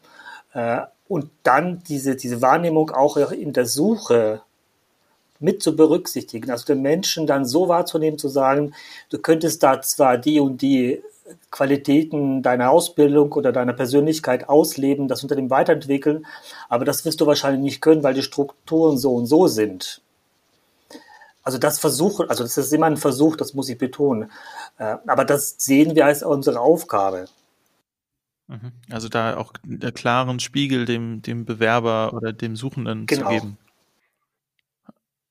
Äh, 0.54 0.82
und 1.08 1.30
dann 1.44 1.82
diese, 1.88 2.18
diese 2.18 2.42
Wahrnehmung 2.42 2.92
auch 2.92 3.16
in 3.16 3.54
der 3.54 3.66
Suche 3.66 4.42
mit 5.40 5.64
zu 5.64 5.78
berücksichtigen, 5.78 6.52
also 6.52 6.66
den 6.66 6.82
Menschen 6.82 7.26
dann 7.26 7.46
so 7.46 7.70
wahrzunehmen, 7.70 8.20
zu 8.20 8.28
sagen, 8.28 8.74
du 9.10 9.18
könntest 9.18 9.64
da 9.64 9.82
zwar 9.82 10.18
die 10.18 10.42
und 10.42 10.62
die 10.62 11.02
Qualitäten 11.52 12.42
deiner 12.42 12.70
Ausbildung 12.70 13.32
oder 13.32 13.54
deiner 13.54 13.74
Persönlichkeit 13.74 14.50
ausleben, 14.50 15.08
das 15.08 15.24
Unternehmen 15.24 15.50
weiterentwickeln, 15.50 16.26
aber 16.68 16.84
das 16.84 17.06
wirst 17.06 17.22
du 17.22 17.28
wahrscheinlich 17.28 17.62
nicht 17.62 17.82
können, 17.82 18.04
weil 18.04 18.14
die 18.14 18.24
Strukturen 18.24 18.98
so 18.98 19.16
und 19.16 19.26
so 19.28 19.48
sind. 19.48 20.02
Also 21.46 21.60
das 21.60 21.80
Versuchen, 21.80 22.28
also 22.30 22.44
das 22.44 22.58
ist 22.58 22.74
immer 22.74 22.88
ein 22.88 22.98
Versuch, 22.98 23.38
das 23.38 23.54
muss 23.54 23.70
ich 23.70 23.78
betonen. 23.78 24.32
Äh, 24.80 24.98
aber 25.06 25.26
das 25.26 25.56
sehen 25.60 25.96
wir 25.96 26.06
als 26.08 26.24
unsere 26.24 26.60
Aufgabe. 26.60 27.28
Mhm. 28.48 28.72
Also 28.90 29.10
da 29.10 29.38
auch 29.38 29.54
einen 29.64 29.94
klaren 29.94 30.40
Spiegel 30.40 30.86
dem, 30.86 31.22
dem 31.22 31.46
Bewerber 31.46 32.14
oder 32.14 32.34
dem 32.34 32.56
Suchenden 32.56 33.06
genau. 33.06 33.28
zu 33.28 33.34
geben. 33.34 33.58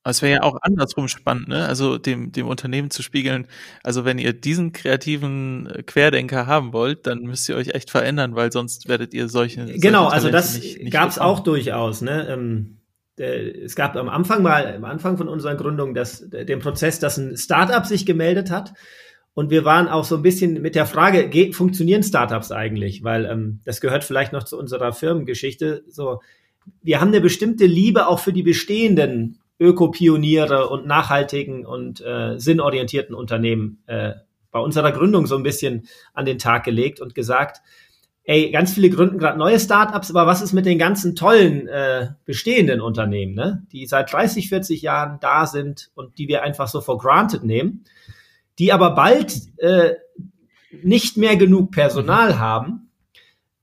Es 0.06 0.20
wäre 0.20 0.34
ja 0.34 0.42
auch 0.42 0.58
andersrum 0.60 1.08
spannend, 1.08 1.48
ne? 1.48 1.66
Also 1.66 1.96
dem, 1.96 2.30
dem 2.30 2.46
Unternehmen 2.46 2.90
zu 2.90 3.02
spiegeln. 3.02 3.46
Also 3.82 4.04
wenn 4.04 4.18
ihr 4.18 4.34
diesen 4.34 4.72
kreativen 4.72 5.66
äh, 5.66 5.82
Querdenker 5.82 6.46
haben 6.46 6.74
wollt, 6.74 7.06
dann 7.06 7.22
müsst 7.22 7.48
ihr 7.48 7.56
euch 7.56 7.68
echt 7.68 7.90
verändern, 7.90 8.36
weil 8.36 8.52
sonst 8.52 8.86
werdet 8.86 9.14
ihr 9.14 9.28
solche. 9.28 9.64
Genau, 9.64 10.10
solche 10.10 10.14
also 10.14 10.30
das 10.30 10.60
gab 10.90 11.08
es 11.08 11.18
auch 11.18 11.40
durchaus, 11.40 12.02
ne? 12.02 12.28
Ähm, 12.28 12.76
es 13.16 13.76
gab 13.76 13.96
am 13.96 14.08
Anfang 14.08 14.42
mal, 14.42 14.74
am 14.74 14.84
Anfang 14.84 15.16
von 15.16 15.28
unserer 15.28 15.54
Gründung, 15.54 15.94
das, 15.94 16.28
den 16.28 16.58
Prozess, 16.58 16.98
dass 16.98 17.16
ein 17.16 17.36
Startup 17.36 17.86
sich 17.86 18.06
gemeldet 18.06 18.50
hat. 18.50 18.72
Und 19.34 19.50
wir 19.50 19.64
waren 19.64 19.88
auch 19.88 20.04
so 20.04 20.16
ein 20.16 20.22
bisschen 20.22 20.62
mit 20.62 20.76
der 20.76 20.86
Frage, 20.86 21.28
geht, 21.28 21.56
funktionieren 21.56 22.02
Startups 22.02 22.52
eigentlich? 22.52 23.02
Weil 23.02 23.26
ähm, 23.26 23.60
das 23.64 23.80
gehört 23.80 24.04
vielleicht 24.04 24.32
noch 24.32 24.44
zu 24.44 24.56
unserer 24.56 24.92
Firmengeschichte. 24.92 25.84
So, 25.88 26.20
wir 26.82 27.00
haben 27.00 27.08
eine 27.08 27.20
bestimmte 27.20 27.66
Liebe 27.66 28.06
auch 28.06 28.20
für 28.20 28.32
die 28.32 28.44
bestehenden 28.44 29.40
Ökopioniere 29.58 30.68
und 30.68 30.86
nachhaltigen 30.86 31.66
und 31.66 32.00
äh, 32.00 32.38
sinnorientierten 32.38 33.14
Unternehmen 33.14 33.82
äh, 33.86 34.12
bei 34.50 34.60
unserer 34.60 34.92
Gründung 34.92 35.26
so 35.26 35.36
ein 35.36 35.42
bisschen 35.42 35.88
an 36.12 36.26
den 36.26 36.38
Tag 36.38 36.64
gelegt 36.64 37.00
und 37.00 37.14
gesagt, 37.14 37.60
ey, 38.24 38.50
ganz 38.50 38.72
viele 38.72 38.90
gründen 38.90 39.18
gerade 39.18 39.38
neue 39.38 39.60
Startups, 39.60 40.10
aber 40.10 40.26
was 40.26 40.42
ist 40.42 40.52
mit 40.52 40.66
den 40.66 40.78
ganzen 40.78 41.14
tollen 41.14 41.68
äh, 41.68 42.08
bestehenden 42.24 42.80
Unternehmen, 42.80 43.34
ne? 43.34 43.66
die 43.72 43.86
seit 43.86 44.12
30, 44.12 44.48
40 44.48 44.82
Jahren 44.82 45.18
da 45.20 45.46
sind 45.46 45.90
und 45.94 46.18
die 46.18 46.28
wir 46.28 46.42
einfach 46.42 46.68
so 46.68 46.80
for 46.80 46.98
granted 46.98 47.44
nehmen, 47.44 47.84
die 48.58 48.72
aber 48.72 48.94
bald 48.94 49.34
äh, 49.58 49.94
nicht 50.82 51.16
mehr 51.16 51.36
genug 51.36 51.70
Personal 51.70 52.38
haben, 52.38 52.90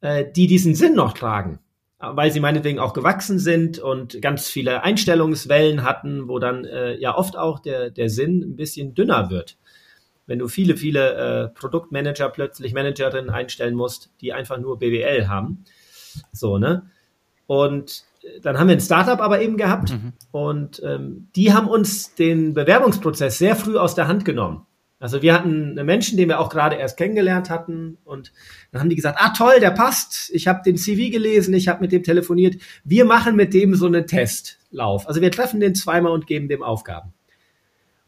äh, 0.01 0.25
die 0.35 0.47
diesen 0.47 0.75
Sinn 0.75 0.95
noch 0.95 1.13
tragen 1.13 1.59
weil 2.01 2.31
sie 2.31 2.39
meinetwegen 2.39 2.79
auch 2.79 2.93
gewachsen 2.93 3.39
sind 3.39 3.79
und 3.79 4.21
ganz 4.21 4.49
viele 4.49 4.83
Einstellungswellen 4.83 5.83
hatten, 5.83 6.27
wo 6.27 6.39
dann 6.39 6.65
äh, 6.65 6.95
ja 6.97 7.15
oft 7.15 7.37
auch 7.37 7.59
der, 7.59 7.91
der 7.91 8.09
Sinn 8.09 8.41
ein 8.41 8.55
bisschen 8.55 8.95
dünner 8.95 9.29
wird. 9.29 9.57
Wenn 10.31 10.39
du 10.39 10.47
viele, 10.47 10.77
viele 10.77 11.13
äh, 11.13 11.47
Produktmanager 11.49 12.29
plötzlich 12.29 12.73
Managerinnen 12.73 13.29
einstellen 13.29 13.75
musst, 13.75 14.11
die 14.21 14.31
einfach 14.31 14.57
nur 14.57 14.79
BWL 14.79 15.27
haben. 15.27 15.65
So, 16.31 16.57
ne? 16.57 16.83
Und 17.47 18.05
dann 18.41 18.57
haben 18.57 18.69
wir 18.69 18.77
ein 18.77 18.79
Startup 18.79 19.19
aber 19.19 19.41
eben 19.41 19.57
gehabt 19.57 19.91
mhm. 19.91 20.13
und 20.31 20.81
ähm, 20.85 21.27
die 21.35 21.51
haben 21.51 21.67
uns 21.67 22.15
den 22.15 22.53
Bewerbungsprozess 22.53 23.39
sehr 23.39 23.57
früh 23.57 23.77
aus 23.77 23.93
der 23.93 24.07
Hand 24.07 24.23
genommen. 24.23 24.65
Also 25.01 25.21
wir 25.21 25.33
hatten 25.33 25.71
einen 25.71 25.85
Menschen, 25.85 26.17
den 26.17 26.29
wir 26.29 26.39
auch 26.39 26.49
gerade 26.49 26.77
erst 26.77 26.95
kennengelernt 26.95 27.49
hatten 27.49 27.97
und 28.05 28.31
dann 28.71 28.79
haben 28.79 28.89
die 28.89 28.95
gesagt, 28.95 29.17
ah 29.19 29.33
toll, 29.35 29.59
der 29.59 29.71
passt. 29.71 30.29
Ich 30.33 30.47
habe 30.47 30.61
den 30.63 30.77
CV 30.77 31.11
gelesen, 31.11 31.53
ich 31.53 31.67
habe 31.67 31.81
mit 31.81 31.91
dem 31.91 32.03
telefoniert. 32.03 32.55
Wir 32.85 33.03
machen 33.03 33.35
mit 33.35 33.53
dem 33.53 33.75
so 33.75 33.85
einen 33.85 34.07
Testlauf. 34.07 35.09
Also 35.09 35.19
wir 35.19 35.31
treffen 35.31 35.59
den 35.59 35.75
zweimal 35.75 36.13
und 36.13 36.25
geben 36.25 36.47
dem 36.47 36.63
Aufgaben. 36.63 37.11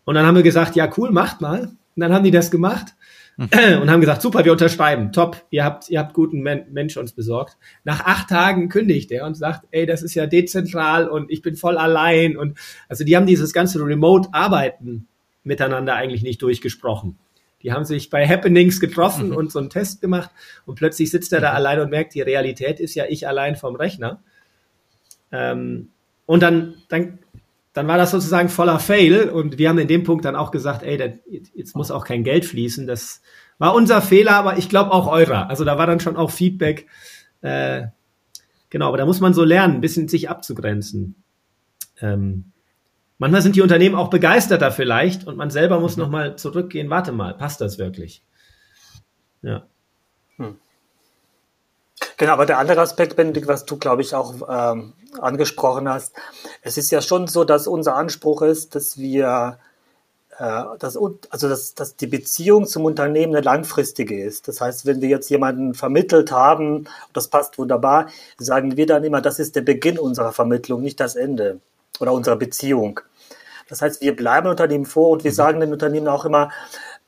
Und 0.05 0.15
dann 0.15 0.25
haben 0.25 0.35
wir 0.35 0.43
gesagt, 0.43 0.77
ja 0.77 0.89
cool, 0.97 1.11
macht 1.11 1.41
mal. 1.41 1.75
Und 1.95 2.01
dann 2.01 2.13
haben 2.13 2.23
die 2.23 2.31
das 2.31 2.51
gemacht 2.51 2.93
mhm. 3.37 3.49
und 3.81 3.91
haben 3.91 4.01
gesagt, 4.01 4.21
super, 4.21 4.45
wir 4.45 4.51
unterschreiben, 4.51 5.11
top, 5.11 5.45
ihr 5.49 5.63
habt, 5.63 5.89
ihr 5.89 5.99
habt 5.99 6.13
guten 6.13 6.41
Men 6.41 6.65
Mensch 6.71 6.97
uns 6.97 7.13
besorgt. 7.13 7.57
Nach 7.83 8.05
acht 8.05 8.29
Tagen 8.29 8.69
kündigt 8.69 9.11
er 9.11 9.25
und 9.25 9.35
sagt, 9.35 9.65
ey, 9.71 9.85
das 9.85 10.01
ist 10.01 10.15
ja 10.15 10.25
dezentral 10.25 11.07
und 11.07 11.31
ich 11.31 11.41
bin 11.41 11.55
voll 11.55 11.77
allein 11.77 12.37
und 12.37 12.57
also 12.89 13.03
die 13.03 13.15
haben 13.15 13.25
dieses 13.25 13.53
ganze 13.53 13.79
Remote-Arbeiten 13.83 15.07
miteinander 15.43 15.95
eigentlich 15.95 16.23
nicht 16.23 16.41
durchgesprochen. 16.41 17.17
Die 17.61 17.71
haben 17.71 17.85
sich 17.85 18.09
bei 18.09 18.27
Happenings 18.27 18.79
getroffen 18.79 19.29
mhm. 19.29 19.37
und 19.37 19.51
so 19.51 19.59
einen 19.59 19.69
Test 19.69 20.01
gemacht 20.01 20.31
und 20.65 20.75
plötzlich 20.75 21.11
sitzt 21.11 21.31
er 21.31 21.41
da 21.41 21.51
mhm. 21.51 21.55
allein 21.55 21.79
und 21.79 21.89
merkt, 21.89 22.13
die 22.13 22.21
Realität 22.21 22.79
ist 22.79 22.95
ja 22.95 23.05
ich 23.07 23.27
allein 23.27 23.55
vom 23.55 23.75
Rechner. 23.75 24.21
Ähm, 25.31 25.89
und 26.25 26.43
dann, 26.43 26.75
dann, 26.89 27.19
dann 27.73 27.87
war 27.87 27.97
das 27.97 28.11
sozusagen 28.11 28.49
voller 28.49 28.79
Fail 28.79 29.29
und 29.29 29.57
wir 29.57 29.69
haben 29.69 29.79
in 29.79 29.87
dem 29.87 30.03
Punkt 30.03 30.25
dann 30.25 30.35
auch 30.35 30.51
gesagt, 30.51 30.83
ey, 30.83 30.97
das, 30.97 31.11
jetzt 31.53 31.75
muss 31.75 31.91
auch 31.91 32.05
kein 32.05 32.23
Geld 32.23 32.45
fließen. 32.45 32.87
Das 32.87 33.21
war 33.57 33.73
unser 33.73 34.01
Fehler, 34.01 34.33
aber 34.33 34.57
ich 34.57 34.69
glaube 34.69 34.91
auch 34.91 35.07
eurer. 35.07 35.49
Also 35.49 35.65
da 35.65 35.77
war 35.77 35.87
dann 35.87 35.99
schon 35.99 36.15
auch 36.15 36.31
Feedback. 36.31 36.87
Äh, 37.41 37.87
genau, 38.69 38.87
aber 38.87 38.97
da 38.97 39.05
muss 39.05 39.19
man 39.19 39.33
so 39.33 39.43
lernen, 39.43 39.75
ein 39.75 39.81
bisschen 39.81 40.07
sich 40.07 40.29
abzugrenzen. 40.29 41.15
Ähm, 41.99 42.53
Manchmal 43.23 43.41
sind 43.41 43.55
die 43.55 43.61
Unternehmen 43.61 43.95
auch 43.95 44.09
begeisterter 44.09 44.69
vielleicht 44.69 45.27
und 45.27 45.37
man 45.37 45.49
selber 45.49 45.79
muss 45.79 45.95
mhm. 45.95 46.03
nochmal 46.03 46.35
zurückgehen, 46.35 46.89
warte 46.89 47.13
mal, 47.13 47.33
passt 47.33 47.61
das 47.61 47.77
wirklich? 47.77 48.21
Ja. 49.41 49.65
Hm. 50.35 50.57
Genau, 52.17 52.33
aber 52.33 52.45
der 52.45 52.57
andere 52.57 52.81
Aspekt, 52.81 53.15
Benedikt, 53.15 53.47
was 53.47 53.65
du, 53.65 53.77
glaube 53.77 54.01
ich, 54.01 54.13
auch 54.13 54.33
ähm, 54.47 54.93
angesprochen 55.19 55.89
hast, 55.89 56.13
es 56.61 56.77
ist 56.77 56.91
ja 56.91 57.01
schon 57.01 57.27
so, 57.27 57.43
dass 57.43 57.67
unser 57.67 57.95
Anspruch 57.95 58.41
ist, 58.41 58.75
dass 58.75 58.97
wir, 58.97 59.57
äh, 60.37 60.63
dass, 60.79 60.97
also 60.97 61.49
dass, 61.49 61.73
dass 61.73 61.95
die 61.95 62.07
Beziehung 62.07 62.67
zum 62.67 62.85
Unternehmen 62.85 63.35
eine 63.35 63.43
langfristige 63.43 64.23
ist. 64.23 64.47
Das 64.47 64.61
heißt, 64.61 64.85
wenn 64.85 65.01
wir 65.01 65.09
jetzt 65.09 65.29
jemanden 65.29 65.73
vermittelt 65.73 66.31
haben, 66.31 66.87
das 67.13 67.27
passt 67.27 67.57
wunderbar, 67.57 68.07
sagen 68.37 68.77
wir 68.77 68.85
dann 68.85 69.03
immer, 69.03 69.21
das 69.21 69.39
ist 69.39 69.55
der 69.55 69.61
Beginn 69.61 69.97
unserer 69.97 70.33
Vermittlung, 70.33 70.81
nicht 70.81 70.99
das 70.99 71.15
Ende 71.15 71.59
oder 71.99 72.13
unserer 72.13 72.35
Beziehung. 72.35 72.99
Das 73.69 73.81
heißt, 73.81 74.01
wir 74.01 74.15
bleiben 74.15 74.47
Unternehmen 74.49 74.85
vor 74.85 75.09
und 75.09 75.23
wir 75.23 75.31
mhm. 75.31 75.35
sagen 75.35 75.59
den 75.59 75.71
Unternehmen 75.71 76.07
auch 76.07 76.25
immer, 76.25 76.51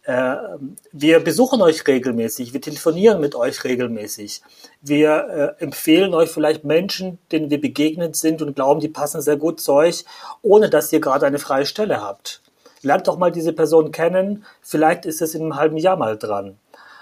wir 0.07 1.19
besuchen 1.19 1.61
euch 1.61 1.87
regelmäßig, 1.87 2.53
wir 2.53 2.61
telefonieren 2.61 3.19
mit 3.19 3.33
euch 3.35 3.63
regelmäßig. 3.63 4.41
Wir 4.81 5.55
äh, 5.59 5.63
empfehlen 5.63 6.13
euch 6.13 6.29
vielleicht 6.29 6.63
Menschen, 6.63 7.17
denen 7.31 7.49
wir 7.49 7.59
begegnet 7.59 8.15
sind 8.15 8.41
und 8.41 8.55
glauben, 8.55 8.79
die 8.79 8.87
passen 8.87 9.21
sehr 9.21 9.37
gut 9.37 9.59
zu 9.59 9.73
euch, 9.73 10.05
ohne 10.43 10.69
dass 10.69 10.93
ihr 10.93 10.99
gerade 10.99 11.25
eine 11.25 11.39
freie 11.39 11.65
Stelle 11.65 12.01
habt. 12.01 12.41
Lernt 12.83 13.07
doch 13.07 13.17
mal 13.17 13.31
diese 13.31 13.51
Person 13.51 13.91
kennen, 13.91 14.45
vielleicht 14.61 15.07
ist 15.07 15.23
es 15.23 15.33
in 15.33 15.41
einem 15.41 15.55
halben 15.55 15.77
Jahr 15.77 15.97
mal 15.97 16.17
dran. 16.17 16.57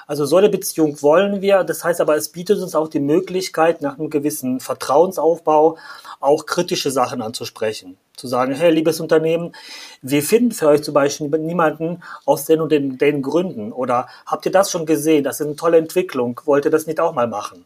Also 0.07 0.25
so 0.25 0.37
eine 0.37 0.49
Beziehung 0.49 1.01
wollen 1.01 1.41
wir. 1.41 1.63
Das 1.63 1.83
heißt 1.83 2.01
aber, 2.01 2.15
es 2.15 2.29
bietet 2.29 2.59
uns 2.59 2.75
auch 2.75 2.87
die 2.87 2.99
Möglichkeit, 2.99 3.81
nach 3.81 3.97
einem 3.97 4.09
gewissen 4.09 4.59
Vertrauensaufbau 4.59 5.77
auch 6.19 6.45
kritische 6.45 6.91
Sachen 6.91 7.21
anzusprechen. 7.21 7.97
Zu 8.15 8.27
sagen, 8.27 8.53
hey, 8.53 8.71
liebes 8.71 8.99
Unternehmen, 8.99 9.55
wir 10.01 10.21
finden 10.21 10.51
für 10.51 10.67
euch 10.67 10.83
zum 10.83 10.93
Beispiel 10.93 11.27
niemanden 11.29 12.03
aus 12.25 12.45
den 12.45 12.61
und 12.61 12.71
den, 12.71 12.97
den 12.97 13.21
Gründen. 13.21 13.71
Oder 13.71 14.07
habt 14.25 14.45
ihr 14.45 14.51
das 14.51 14.71
schon 14.71 14.85
gesehen? 14.85 15.23
Das 15.23 15.39
ist 15.39 15.47
eine 15.47 15.55
tolle 15.55 15.77
Entwicklung. 15.77 16.39
Wollt 16.45 16.65
ihr 16.65 16.71
das 16.71 16.87
nicht 16.87 16.99
auch 16.99 17.13
mal 17.13 17.27
machen? 17.27 17.65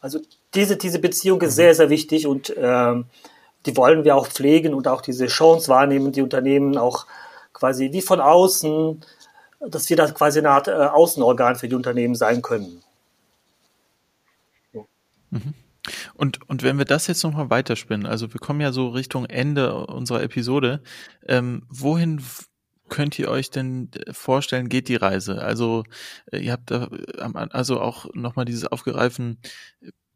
Also 0.00 0.20
diese, 0.54 0.76
diese 0.76 0.98
Beziehung 0.98 1.40
ist 1.42 1.56
sehr, 1.56 1.74
sehr 1.74 1.90
wichtig 1.90 2.26
und 2.26 2.50
äh, 2.56 2.94
die 3.66 3.76
wollen 3.76 4.04
wir 4.04 4.16
auch 4.16 4.28
pflegen 4.28 4.74
und 4.74 4.88
auch 4.88 5.02
diese 5.02 5.26
Chance 5.26 5.68
wahrnehmen, 5.68 6.12
die 6.12 6.22
Unternehmen 6.22 6.76
auch 6.76 7.06
quasi 7.52 7.92
wie 7.92 8.02
von 8.02 8.20
außen 8.20 9.00
dass 9.60 9.88
wir 9.90 9.96
da 9.96 10.10
quasi 10.10 10.38
eine 10.38 10.50
Art 10.50 10.68
äh, 10.68 10.72
Außenorgan 10.72 11.56
für 11.56 11.68
die 11.68 11.74
Unternehmen 11.74 12.14
sein 12.14 12.42
können. 12.42 12.82
Mhm. 15.30 15.54
Und, 16.14 16.48
und 16.48 16.62
wenn 16.62 16.78
wir 16.78 16.84
das 16.84 17.06
jetzt 17.06 17.22
nochmal 17.22 17.50
weiterspinnen, 17.50 18.06
also 18.06 18.32
wir 18.32 18.40
kommen 18.40 18.60
ja 18.60 18.72
so 18.72 18.88
Richtung 18.88 19.26
Ende 19.26 19.74
unserer 19.86 20.22
Episode, 20.22 20.82
ähm, 21.26 21.62
wohin 21.68 22.22
könnt 22.88 23.18
ihr 23.18 23.28
euch 23.28 23.50
denn 23.50 23.90
vorstellen, 24.10 24.68
geht 24.68 24.88
die 24.88 24.96
Reise? 24.96 25.42
Also 25.42 25.84
äh, 26.32 26.38
ihr 26.38 26.52
habt 26.52 26.70
da 26.70 26.88
also 27.50 27.80
auch 27.80 28.06
nochmal 28.14 28.44
dieses 28.44 28.66
aufgreifen, 28.66 29.40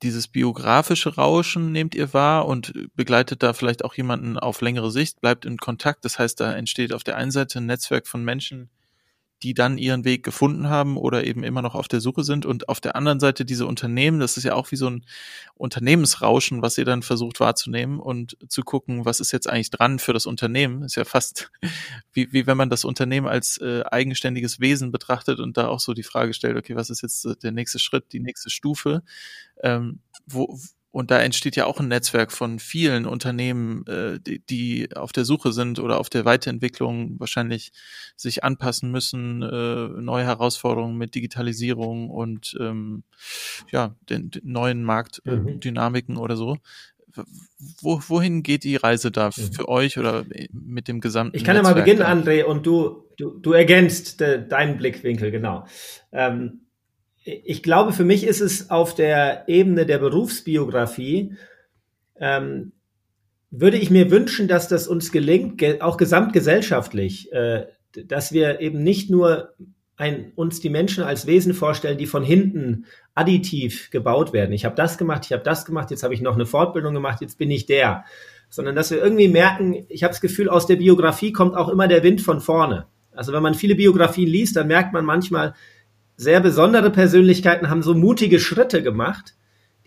dieses 0.03 0.26
biografische 0.26 1.14
Rauschen 1.14 1.70
nehmt 1.70 1.95
ihr 1.95 2.12
wahr 2.12 2.47
und 2.47 2.72
begleitet 2.95 3.43
da 3.43 3.53
vielleicht 3.53 3.84
auch 3.84 3.95
jemanden 3.95 4.36
auf 4.36 4.61
längere 4.61 4.90
Sicht, 4.90 5.20
bleibt 5.20 5.45
in 5.45 5.59
Kontakt. 5.59 6.05
Das 6.05 6.18
heißt, 6.18 6.40
da 6.40 6.53
entsteht 6.53 6.93
auf 6.93 7.05
der 7.05 7.16
einen 7.16 7.30
Seite 7.30 7.61
ein 7.61 7.66
Netzwerk 7.66 8.09
von 8.09 8.24
Menschen, 8.24 8.70
die 9.43 9.55
dann 9.55 9.78
ihren 9.78 10.05
Weg 10.05 10.22
gefunden 10.22 10.68
haben 10.68 10.97
oder 10.97 11.24
eben 11.24 11.43
immer 11.43 11.62
noch 11.62 11.74
auf 11.74 11.88
der 11.88 12.01
Suche 12.01 12.22
sind. 12.22 12.47
Und 12.47 12.68
auf 12.68 12.80
der 12.80 12.95
anderen 12.95 13.18
Seite 13.18 13.45
diese 13.45 13.66
Unternehmen, 13.66 14.20
das 14.20 14.36
ist 14.36 14.45
ja 14.45 14.55
auch 14.55 14.70
wie 14.70 14.76
so 14.76 14.88
ein 14.88 15.05
Unternehmensrauschen, 15.55 16.62
was 16.62 16.78
ihr 16.78 16.84
dann 16.84 17.03
versucht 17.03 17.40
wahrzunehmen 17.40 17.99
und 17.99 18.36
zu 18.49 18.62
gucken, 18.62 19.05
was 19.05 19.20
ist 19.20 19.32
jetzt 19.32 19.49
eigentlich 19.49 19.70
dran 19.70 19.99
für 19.99 20.12
das 20.12 20.26
Unternehmen. 20.26 20.82
Ist 20.82 20.97
ja 20.97 21.05
fast 21.05 21.51
wie, 22.12 22.32
wie 22.32 22.47
wenn 22.47 22.57
man 22.57 22.70
das 22.70 22.84
Unternehmen 22.84 23.26
als 23.26 23.59
äh, 23.59 23.82
eigenständiges 23.90 24.61
Wesen 24.61 24.93
betrachtet 24.93 25.40
und 25.40 25.57
da 25.57 25.68
auch 25.68 25.80
so 25.80 25.95
die 25.95 26.03
Frage 26.03 26.34
stellt, 26.34 26.57
okay, 26.57 26.76
was 26.76 26.90
ist 26.90 27.03
jetzt 27.03 27.26
der 27.43 27.53
nächste 27.53 27.78
Schritt, 27.78 28.12
die 28.12 28.20
nächste 28.20 28.51
Stufe? 28.51 29.03
Ähm, 29.62 30.01
wo, 30.26 30.59
und 30.93 31.11
da 31.11 31.18
entsteht 31.20 31.57
ja 31.57 31.64
auch 31.64 31.80
ein 31.80 31.88
Netzwerk 31.88 32.30
von 32.30 32.59
vielen 32.59 33.07
Unternehmen, 33.07 33.84
äh, 33.86 34.20
die, 34.20 34.40
die 34.40 34.95
auf 34.95 35.11
der 35.12 35.24
Suche 35.24 35.53
sind 35.53 35.78
oder 35.78 35.99
auf 35.99 36.11
der 36.11 36.26
Weiterentwicklung 36.26 37.18
wahrscheinlich 37.18 37.72
sich 38.14 38.45
anpassen 38.45 38.90
müssen, 38.90 39.43
äh, 39.43 39.88
neue 40.01 40.24
Herausforderungen 40.24 40.99
mit 40.99 41.14
Digitalisierung 41.14 42.11
und 42.11 42.57
ähm, 42.61 43.05
ja, 43.70 43.97
den, 44.11 44.30
den 44.30 44.43
neuen 44.45 44.84
Marktdynamiken 44.84 46.16
mhm. 46.16 46.20
oder 46.20 46.36
so. 46.36 46.59
Wo, 47.80 48.01
wohin 48.09 48.43
geht 48.43 48.64
die 48.64 48.76
Reise 48.76 49.11
da 49.11 49.28
mhm. 49.28 49.53
für 49.53 49.68
euch 49.68 49.99
oder 49.99 50.24
mit 50.53 50.88
dem 50.88 51.01
gesamten? 51.01 51.36
Ich 51.36 51.45
kann 51.45 51.57
Netzwerk 51.57 51.76
ja 51.76 51.82
mal 51.82 51.84
beginnen, 51.84 52.03
André, 52.03 52.45
und 52.45 52.66
du, 52.66 53.05
du, 53.16 53.38
du 53.38 53.53
ergänzt 53.53 54.20
äh, 54.20 54.47
deinen 54.47 54.76
Blickwinkel, 54.76 55.30
genau. 55.30 55.66
Ähm, 56.12 56.62
ich 57.25 57.62
glaube, 57.62 57.93
für 57.93 58.05
mich 58.05 58.25
ist 58.25 58.41
es 58.41 58.70
auf 58.70 58.95
der 58.95 59.49
Ebene 59.49 59.87
der 59.87 59.99
Berufsbiografie, 59.99 61.37
ähm, 62.16 62.73
würde 63.51 63.77
ich 63.77 63.91
mir 63.91 64.11
wünschen, 64.11 64.49
dass 64.49 64.68
das 64.68 64.89
uns 64.89 65.12
gelingt, 65.12 65.59
ge 65.59 65.81
auch 65.81 65.97
gesamtgesellschaftlich, 65.97 67.33
äh, 67.33 67.66
dass 68.07 68.33
wir 68.33 68.61
eben 68.61 68.83
nicht 68.83 69.11
nur 69.11 69.55
ein, 69.97 70.33
uns 70.35 70.61
die 70.61 70.70
Menschen 70.70 71.05
als 71.05 71.27
Wesen 71.27 71.55
vorstellen, 71.55 71.99
die 71.99 72.07
von 72.07 72.25
hinten 72.25 72.87
additiv 73.14 73.91
gebaut 73.91 74.33
werden. 74.33 74.53
Ich 74.53 74.64
habe 74.64 74.75
das 74.75 74.97
gemacht, 74.97 75.27
ich 75.27 75.33
habe 75.33 75.43
das 75.43 75.64
gemacht, 75.64 75.91
jetzt 75.91 76.03
habe 76.03 76.14
ich 76.14 76.23
noch 76.23 76.35
eine 76.35 76.47
Fortbildung 76.47 76.95
gemacht, 76.95 77.20
jetzt 77.20 77.39
bin 77.39 77.51
ich 77.51 77.66
der. 77.66 78.05
Sondern 78.49 78.75
dass 78.75 78.91
wir 78.91 79.03
irgendwie 79.03 79.29
merken, 79.29 79.85
ich 79.89 80.03
habe 80.03 80.12
das 80.12 80.20
Gefühl, 80.20 80.49
aus 80.49 80.66
der 80.66 80.77
Biografie 80.77 81.33
kommt 81.33 81.55
auch 81.55 81.68
immer 81.68 81.89
der 81.89 82.03
Wind 82.03 82.23
von 82.23 82.41
vorne. 82.41 82.87
Also 83.12 83.33
wenn 83.33 83.43
man 83.43 83.55
viele 83.55 83.75
Biografien 83.75 84.29
liest, 84.29 84.57
dann 84.57 84.66
merkt 84.66 84.95
man 84.95 85.05
manchmal, 85.05 85.55
sehr 86.23 86.41
besondere 86.41 86.91
Persönlichkeiten 86.91 87.68
haben 87.68 87.83
so 87.83 87.95
mutige 87.95 88.41
Schritte 88.41 88.83
gemacht, 88.83 89.35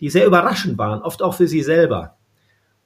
die 0.00 0.10
sehr 0.10 0.26
überraschend 0.26 0.78
waren, 0.78 1.02
oft 1.02 1.22
auch 1.22 1.34
für 1.34 1.48
sie 1.48 1.62
selber. 1.62 2.16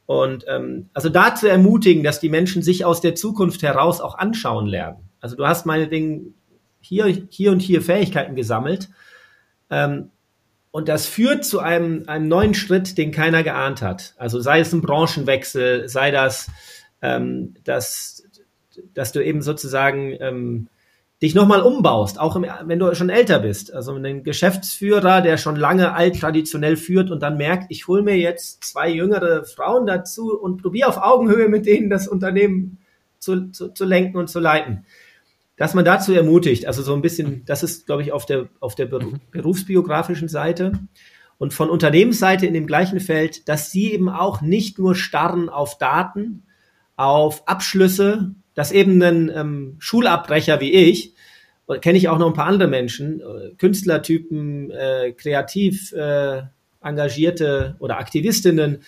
Und 0.06 0.44
ähm, 0.48 0.90
also 0.92 1.08
da 1.08 1.34
zu 1.34 1.48
ermutigen, 1.48 2.02
dass 2.02 2.18
die 2.20 2.28
Menschen 2.28 2.62
sich 2.62 2.84
aus 2.84 3.00
der 3.00 3.14
Zukunft 3.14 3.62
heraus 3.62 4.00
auch 4.00 4.18
anschauen 4.18 4.66
lernen. 4.66 5.08
Also 5.20 5.36
du 5.36 5.46
hast 5.46 5.66
meinetwegen 5.66 6.34
hier, 6.80 7.06
hier 7.28 7.52
und 7.52 7.60
hier 7.60 7.82
Fähigkeiten 7.82 8.34
gesammelt. 8.34 8.88
Ähm, 9.70 10.10
und 10.72 10.88
das 10.88 11.06
führt 11.06 11.44
zu 11.44 11.60
einem, 11.60 12.04
einem 12.06 12.28
neuen 12.28 12.54
Schritt, 12.54 12.96
den 12.96 13.12
keiner 13.12 13.42
geahnt 13.42 13.82
hat. 13.82 14.14
Also 14.16 14.40
sei 14.40 14.60
es 14.60 14.72
ein 14.72 14.82
Branchenwechsel, 14.82 15.88
sei 15.88 16.10
das, 16.10 16.50
ähm, 17.02 17.54
dass, 17.64 18.24
dass 18.94 19.12
du 19.12 19.24
eben 19.24 19.42
sozusagen 19.42 20.16
ähm, 20.20 20.68
dich 21.22 21.34
nochmal 21.34 21.60
umbaust, 21.60 22.18
auch 22.18 22.34
im, 22.36 22.46
wenn 22.64 22.78
du 22.78 22.94
schon 22.94 23.10
älter 23.10 23.40
bist. 23.40 23.74
Also 23.74 23.94
ein 23.94 24.24
Geschäftsführer, 24.24 25.20
der 25.20 25.36
schon 25.36 25.56
lange 25.56 25.92
alt 25.92 26.18
traditionell 26.18 26.76
führt 26.76 27.10
und 27.10 27.22
dann 27.22 27.36
merkt, 27.36 27.66
ich 27.68 27.88
hole 27.88 28.02
mir 28.02 28.16
jetzt 28.16 28.64
zwei 28.64 28.88
jüngere 28.90 29.44
Frauen 29.44 29.86
dazu 29.86 30.38
und 30.38 30.62
probiere 30.62 30.88
auf 30.88 30.96
Augenhöhe 30.96 31.48
mit 31.48 31.66
denen 31.66 31.90
das 31.90 32.08
Unternehmen 32.08 32.78
zu, 33.18 33.50
zu, 33.50 33.68
zu 33.68 33.84
lenken 33.84 34.16
und 34.16 34.28
zu 34.28 34.40
leiten. 34.40 34.86
Dass 35.56 35.74
man 35.74 35.84
dazu 35.84 36.14
ermutigt, 36.14 36.66
also 36.66 36.82
so 36.82 36.94
ein 36.94 37.02
bisschen, 37.02 37.44
das 37.44 37.62
ist, 37.62 37.84
glaube 37.84 38.00
ich, 38.00 38.12
auf 38.12 38.24
der, 38.24 38.48
auf 38.60 38.74
der 38.74 38.86
mhm. 38.86 39.20
berufsbiografischen 39.30 40.28
Seite. 40.28 40.72
Und 41.36 41.52
von 41.52 41.68
Unternehmensseite 41.68 42.46
in 42.46 42.54
dem 42.54 42.66
gleichen 42.66 43.00
Feld, 43.00 43.46
dass 43.48 43.70
sie 43.70 43.92
eben 43.92 44.08
auch 44.08 44.40
nicht 44.40 44.78
nur 44.78 44.94
starren 44.94 45.50
auf 45.50 45.76
Daten, 45.76 46.44
auf 46.96 47.46
Abschlüsse, 47.46 48.34
dass 48.60 48.72
eben 48.72 49.02
ein 49.02 49.32
ähm, 49.34 49.76
Schulabbrecher 49.78 50.60
wie 50.60 50.70
ich, 50.70 51.14
kenne 51.80 51.96
ich 51.96 52.10
auch 52.10 52.18
noch 52.18 52.26
ein 52.26 52.34
paar 52.34 52.44
andere 52.44 52.68
Menschen, 52.68 53.22
äh, 53.22 53.54
Künstlertypen, 53.56 54.70
äh, 54.70 55.12
kreativ 55.12 55.94
äh, 55.94 56.42
engagierte 56.82 57.76
oder 57.78 57.96
Aktivistinnen, 57.96 58.82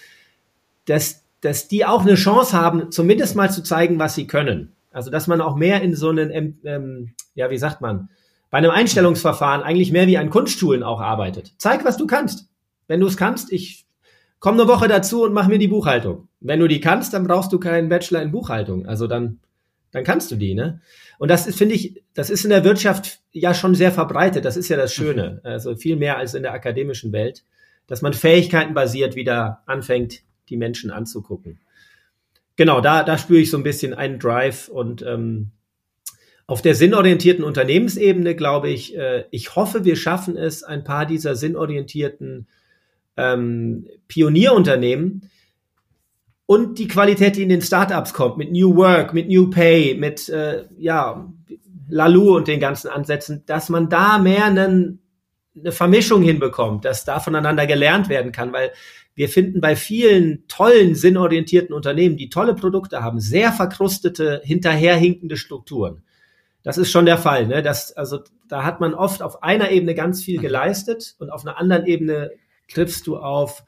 dass, 0.84 1.24
dass 1.40 1.68
die 1.68 1.86
auch 1.86 2.02
eine 2.02 2.16
Chance 2.16 2.52
haben, 2.54 2.90
zumindest 2.92 3.34
mal 3.34 3.50
zu 3.50 3.62
zeigen, 3.62 3.98
was 3.98 4.14
sie 4.14 4.26
können. 4.26 4.72
Also 4.90 5.10
dass 5.10 5.26
man 5.26 5.40
auch 5.40 5.56
mehr 5.56 5.80
in 5.80 5.94
so 5.94 6.10
einen, 6.10 6.30
ähm, 6.30 6.58
ähm 6.64 7.14
ja, 7.34 7.48
wie 7.48 7.56
sagt 7.56 7.80
man, 7.80 8.10
bei 8.50 8.58
einem 8.58 8.72
Einstellungsverfahren 8.72 9.62
eigentlich 9.62 9.90
mehr 9.90 10.06
wie 10.06 10.18
an 10.18 10.28
Kunstschulen 10.28 10.82
auch 10.82 11.00
arbeitet. 11.00 11.54
Zeig, 11.56 11.86
was 11.86 11.96
du 11.96 12.06
kannst. 12.06 12.50
Wenn 12.88 13.00
du 13.00 13.06
es 13.06 13.16
kannst, 13.16 13.50
ich 13.50 13.86
komm 14.38 14.60
eine 14.60 14.68
Woche 14.68 14.86
dazu 14.86 15.24
und 15.24 15.32
mach 15.32 15.48
mir 15.48 15.58
die 15.58 15.68
Buchhaltung. 15.68 16.28
Wenn 16.40 16.60
du 16.60 16.68
die 16.68 16.82
kannst, 16.82 17.14
dann 17.14 17.26
brauchst 17.26 17.54
du 17.54 17.58
keinen 17.58 17.88
Bachelor 17.88 18.20
in 18.20 18.32
Buchhaltung. 18.32 18.84
Also 18.84 19.06
dann 19.06 19.38
dann 19.92 20.04
kannst 20.04 20.30
du 20.30 20.36
die, 20.36 20.54
ne? 20.54 20.80
Und 21.18 21.30
das 21.30 21.46
ist, 21.46 21.56
finde 21.56 21.76
ich, 21.76 22.02
das 22.14 22.30
ist 22.30 22.44
in 22.44 22.50
der 22.50 22.64
Wirtschaft 22.64 23.20
ja 23.30 23.54
schon 23.54 23.76
sehr 23.76 23.92
verbreitet. 23.92 24.44
Das 24.44 24.56
ist 24.56 24.68
ja 24.68 24.76
das 24.76 24.92
Schöne. 24.92 25.40
Mhm. 25.44 25.50
Also 25.50 25.76
viel 25.76 25.96
mehr 25.96 26.16
als 26.16 26.34
in 26.34 26.42
der 26.42 26.52
akademischen 26.52 27.12
Welt, 27.12 27.44
dass 27.86 28.02
man 28.02 28.12
Fähigkeiten 28.12 28.74
basiert 28.74 29.14
wieder 29.14 29.62
anfängt, 29.66 30.22
die 30.48 30.56
Menschen 30.56 30.90
anzugucken. 30.90 31.60
Genau, 32.56 32.80
da, 32.80 33.04
da 33.04 33.18
spüre 33.18 33.40
ich 33.40 33.50
so 33.50 33.56
ein 33.56 33.62
bisschen 33.62 33.94
einen 33.94 34.18
Drive 34.18 34.68
und 34.68 35.02
ähm, 35.02 35.52
auf 36.46 36.60
der 36.60 36.74
sinnorientierten 36.74 37.44
Unternehmensebene 37.44 38.34
glaube 38.34 38.68
ich, 38.68 38.96
äh, 38.96 39.24
ich 39.30 39.56
hoffe, 39.56 39.84
wir 39.84 39.96
schaffen 39.96 40.36
es, 40.36 40.62
ein 40.62 40.84
paar 40.84 41.06
dieser 41.06 41.34
sinnorientierten 41.34 42.48
ähm, 43.16 43.88
Pionierunternehmen 44.08 45.30
und 46.52 46.78
die 46.78 46.86
Qualität, 46.86 47.36
die 47.36 47.44
in 47.44 47.48
den 47.48 47.62
Startups 47.62 48.12
kommt, 48.12 48.36
mit 48.36 48.52
New 48.52 48.76
Work, 48.76 49.14
mit 49.14 49.26
New 49.26 49.48
Pay, 49.48 49.94
mit 49.94 50.28
äh, 50.28 50.66
ja, 50.76 51.32
Lalu 51.88 52.36
und 52.36 52.46
den 52.46 52.60
ganzen 52.60 52.88
Ansätzen, 52.88 53.42
dass 53.46 53.70
man 53.70 53.88
da 53.88 54.18
mehr 54.18 54.44
einen, 54.44 55.00
eine 55.58 55.72
Vermischung 55.72 56.20
hinbekommt, 56.20 56.84
dass 56.84 57.06
da 57.06 57.20
voneinander 57.20 57.66
gelernt 57.66 58.10
werden 58.10 58.32
kann, 58.32 58.52
weil 58.52 58.70
wir 59.14 59.30
finden 59.30 59.62
bei 59.62 59.76
vielen 59.76 60.46
tollen, 60.46 60.94
sinnorientierten 60.94 61.74
Unternehmen, 61.74 62.18
die 62.18 62.28
tolle 62.28 62.54
Produkte 62.54 63.02
haben, 63.02 63.18
sehr 63.18 63.50
verkrustete, 63.50 64.42
hinterherhinkende 64.44 65.38
Strukturen. 65.38 66.02
Das 66.62 66.76
ist 66.76 66.90
schon 66.90 67.06
der 67.06 67.16
Fall. 67.16 67.46
Ne? 67.46 67.62
Das, 67.62 67.92
also, 67.92 68.20
da 68.46 68.62
hat 68.62 68.78
man 68.78 68.92
oft 68.92 69.22
auf 69.22 69.42
einer 69.42 69.70
Ebene 69.70 69.94
ganz 69.94 70.22
viel 70.22 70.38
geleistet 70.38 71.16
und 71.18 71.30
auf 71.30 71.46
einer 71.46 71.56
anderen 71.58 71.86
Ebene 71.86 72.30
triffst 72.68 73.06
du 73.06 73.16
auf 73.16 73.64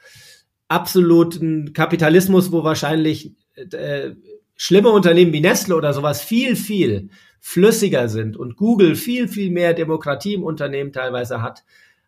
absoluten 0.68 1.72
Kapitalismus, 1.72 2.52
wo 2.52 2.64
wahrscheinlich 2.64 3.34
äh, 3.54 4.10
schlimme 4.56 4.90
Unternehmen 4.90 5.32
wie 5.32 5.40
Nestle 5.40 5.76
oder 5.76 5.92
sowas 5.92 6.22
viel, 6.22 6.56
viel 6.56 7.10
flüssiger 7.40 8.08
sind 8.08 8.36
und 8.36 8.56
Google 8.56 8.96
viel, 8.96 9.28
viel 9.28 9.50
mehr 9.50 9.74
Demokratie 9.74 10.34
im 10.34 10.42
Unternehmen 10.42 10.92
teilweise 10.92 11.42
hat 11.42 11.64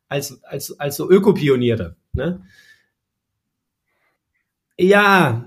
als, 0.08 0.42
als, 0.44 0.78
als 0.78 0.96
so 0.96 1.10
Ökopioniere. 1.10 1.96
Ne? 2.12 2.42
Ja, 4.78 5.44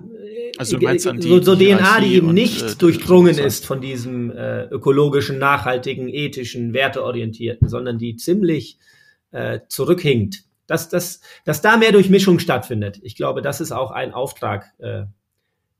also 0.57 0.77
du 0.77 0.83
meinst 0.83 1.07
an 1.07 1.19
die, 1.19 1.27
so, 1.27 1.41
so 1.41 1.55
die 1.55 1.73
DNA, 1.73 2.01
die 2.01 2.15
eben 2.15 2.33
nicht 2.33 2.61
äh, 2.61 2.75
durchdrungen 2.75 3.37
ist 3.37 3.65
von 3.65 3.81
diesem 3.81 4.31
äh, 4.31 4.65
ökologischen, 4.65 5.37
nachhaltigen, 5.37 6.09
ethischen, 6.09 6.73
werteorientierten, 6.73 7.69
sondern 7.69 7.97
die 7.97 8.15
ziemlich 8.15 8.77
äh, 9.31 9.59
zurückhinkt 9.67 10.43
dass, 10.69 10.89
dass, 10.89 11.21
dass 11.45 11.61
da 11.61 11.77
mehr 11.77 11.91
Durchmischung 11.91 12.39
stattfindet. 12.39 12.99
Ich 13.01 13.15
glaube, 13.15 13.41
das 13.41 13.59
ist 13.59 13.71
auch 13.71 13.91
ein 13.91 14.13
Auftrag, 14.13 14.71
äh, 14.77 15.03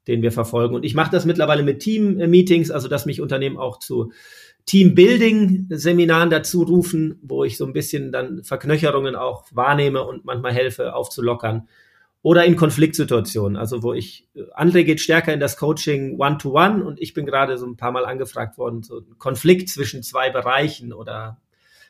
den 0.08 0.24
wir 0.24 0.32
verfolgen. 0.32 0.74
Und 0.74 0.84
ich 0.84 0.96
mache 0.96 1.12
das 1.12 1.26
mittlerweile 1.26 1.62
mit 1.62 1.82
Team-Meetings, 1.82 2.72
also 2.72 2.88
dass 2.88 3.06
mich 3.06 3.22
Unternehmen 3.22 3.58
auch 3.58 3.78
zu 3.78 4.12
Team-Building-Seminaren 4.66 6.32
dazu 6.32 6.64
rufen, 6.64 7.20
wo 7.22 7.44
ich 7.44 7.58
so 7.58 7.66
ein 7.66 7.74
bisschen 7.74 8.12
dann 8.12 8.44
Verknöcherungen 8.44 9.16
auch 9.16 9.46
wahrnehme 9.52 10.04
und 10.04 10.26
manchmal 10.26 10.54
helfe 10.54 10.96
aufzulockern. 10.96 11.68
Oder 12.22 12.44
in 12.46 12.56
Konfliktsituationen, 12.56 13.56
also 13.56 13.82
wo 13.82 13.94
ich, 13.94 14.28
André 14.54 14.84
geht 14.84 15.00
stärker 15.00 15.34
in 15.34 15.40
das 15.40 15.56
Coaching 15.56 16.20
One-to-One 16.20 16.80
-one 16.80 16.82
und 16.82 17.00
ich 17.00 17.14
bin 17.14 17.26
gerade 17.26 17.58
so 17.58 17.66
ein 17.66 17.78
paar 17.78 17.92
Mal 17.92 18.06
angefragt 18.06 18.58
worden, 18.58 18.84
so 18.84 19.00
ein 19.00 19.18
Konflikt 19.18 19.70
zwischen 19.70 20.04
zwei 20.04 20.30
Bereichen 20.30 20.92
oder 20.92 21.40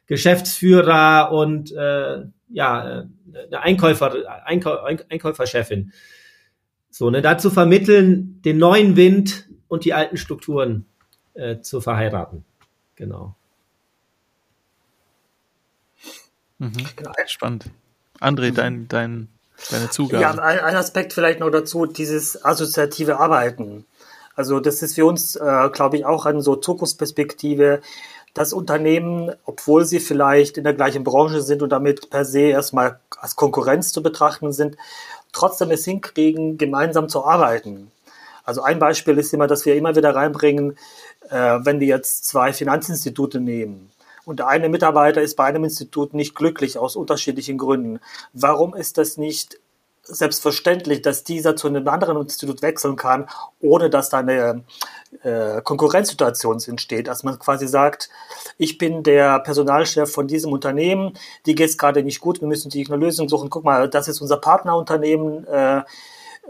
Geschäftsführer 0.10 1.32
und 1.32 1.72
äh, 1.72 2.24
ja, 2.50 3.02
äh, 3.02 3.06
eine 3.46 3.62
Einkäufer, 3.62 4.44
Einkau, 4.44 4.76
Einkäuferchefin. 4.82 5.94
So, 6.90 7.12
ne, 7.12 7.22
dazu 7.22 7.52
vermitteln, 7.52 8.42
den 8.42 8.58
neuen 8.58 8.96
Wind 8.96 9.48
und 9.68 9.86
die 9.86 9.94
alten 9.94 10.18
Strukturen 10.18 10.88
äh, 11.36 11.60
zu 11.60 11.80
verheiraten. 11.80 12.44
Genau. 12.96 13.36
Mhm. 16.58 16.88
Genau. 16.96 17.12
Spannend. 17.28 17.66
André, 18.20 18.52
dein, 18.52 18.88
dein, 18.88 19.30
deine 19.70 19.92
Zugabe. 19.92 20.24
Ja, 20.24 20.32
ein, 20.32 20.60
ein 20.60 20.76
Aspekt 20.76 21.14
vielleicht 21.14 21.40
noch 21.40 21.52
dazu, 21.52 21.86
dieses 21.86 22.44
assoziative 22.44 23.20
Arbeiten. 23.20 23.86
Also 24.36 24.60
das 24.60 24.82
ist 24.82 24.96
für 24.96 25.06
uns, 25.06 25.36
äh, 25.36 25.70
glaube 25.72 25.98
ich, 25.98 26.06
auch 26.06 26.26
eine 26.26 26.42
so 26.42 26.56
Zukunftsperspektive, 26.56 27.82
dass 28.34 28.54
Unternehmen, 28.54 29.32
obwohl 29.46 29.86
sie 29.86 30.00
vielleicht 30.00 30.58
in 30.58 30.64
der 30.64 30.74
gleichen 30.74 31.04
Branche 31.04 31.42
sind 31.42 31.62
und 31.62 31.70
damit 31.70 32.10
per 32.10 32.26
se 32.26 32.42
erstmal 32.42 33.00
als 33.20 33.36
Konkurrenz 33.36 33.92
zu 33.92 34.04
betrachten 34.04 34.52
sind, 34.52 34.78
trotzdem 35.32 35.72
es 35.72 35.86
hinkriegen, 35.86 36.58
gemeinsam 36.58 37.10
zu 37.10 37.26
arbeiten. 37.26 37.92
Also 38.44 38.62
ein 38.62 38.80
Beispiel 38.80 39.18
ist 39.18 39.34
immer, 39.34 39.48
dass 39.48 39.66
wir 39.66 39.76
immer 39.76 39.96
wieder 39.96 40.16
reinbringen, 40.16 40.78
äh, 41.30 41.60
wenn 41.62 41.80
wir 41.80 41.88
jetzt 41.88 42.26
zwei 42.26 42.54
Finanzinstitute 42.54 43.40
nehmen 43.40 43.92
und 44.30 44.40
der 44.40 44.48
eine 44.48 44.70
Mitarbeiter 44.70 45.22
ist 45.22 45.36
bei 45.36 45.46
einem 45.46 45.64
Institut 45.64 46.14
nicht 46.14 46.36
glücklich 46.36 46.78
aus 46.78 46.96
unterschiedlichen 46.96 47.58
Gründen. 47.58 48.00
Warum 48.32 48.76
ist 48.76 49.00
das 49.00 49.18
nicht 49.18 49.60
selbstverständlich, 50.04 51.02
dass 51.02 51.24
dieser 51.24 51.56
zu 51.56 51.68
einem 51.68 51.88
anderen 51.88 52.18
Institut 52.18 52.62
wechseln 52.62 52.96
kann, 52.96 53.28
ohne 53.60 53.90
dass 53.90 54.10
da 54.10 54.20
eine 54.20 54.64
äh, 55.24 55.62
Konkurrenzsituation 55.62 56.60
entsteht. 56.68 57.08
Dass 57.08 57.24
man 57.24 57.40
quasi 57.40 57.68
sagt, 57.68 58.10
ich 58.58 58.78
bin 58.78 59.04
der 59.04 59.40
Personalchef 59.40 60.12
von 60.12 60.28
diesem 60.28 60.52
Unternehmen, 60.52 61.14
die 61.46 61.56
geht 61.56 61.70
es 61.70 61.78
gerade 61.78 62.04
nicht 62.04 62.20
gut, 62.20 62.42
wir 62.42 62.48
müssen 62.48 62.72
sich 62.72 62.90
eine 62.90 63.04
Lösung 63.04 63.30
suchen. 63.30 63.50
Guck 63.50 63.64
mal, 63.64 63.90
das 63.90 64.08
ist 64.08 64.22
unser 64.22 64.38
Partnerunternehmen, 64.38 65.46
äh, 65.48 65.84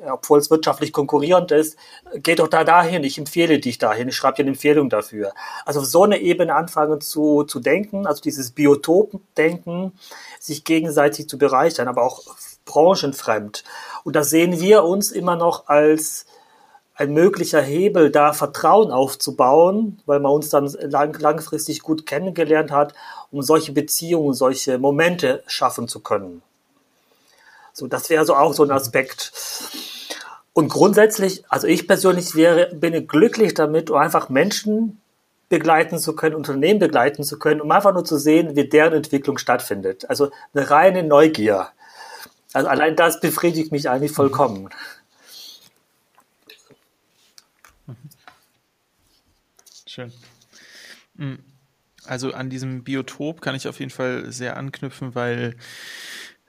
obwohl 0.10 0.40
es 0.40 0.50
wirtschaftlich 0.50 0.94
konkurrierend 0.94 1.52
ist, 1.52 1.78
geh 2.16 2.36
doch 2.36 2.48
da 2.48 2.64
dahin, 2.64 3.04
ich 3.04 3.18
empfehle 3.18 3.60
dich 3.60 3.78
dahin, 3.78 4.08
ich 4.08 4.16
schreibe 4.16 4.38
dir 4.38 4.44
eine 4.44 4.52
Empfehlung 4.52 4.90
dafür. 4.90 5.34
Also 5.66 5.82
auf 5.82 5.86
so 5.86 6.04
eine 6.04 6.20
Ebene 6.20 6.56
anfangen 6.56 7.02
zu, 7.02 7.44
zu 7.44 7.60
denken, 7.60 8.08
also 8.08 8.22
dieses 8.22 8.52
Biotop-Denken, 8.52 9.94
sich 10.40 10.64
gegenseitig 10.64 11.28
zu 11.28 11.38
bereichern, 11.38 11.88
aber 11.88 12.04
auch 12.04 12.22
branchenfremd. 12.70 13.64
Und 14.04 14.16
da 14.16 14.24
sehen 14.24 14.60
wir 14.60 14.84
uns 14.84 15.12
immer 15.12 15.36
noch 15.36 15.68
als 15.68 16.26
ein 16.96 17.14
möglicher 17.14 17.62
Hebel, 17.62 18.12
da 18.12 18.34
Vertrauen 18.34 18.92
aufzubauen, 18.92 20.02
weil 20.06 20.20
man 20.20 20.34
uns 20.34 20.50
dann 20.50 20.68
lang, 20.68 21.18
langfristig 21.18 21.82
gut 21.82 22.06
kennengelernt 22.06 22.72
hat, 22.72 22.94
um 23.32 23.42
solche 23.42 23.72
Beziehungen, 23.72 24.34
solche 24.34 24.78
Momente 24.78 25.44
schaffen 25.48 25.88
zu 25.88 26.02
können. 26.02 26.42
So, 27.74 27.88
das 27.88 28.10
wäre 28.10 28.26
so 28.26 28.36
auch 28.36 28.54
so 28.54 28.64
ein 28.64 28.72
Aspekt. 28.72 29.32
Und 30.52 30.68
grundsätzlich, 30.68 31.46
also 31.48 31.68
ich 31.68 31.88
persönlich 31.88 32.36
wäre, 32.36 32.68
bin 32.76 33.08
glücklich 33.08 33.54
damit, 33.54 33.90
um 33.90 33.98
einfach 33.98 34.28
Menschen 34.28 35.00
begleiten 35.48 35.98
zu 35.98 36.16
können, 36.16 36.36
Unternehmen 36.36 36.80
begleiten 36.80 37.24
zu 37.24 37.40
können, 37.40 37.62
um 37.62 37.72
einfach 37.72 37.94
nur 37.94 38.06
zu 38.06 38.18
sehen, 38.18 38.58
wie 38.58 38.68
deren 38.68 38.94
Entwicklung 38.94 39.38
stattfindet. 39.38 40.10
Also 40.10 40.32
eine 40.54 40.70
reine 40.70 41.04
Neugier. 41.04 41.70
Also 42.54 42.68
allein 42.68 42.96
das 42.96 43.20
befriedigt 43.20 43.72
mich 43.72 43.90
eigentlich 43.90 44.12
vollkommen. 44.12 44.70
Schön. 49.86 50.12
Hm. 51.18 51.40
Also 52.06 52.34
an 52.34 52.50
diesem 52.50 52.84
Biotop 52.84 53.42
kann 53.42 53.56
ich 53.56 53.68
auf 53.68 53.80
jeden 53.80 53.92
Fall 53.92 54.32
sehr 54.32 54.58
anknüpfen, 54.58 55.14
weil 55.14 55.56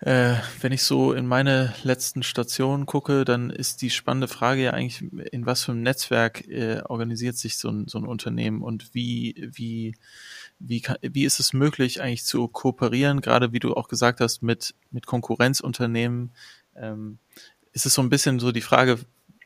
äh, 0.01 0.37
wenn 0.61 0.73
ich 0.73 0.83
so 0.83 1.13
in 1.13 1.27
meine 1.27 1.75
letzten 1.83 2.23
Stationen 2.23 2.87
gucke, 2.87 3.27
dann 3.27 3.51
ist 3.51 3.83
die 3.83 3.91
spannende 3.91 4.29
Frage 4.29 4.63
ja 4.63 4.71
eigentlich, 4.73 5.03
in 5.33 5.45
was 5.45 5.65
für 5.65 5.73
einem 5.73 5.83
Netzwerk 5.83 6.49
äh, 6.49 6.81
organisiert 6.87 7.37
sich 7.37 7.59
so 7.59 7.69
ein, 7.69 7.87
so 7.89 7.99
ein 7.99 8.07
Unternehmen 8.07 8.63
und 8.63 8.95
wie, 8.95 9.51
wie, 9.53 9.95
wie, 10.61 10.81
kann, 10.81 10.97
wie 11.03 11.25
ist 11.25 11.41
es 11.41 11.53
möglich, 11.53 12.01
eigentlich 12.01 12.25
zu 12.25 12.47
kooperieren, 12.47 13.21
gerade 13.21 13.53
wie 13.53 13.59
du 13.59 13.75
auch 13.75 13.89
gesagt 13.89 14.21
hast, 14.21 14.43
mit, 14.43 14.75
mit 14.91 15.07
Konkurrenzunternehmen. 15.07 16.33
Ähm, 16.77 17.19
ist 17.73 17.87
es 17.87 17.95
so 17.95 18.03
ein 18.03 18.11
bisschen 18.11 18.39
so 18.39 18.53
die 18.53 18.61
Frage, 18.61 18.99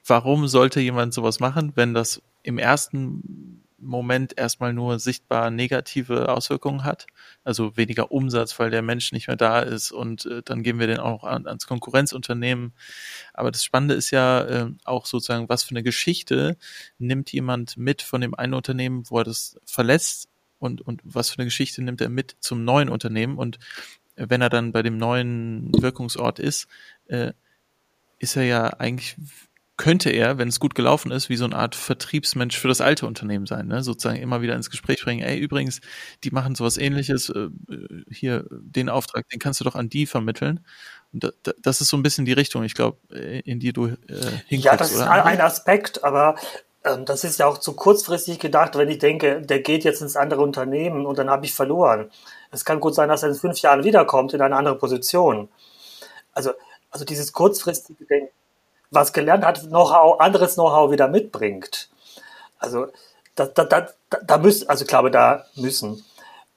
warum 0.07 0.49
sollte 0.49 0.81
jemand 0.81 1.15
sowas 1.15 1.41
machen, 1.41 1.73
wenn 1.77 1.95
das 1.95 2.21
im 2.43 2.59
ersten 2.59 3.63
Moment 3.79 4.37
erstmal 4.37 4.73
nur 4.73 4.99
sichtbar 4.99 5.51
negative 5.51 6.31
Auswirkungen 6.31 6.85
hat. 6.85 7.07
Also 7.45 7.77
weniger 7.77 8.11
Umsatz, 8.11 8.59
weil 8.59 8.71
der 8.71 8.83
Mensch 8.83 9.13
nicht 9.13 9.29
mehr 9.29 9.37
da 9.37 9.61
ist 9.61 9.93
und 9.93 10.27
äh, 10.27 10.43
dann 10.43 10.63
geben 10.63 10.81
wir 10.81 10.87
den 10.87 10.99
auch 10.99 11.25
an, 11.25 11.47
ans 11.47 11.67
Konkurrenzunternehmen. 11.67 12.73
Aber 13.35 13.51
das 13.51 13.63
Spannende 13.63 13.95
ist 13.95 14.11
ja 14.11 14.45
äh, 14.45 14.71
auch 14.85 15.07
sozusagen, 15.07 15.49
was 15.49 15.65
für 15.65 15.73
eine 15.73 15.83
Geschichte 15.83 16.57
nimmt 16.99 17.33
jemand 17.33 17.77
mit 17.77 18.03
von 18.03 18.21
dem 18.23 18.35
einen 18.35 18.55
Unternehmen, 18.55 19.05
wo 19.11 19.19
er 19.19 19.25
das 19.25 19.59
verlässt 19.67 20.29
und, 20.65 20.81
und 20.81 21.01
was 21.05 21.31
für 21.31 21.39
eine 21.39 21.47
Geschichte 21.47 21.83
nimmt 21.83 22.01
er 22.01 22.09
mit 22.09 22.37
zum 22.41 22.65
neuen 22.65 22.89
Unternehmen 22.89 23.39
und 23.39 23.59
wenn 24.17 24.41
er 24.41 24.49
dann 24.49 24.73
bei 24.73 24.83
dem 24.83 24.97
neuen 24.97 25.71
Wirkungsort 25.81 26.39
ist, 26.39 26.69
äh, 27.07 27.33
ist 28.19 28.37
er 28.37 28.45
ja 28.45 28.67
eigentlich 28.69 29.17
könnte 29.77 30.11
er, 30.11 30.39
wenn 30.39 30.49
es 30.49 30.61
gut 30.61 30.75
gelaufen 30.77 31.11
ist, 31.11 31.29
wie 31.29 31.37
so 31.37 31.45
eine 31.45 31.57
Art 31.57 31.75
Vertriebsmensch 31.75 32.57
für 32.57 32.69
das 32.69 32.81
alte 32.81 33.07
Unternehmen 33.07 33.47
sein, 33.47 33.67
ne? 33.67 33.83
sozusagen 33.83 34.21
immer 34.21 34.41
wieder 34.41 34.55
ins 34.55 34.71
Gespräch 34.71 35.03
bringen, 35.03 35.23
ey, 35.23 35.37
übrigens, 35.37 35.81
die 36.23 36.31
machen 36.31 36.55
sowas 36.55 36.79
ähnliches, 36.79 37.29
äh, 37.31 37.49
hier, 38.09 38.47
den 38.51 38.89
Auftrag, 38.89 39.29
den 39.31 39.41
kannst 39.41 39.61
du 39.61 39.65
doch 39.65 39.75
an 39.75 39.89
die 39.89 40.07
vermitteln. 40.07 40.65
Und 41.13 41.25
da, 41.43 41.53
das 41.61 41.81
ist 41.81 41.89
so 41.89 41.97
ein 41.97 42.05
bisschen 42.05 42.25
die 42.25 42.33
Richtung, 42.33 42.63
ich 42.63 42.75
glaube, 42.75 42.99
äh, 43.13 43.41
in 43.41 43.59
die 43.59 43.73
du 43.73 43.87
äh, 43.87 43.95
hinkommst. 44.47 44.65
Ja, 44.65 44.77
das 44.77 44.93
ist 44.93 45.03
oder? 45.03 45.25
ein 45.25 45.41
Aspekt, 45.41 46.05
aber 46.05 46.37
das 47.05 47.25
ist 47.25 47.39
ja 47.39 47.47
auch 47.47 47.59
zu 47.59 47.75
kurzfristig 47.75 48.39
gedacht, 48.39 48.77
wenn 48.77 48.91
ich 48.91 48.99
denke, 48.99 49.41
der 49.41 49.61
geht 49.61 49.85
jetzt 49.85 50.03
ins 50.03 50.17
andere 50.17 50.43
Unternehmen 50.43 51.07
und 51.07 51.19
dann 51.19 51.31
habe 51.31 51.47
ich 51.47 51.55
verloren. 51.55 52.11
Es 52.51 52.65
kann 52.65 52.81
gut 52.81 52.95
sein, 52.95 53.09
dass 53.09 53.23
er 53.23 53.31
in 53.31 53.35
fünf 53.35 53.59
Jahren 53.61 53.85
wiederkommt 53.85 54.35
in 54.35 54.43
eine 54.43 54.57
andere 54.57 54.77
Position. 54.77 55.49
Also, 56.33 56.53
also 56.91 57.05
dieses 57.05 57.33
kurzfristige 57.33 58.05
Denken 58.05 58.33
was 58.95 59.13
gelernt 59.13 59.45
hat, 59.45 59.61
Know-how, 59.69 60.21
anderes 60.21 60.55
Know-how 60.55 60.91
wieder 60.91 61.09
mitbringt. 61.09 61.89
Also 62.59 62.87
da, 63.35 63.47
da, 63.47 63.65
da, 63.65 63.89
da 64.25 64.39
müssen, 64.39 64.69
also 64.69 64.85
ich 64.85 64.89
glaube, 64.89 65.11
da 65.11 65.45
müssen. 65.57 66.05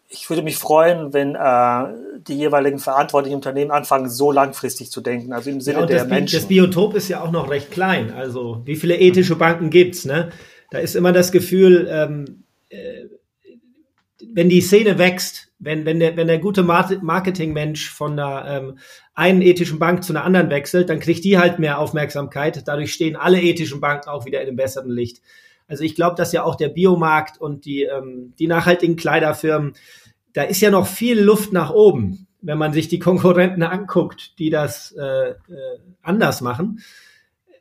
Ich 0.10 0.30
würde 0.30 0.41
mich 0.41 0.58
freuen, 0.58 1.14
wenn 1.14 1.36
äh, 1.36 2.20
die 2.20 2.36
jeweiligen 2.38 2.80
verantwortlichen 2.80 3.36
Unternehmen 3.36 3.72
anfangen, 3.72 4.10
so 4.10 4.32
langfristig 4.32 4.89
zu 4.89 5.01
denken, 5.01 5.34
also 5.34 5.49
im 5.49 5.60
Sinne 5.60 5.82
ja, 5.82 5.86
der 5.86 5.99
das, 5.99 6.08
Menschen. 6.08 6.39
Das 6.39 6.47
Biotop 6.47 6.95
ist 6.95 7.10
ja 7.10 7.22
auch 7.22 7.32
noch 7.32 7.49
recht 7.49 7.72
klein. 7.72 8.14
Also 8.14 8.62
wie 8.66 8.78
viele 8.78 8.97
ethische 8.97 9.36
Banken 9.36 9.70
gibt's? 9.70 10.05
Ne? 10.05 10.30
Da 10.72 10.80
ist 10.80 10.95
immer 10.95 11.12
das 11.12 11.32
Gefühl, 11.32 11.88
ähm, 11.91 12.43
äh, 12.70 13.05
wenn 14.34 14.49
die 14.49 14.62
Szene 14.62 14.97
wächst, 14.97 15.47
wenn, 15.60 15.86
wenn, 15.86 15.99
der, 15.99 16.16
wenn 16.18 16.28
der 16.28 16.39
gute 16.39 16.64
Marketingmensch 16.64 17.89
von 17.89 18.14
einer 18.20 18.45
ähm, 18.47 18.78
einen 19.16 19.41
ethischen 19.41 19.80
Bank 19.80 20.03
zu 20.03 20.14
einer 20.14 20.24
anderen 20.24 20.51
wechselt, 20.51 20.89
dann 20.89 20.99
kriegt 20.99 21.24
die 21.24 21.39
halt 21.39 21.58
mehr 21.58 21.80
Aufmerksamkeit. 21.80 22.68
Dadurch 22.68 22.93
stehen 22.93 23.16
alle 23.16 23.41
ethischen 23.41 23.82
Banken 23.82 24.10
auch 24.10 24.26
wieder 24.26 24.41
in 24.41 24.47
einem 24.47 24.58
besseren 24.58 24.91
Licht. 24.91 25.22
Also 25.68 25.84
ich 25.84 25.95
glaube, 25.95 26.15
dass 26.15 26.32
ja 26.32 26.43
auch 26.43 26.55
der 26.55 26.70
Biomarkt 26.70 27.39
und 27.39 27.65
die, 27.65 27.84
ähm, 27.84 28.34
die 28.39 28.47
nachhaltigen 28.47 28.95
Kleiderfirmen, 28.95 29.74
da 30.34 30.43
ist 30.43 30.61
ja 30.61 30.72
noch 30.72 30.88
viel 30.88 31.20
Luft 31.20 31.51
nach 31.51 31.72
oben, 31.72 32.28
wenn 32.41 32.57
man 32.57 32.74
sich 32.74 32.88
die 32.88 32.99
Konkurrenten 32.99 33.63
anguckt, 33.63 34.39
die 34.39 34.49
das 34.49 34.93
äh, 34.97 35.30
äh, 35.30 35.36
anders 36.01 36.41
machen. 36.41 36.80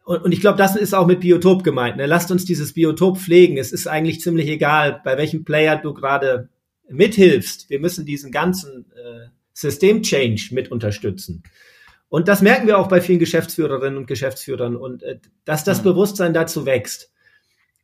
Und, 0.04 0.22
und 0.22 0.32
ich 0.32 0.40
glaube, 0.40 0.58
das 0.58 0.76
ist 0.76 0.94
auch 0.94 1.06
mit 1.06 1.20
Biotop 1.20 1.64
gemeint. 1.64 1.96
Ne? 1.96 2.06
Lasst 2.06 2.30
uns 2.30 2.44
dieses 2.44 2.74
Biotop 2.74 3.18
pflegen. 3.18 3.56
Es 3.56 3.72
ist 3.72 3.88
eigentlich 3.88 4.20
ziemlich 4.20 4.48
egal, 4.48 5.00
bei 5.04 5.18
welchem 5.18 5.44
Player 5.44 5.76
du 5.76 5.94
gerade 5.94 6.48
mithilfst. 6.88 7.68
Wir 7.70 7.80
müssen 7.80 8.06
diesen 8.06 8.30
ganzen 8.30 8.86
äh, 8.92 9.28
System-Change 9.52 10.50
mit 10.52 10.70
unterstützen. 10.70 11.42
Und 12.08 12.28
das 12.28 12.42
merken 12.42 12.66
wir 12.66 12.78
auch 12.78 12.88
bei 12.88 13.00
vielen 13.00 13.18
Geschäftsführerinnen 13.18 13.98
und 13.98 14.06
Geschäftsführern 14.06 14.76
und 14.76 15.02
äh, 15.02 15.18
dass 15.44 15.64
das 15.64 15.80
mhm. 15.80 15.84
Bewusstsein 15.84 16.34
dazu 16.34 16.66
wächst. 16.66 17.10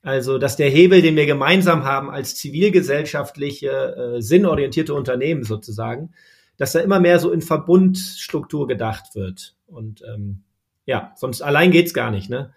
Also, 0.02 0.38
dass 0.38 0.56
der 0.56 0.68
Hebel, 0.68 1.00
den 1.00 1.14
wir 1.14 1.26
gemeinsam 1.26 1.84
haben 1.84 2.10
als 2.10 2.34
zivilgesellschaftliche, 2.34 3.70
äh, 4.16 4.20
sinnorientierte 4.20 4.94
Unternehmen 4.94 5.44
sozusagen, 5.44 6.12
dass 6.56 6.72
da 6.72 6.80
immer 6.80 6.98
mehr 6.98 7.20
so 7.20 7.30
in 7.30 7.40
Verbundstruktur 7.40 8.66
gedacht 8.66 9.14
wird. 9.14 9.54
Und 9.66 10.02
ähm, 10.02 10.42
ja, 10.86 11.12
sonst 11.16 11.40
allein 11.40 11.70
geht's 11.70 11.94
gar 11.94 12.10
nicht, 12.10 12.28
ne? 12.28 12.52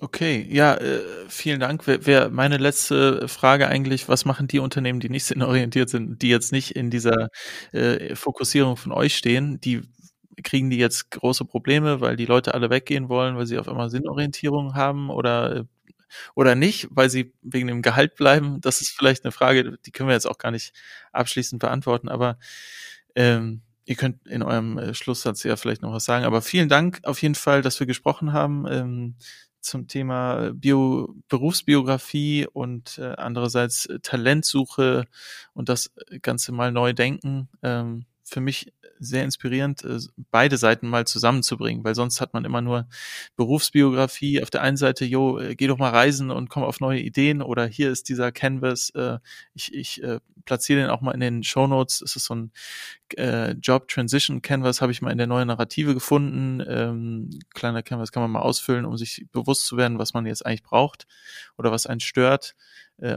Okay, 0.00 0.46
ja, 0.50 0.74
äh, 0.76 1.00
vielen 1.28 1.60
Dank. 1.60 1.86
Wäre 1.86 2.30
meine 2.30 2.56
letzte 2.56 3.28
Frage 3.28 3.68
eigentlich, 3.68 4.08
was 4.08 4.24
machen 4.24 4.48
die 4.48 4.58
Unternehmen, 4.58 5.00
die 5.00 5.10
nicht 5.10 5.24
sinnorientiert 5.26 5.90
sind, 5.90 6.22
die 6.22 6.30
jetzt 6.30 6.50
nicht 6.50 6.70
in 6.70 6.88
dieser 6.88 7.28
äh, 7.72 8.14
Fokussierung 8.14 8.78
von 8.78 8.92
euch 8.92 9.14
stehen, 9.14 9.60
die 9.60 9.82
kriegen 10.42 10.70
die 10.70 10.78
jetzt 10.78 11.10
große 11.10 11.44
Probleme, 11.44 12.00
weil 12.00 12.16
die 12.16 12.26
Leute 12.26 12.54
alle 12.54 12.70
weggehen 12.70 13.08
wollen, 13.08 13.36
weil 13.36 13.46
sie 13.46 13.58
auf 13.58 13.68
einmal 13.68 13.90
Sinnorientierung 13.90 14.74
haben 14.74 15.10
oder 15.10 15.66
oder 16.34 16.54
nicht, 16.54 16.88
weil 16.90 17.08
sie 17.10 17.32
wegen 17.42 17.68
dem 17.68 17.82
Gehalt 17.82 18.16
bleiben? 18.16 18.60
Das 18.60 18.80
ist 18.80 18.90
vielleicht 18.90 19.24
eine 19.24 19.32
Frage, 19.32 19.78
die 19.86 19.90
können 19.92 20.08
wir 20.08 20.14
jetzt 20.14 20.26
auch 20.26 20.38
gar 20.38 20.50
nicht 20.50 20.74
abschließend 21.12 21.60
beantworten, 21.60 22.08
aber 22.08 22.38
ähm, 23.14 23.62
ihr 23.84 23.96
könnt 23.96 24.26
in 24.26 24.42
eurem 24.42 24.78
äh, 24.78 24.94
Schlusssatz 24.94 25.42
ja 25.42 25.56
vielleicht 25.56 25.82
noch 25.82 25.92
was 25.92 26.04
sagen. 26.04 26.24
Aber 26.24 26.42
vielen 26.42 26.68
Dank 26.68 27.00
auf 27.04 27.20
jeden 27.22 27.34
Fall, 27.34 27.62
dass 27.62 27.80
wir 27.80 27.86
gesprochen 27.86 28.32
haben. 28.32 28.66
Ähm, 28.68 29.16
zum 29.62 29.86
Thema 29.86 30.52
Bio, 30.54 31.14
Berufsbiografie 31.28 32.46
und 32.52 32.98
äh, 32.98 33.14
andererseits 33.16 33.86
äh, 33.86 34.00
Talentsuche 34.00 35.04
und 35.54 35.68
das 35.68 35.92
Ganze 36.20 36.52
mal 36.52 36.72
neu 36.72 36.92
denken. 36.92 37.48
Ähm, 37.62 38.04
für 38.24 38.40
mich 38.40 38.72
sehr 39.02 39.24
inspirierend, 39.24 39.84
äh, 39.84 39.98
beide 40.30 40.56
Seiten 40.56 40.88
mal 40.88 41.06
zusammenzubringen, 41.06 41.84
weil 41.84 41.94
sonst 41.94 42.20
hat 42.20 42.34
man 42.34 42.44
immer 42.44 42.60
nur 42.60 42.88
Berufsbiografie. 43.36 44.42
Auf 44.42 44.50
der 44.50 44.62
einen 44.62 44.76
Seite, 44.76 45.04
jo, 45.04 45.38
äh, 45.38 45.56
geh 45.56 45.66
doch 45.66 45.78
mal 45.78 45.90
reisen 45.90 46.30
und 46.30 46.48
komm 46.48 46.62
auf 46.62 46.80
neue 46.80 47.00
Ideen 47.00 47.42
oder 47.42 47.66
hier 47.66 47.90
ist 47.90 48.08
dieser 48.08 48.30
Canvas, 48.32 48.90
äh, 48.90 49.18
ich, 49.54 49.74
ich 49.74 50.02
platziere 50.44 50.80
den 50.80 50.90
auch 50.90 51.00
mal 51.00 51.12
in 51.12 51.20
den 51.20 51.42
Show 51.42 51.66
Notes. 51.66 52.00
Es 52.02 52.16
ist 52.16 52.24
so 52.24 52.34
ein 52.34 52.52
Job 53.60 53.88
Transition 53.88 54.40
Canvas, 54.40 54.80
habe 54.80 54.90
ich 54.90 55.02
mal 55.02 55.10
in 55.10 55.18
der 55.18 55.26
neuen 55.26 55.48
Narrative 55.48 55.92
gefunden. 55.92 56.64
Ähm, 56.66 57.30
kleiner 57.52 57.82
Canvas 57.82 58.10
kann 58.10 58.22
man 58.22 58.30
mal 58.30 58.40
ausfüllen, 58.40 58.86
um 58.86 58.96
sich 58.96 59.26
bewusst 59.32 59.66
zu 59.66 59.76
werden, 59.76 59.98
was 59.98 60.14
man 60.14 60.24
jetzt 60.24 60.46
eigentlich 60.46 60.62
braucht 60.62 61.06
oder 61.58 61.70
was 61.70 61.86
einen 61.86 62.00
stört. 62.00 62.54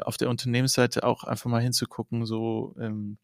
Auf 0.01 0.17
der 0.17 0.29
Unternehmensseite 0.29 1.03
auch 1.03 1.23
einfach 1.23 1.49
mal 1.49 1.61
hinzugucken, 1.61 2.25
so 2.25 2.75
ähm, 2.79 3.17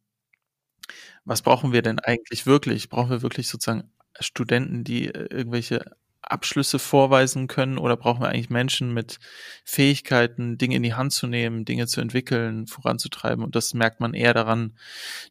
Was 1.26 1.42
brauchen 1.42 1.74
wir 1.74 1.82
denn 1.82 2.00
eigentlich 2.00 2.46
wirklich? 2.46 2.90
Brauchen 2.90 3.10
wir 3.10 3.22
wirklich 3.22 3.48
sozusagen 3.48 3.92
Studenten, 4.20 4.84
die 4.84 5.08
äh, 5.08 5.28
irgendwelche 5.30 5.86
Abschlüsse 6.22 6.80
vorweisen 6.80 7.48
können 7.48 7.78
oder 7.78 7.98
brauchen 7.98 8.22
wir 8.22 8.30
eigentlich 8.30 8.50
Menschen 8.50 8.94
mit 8.94 9.20
Fähigkeiten, 9.66 10.58
Dinge 10.58 10.76
in 10.76 10.84
die 10.84 10.94
Hand 10.94 11.12
zu 11.14 11.28
nehmen, 11.28 11.66
Dinge 11.66 11.88
zu 11.88 12.00
entwickeln, 12.00 12.68
voranzutreiben? 12.68 13.44
Und 13.44 13.56
das 13.56 13.74
merkt 13.74 14.00
man 14.00 14.14
eher 14.14 14.34
daran, 14.34 14.74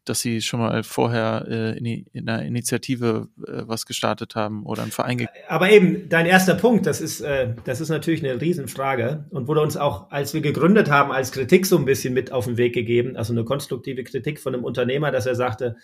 dass 0.05 0.19
sie 0.19 0.41
schon 0.41 0.59
mal 0.59 0.83
vorher 0.83 1.45
äh, 1.47 1.77
in, 1.77 2.05
in, 2.13 2.29
einer 2.29 2.43
Initiative 2.43 3.29
äh, 3.47 3.63
was 3.65 3.85
gestartet 3.85 4.35
haben 4.35 4.65
oder 4.65 4.83
einen 4.83 4.91
Verein. 4.91 5.27
Aber 5.47 5.69
eben, 5.69 6.09
dein 6.09 6.25
erster 6.25 6.55
Punkt, 6.55 6.85
das 6.85 7.01
ist, 7.01 7.21
äh, 7.21 7.53
das 7.63 7.81
ist 7.81 7.89
natürlich 7.89 8.23
eine 8.23 8.39
Riesenfrage 8.39 9.25
und 9.29 9.47
wurde 9.47 9.61
uns 9.61 9.77
auch, 9.77 10.11
als 10.11 10.33
wir 10.33 10.41
gegründet 10.41 10.89
haben, 10.89 11.11
als 11.11 11.31
Kritik 11.31 11.65
so 11.65 11.77
ein 11.77 11.85
bisschen 11.85 12.13
mit 12.13 12.31
auf 12.31 12.45
den 12.45 12.57
Weg 12.57 12.73
gegeben, 12.73 13.15
also 13.15 13.33
eine 13.33 13.43
konstruktive 13.45 14.03
Kritik 14.03 14.39
von 14.39 14.53
einem 14.53 14.63
Unternehmer, 14.63 15.11
dass 15.11 15.25
er 15.25 15.35
sagte, 15.35 15.77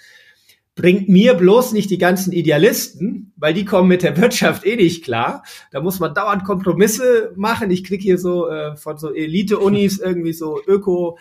bringt 0.78 1.10
mir 1.10 1.34
bloß 1.34 1.74
nicht 1.74 1.90
die 1.90 1.98
ganzen 1.98 2.32
Idealisten, 2.32 3.34
weil 3.36 3.54
die 3.54 3.66
kommen 3.66 3.90
mit 3.90 4.04
der 4.04 4.16
Wirtschaft 4.16 4.66
eh 4.66 4.78
nicht 4.78 5.04
klar. 5.04 5.44
Da 5.72 5.82
muss 5.82 6.00
man 6.00 6.14
dauernd 6.14 6.46
Kompromisse 6.46 7.34
machen. 7.36 7.70
Ich 7.72 7.84
krieg 7.84 8.02
hier 8.02 8.18
so 8.18 8.48
äh, 8.48 8.78
von 8.78 8.98
so 8.98 9.14
Elite-Unis 9.14 10.00
irgendwie 10.04 10.34
so 10.34 10.62
Öko 10.66 11.18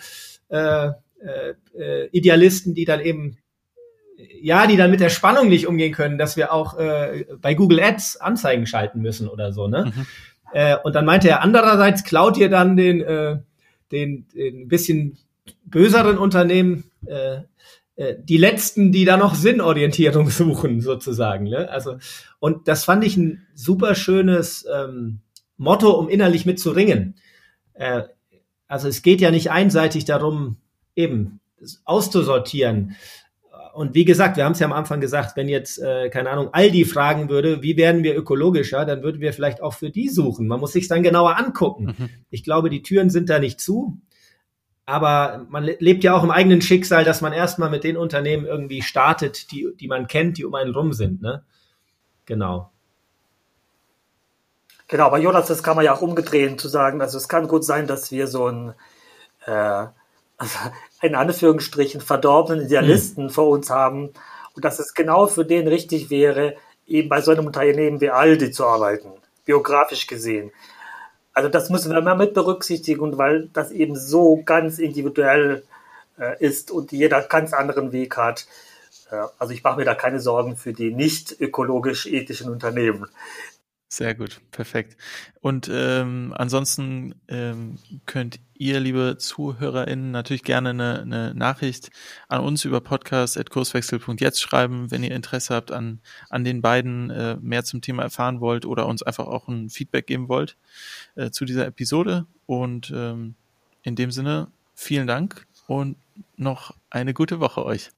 äh, 0.48 0.88
äh, 0.88 2.06
Idealisten, 2.12 2.74
die 2.74 2.84
dann 2.84 3.00
eben 3.00 3.38
ja, 4.40 4.66
die 4.66 4.76
dann 4.76 4.90
mit 4.90 5.00
der 5.00 5.10
Spannung 5.10 5.48
nicht 5.48 5.66
umgehen 5.66 5.92
können, 5.92 6.16
dass 6.16 6.36
wir 6.36 6.52
auch 6.52 6.78
äh, 6.78 7.26
bei 7.40 7.54
Google 7.54 7.80
Ads 7.80 8.16
Anzeigen 8.18 8.66
schalten 8.66 9.00
müssen 9.00 9.28
oder 9.28 9.52
so, 9.52 9.68
ne? 9.68 9.92
Mhm. 9.94 10.06
Äh, 10.52 10.76
und 10.84 10.94
dann 10.94 11.04
meinte 11.04 11.28
er, 11.28 11.42
andererseits 11.42 12.04
klaut 12.04 12.38
ihr 12.38 12.48
dann 12.48 12.76
den, 12.76 13.02
äh, 13.02 13.38
den, 13.92 14.26
den 14.28 14.68
bisschen 14.68 15.18
böseren 15.64 16.16
Unternehmen 16.16 16.84
äh, 17.04 17.34
äh, 17.36 17.40
die 17.96 18.36
letzten, 18.36 18.92
die 18.92 19.04
da 19.04 19.16
noch 19.16 19.34
Sinnorientierung 19.34 20.28
suchen, 20.30 20.80
sozusagen. 20.80 21.44
Ne? 21.44 21.70
Also, 21.70 21.96
und 22.38 22.68
das 22.68 22.84
fand 22.84 23.04
ich 23.04 23.16
ein 23.16 23.46
super 23.54 23.94
schönes 23.94 24.66
ähm, 24.72 25.20
Motto, 25.56 25.92
um 25.92 26.08
innerlich 26.08 26.46
mitzuringen. 26.46 27.16
Äh, 27.74 28.02
also 28.68 28.88
es 28.88 29.02
geht 29.02 29.20
ja 29.20 29.30
nicht 29.30 29.50
einseitig 29.50 30.04
darum, 30.04 30.56
eben 30.94 31.40
auszusortieren. 31.84 32.96
Und 33.74 33.94
wie 33.94 34.06
gesagt, 34.06 34.36
wir 34.36 34.44
haben 34.44 34.52
es 34.52 34.58
ja 34.58 34.66
am 34.66 34.72
Anfang 34.72 35.00
gesagt, 35.00 35.36
wenn 35.36 35.48
jetzt, 35.48 35.78
äh, 35.78 36.08
keine 36.08 36.30
Ahnung, 36.30 36.48
Aldi 36.52 36.86
fragen 36.86 37.28
würde, 37.28 37.62
wie 37.62 37.76
werden 37.76 38.02
wir 38.02 38.16
ökologischer, 38.16 38.86
dann 38.86 39.02
würden 39.02 39.20
wir 39.20 39.34
vielleicht 39.34 39.62
auch 39.62 39.74
für 39.74 39.90
die 39.90 40.08
suchen. 40.08 40.46
Man 40.46 40.60
muss 40.60 40.72
sich 40.72 40.88
dann 40.88 41.02
genauer 41.02 41.36
angucken. 41.36 41.94
Mhm. 41.98 42.08
Ich 42.30 42.42
glaube, 42.42 42.70
die 42.70 42.82
Türen 42.82 43.10
sind 43.10 43.28
da 43.28 43.38
nicht 43.38 43.60
zu 43.60 44.00
aber 44.86 45.44
man 45.48 45.64
lebt 45.64 46.04
ja 46.04 46.14
auch 46.14 46.22
im 46.22 46.30
eigenen 46.30 46.62
Schicksal, 46.62 47.02
dass 47.02 47.20
man 47.20 47.32
erstmal 47.32 47.70
mit 47.70 47.82
den 47.82 47.96
Unternehmen 47.96 48.46
irgendwie 48.46 48.82
startet, 48.82 49.50
die, 49.50 49.68
die 49.78 49.88
man 49.88 50.06
kennt, 50.06 50.38
die 50.38 50.44
um 50.44 50.54
einen 50.54 50.72
rum 50.72 50.92
sind. 50.92 51.20
Ne? 51.20 51.44
Genau. 52.24 52.70
Genau, 54.88 55.06
aber 55.06 55.18
Jonas, 55.18 55.48
das 55.48 55.64
kann 55.64 55.74
man 55.74 55.84
ja 55.84 55.92
auch 55.92 56.02
umgedrehen 56.02 56.58
zu 56.58 56.68
sagen. 56.68 57.00
Also 57.00 57.18
es 57.18 57.28
kann 57.28 57.48
gut 57.48 57.64
sein, 57.64 57.88
dass 57.88 58.12
wir 58.12 58.28
so 58.28 58.46
ein, 58.46 58.74
äh, 59.44 59.86
in 61.02 61.16
Anführungsstrichen, 61.16 62.00
verdorbenen 62.00 62.66
Idealisten 62.66 63.24
hm. 63.24 63.30
vor 63.30 63.48
uns 63.48 63.68
haben 63.70 64.12
und 64.54 64.64
dass 64.64 64.78
es 64.78 64.94
genau 64.94 65.26
für 65.26 65.44
den 65.44 65.66
richtig 65.66 66.10
wäre, 66.10 66.54
eben 66.86 67.08
bei 67.08 67.20
so 67.20 67.32
einem 67.32 67.46
Unternehmen 67.46 68.00
wie 68.00 68.10
Aldi 68.10 68.52
zu 68.52 68.64
arbeiten, 68.64 69.10
biografisch 69.44 70.06
gesehen. 70.06 70.52
Also 71.36 71.50
das 71.50 71.68
müssen 71.68 71.90
wir 71.90 71.98
immer 71.98 72.14
mit 72.14 72.32
berücksichtigen, 72.32 73.18
weil 73.18 73.50
das 73.52 73.70
eben 73.70 73.94
so 73.94 74.42
ganz 74.42 74.78
individuell 74.78 75.64
äh, 76.18 76.42
ist 76.42 76.70
und 76.70 76.92
jeder 76.92 77.20
ganz 77.20 77.52
anderen 77.52 77.92
Weg 77.92 78.16
hat. 78.16 78.46
Äh, 79.10 79.16
also 79.38 79.52
ich 79.52 79.62
mache 79.62 79.76
mir 79.76 79.84
da 79.84 79.94
keine 79.94 80.18
Sorgen 80.18 80.56
für 80.56 80.72
die 80.72 80.94
nicht 80.94 81.38
ökologisch 81.38 82.06
ethischen 82.06 82.50
Unternehmen. 82.50 83.06
Sehr 83.88 84.16
gut, 84.16 84.40
perfekt. 84.50 84.96
Und 85.40 85.70
ähm, 85.72 86.34
ansonsten 86.36 87.14
ähm, 87.28 87.78
könnt 88.04 88.40
ihr, 88.54 88.80
liebe 88.80 89.16
ZuhörerInnen, 89.16 90.10
natürlich 90.10 90.42
gerne 90.42 90.70
eine, 90.70 91.02
eine 91.02 91.34
Nachricht 91.34 91.90
an 92.26 92.40
uns 92.40 92.64
über 92.64 92.80
podcast.kurswechsel.jetzt 92.80 94.40
schreiben, 94.40 94.90
wenn 94.90 95.04
ihr 95.04 95.14
Interesse 95.14 95.54
habt 95.54 95.70
an, 95.70 96.00
an 96.30 96.42
den 96.42 96.62
beiden 96.62 97.10
äh, 97.10 97.36
mehr 97.40 97.62
zum 97.62 97.80
Thema 97.80 98.02
erfahren 98.02 98.40
wollt 98.40 98.66
oder 98.66 98.86
uns 98.86 99.04
einfach 99.04 99.28
auch 99.28 99.46
ein 99.46 99.70
Feedback 99.70 100.08
geben 100.08 100.28
wollt 100.28 100.56
äh, 101.14 101.30
zu 101.30 101.44
dieser 101.44 101.66
Episode. 101.66 102.26
Und 102.46 102.92
ähm, 102.94 103.36
in 103.82 103.94
dem 103.94 104.10
Sinne, 104.10 104.48
vielen 104.74 105.06
Dank 105.06 105.46
und 105.68 105.96
noch 106.36 106.74
eine 106.90 107.14
gute 107.14 107.38
Woche 107.38 107.64
euch. 107.64 107.90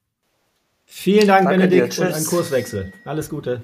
Vielen 0.85 1.27
Dank, 1.27 1.45
Danke 1.45 1.67
Benedikt, 1.67 1.97
dir, 1.97 2.07
und 2.07 2.13
ein 2.13 2.25
Kurswechsel. 2.25 2.93
Alles 3.05 3.27
Gute. 3.29 3.63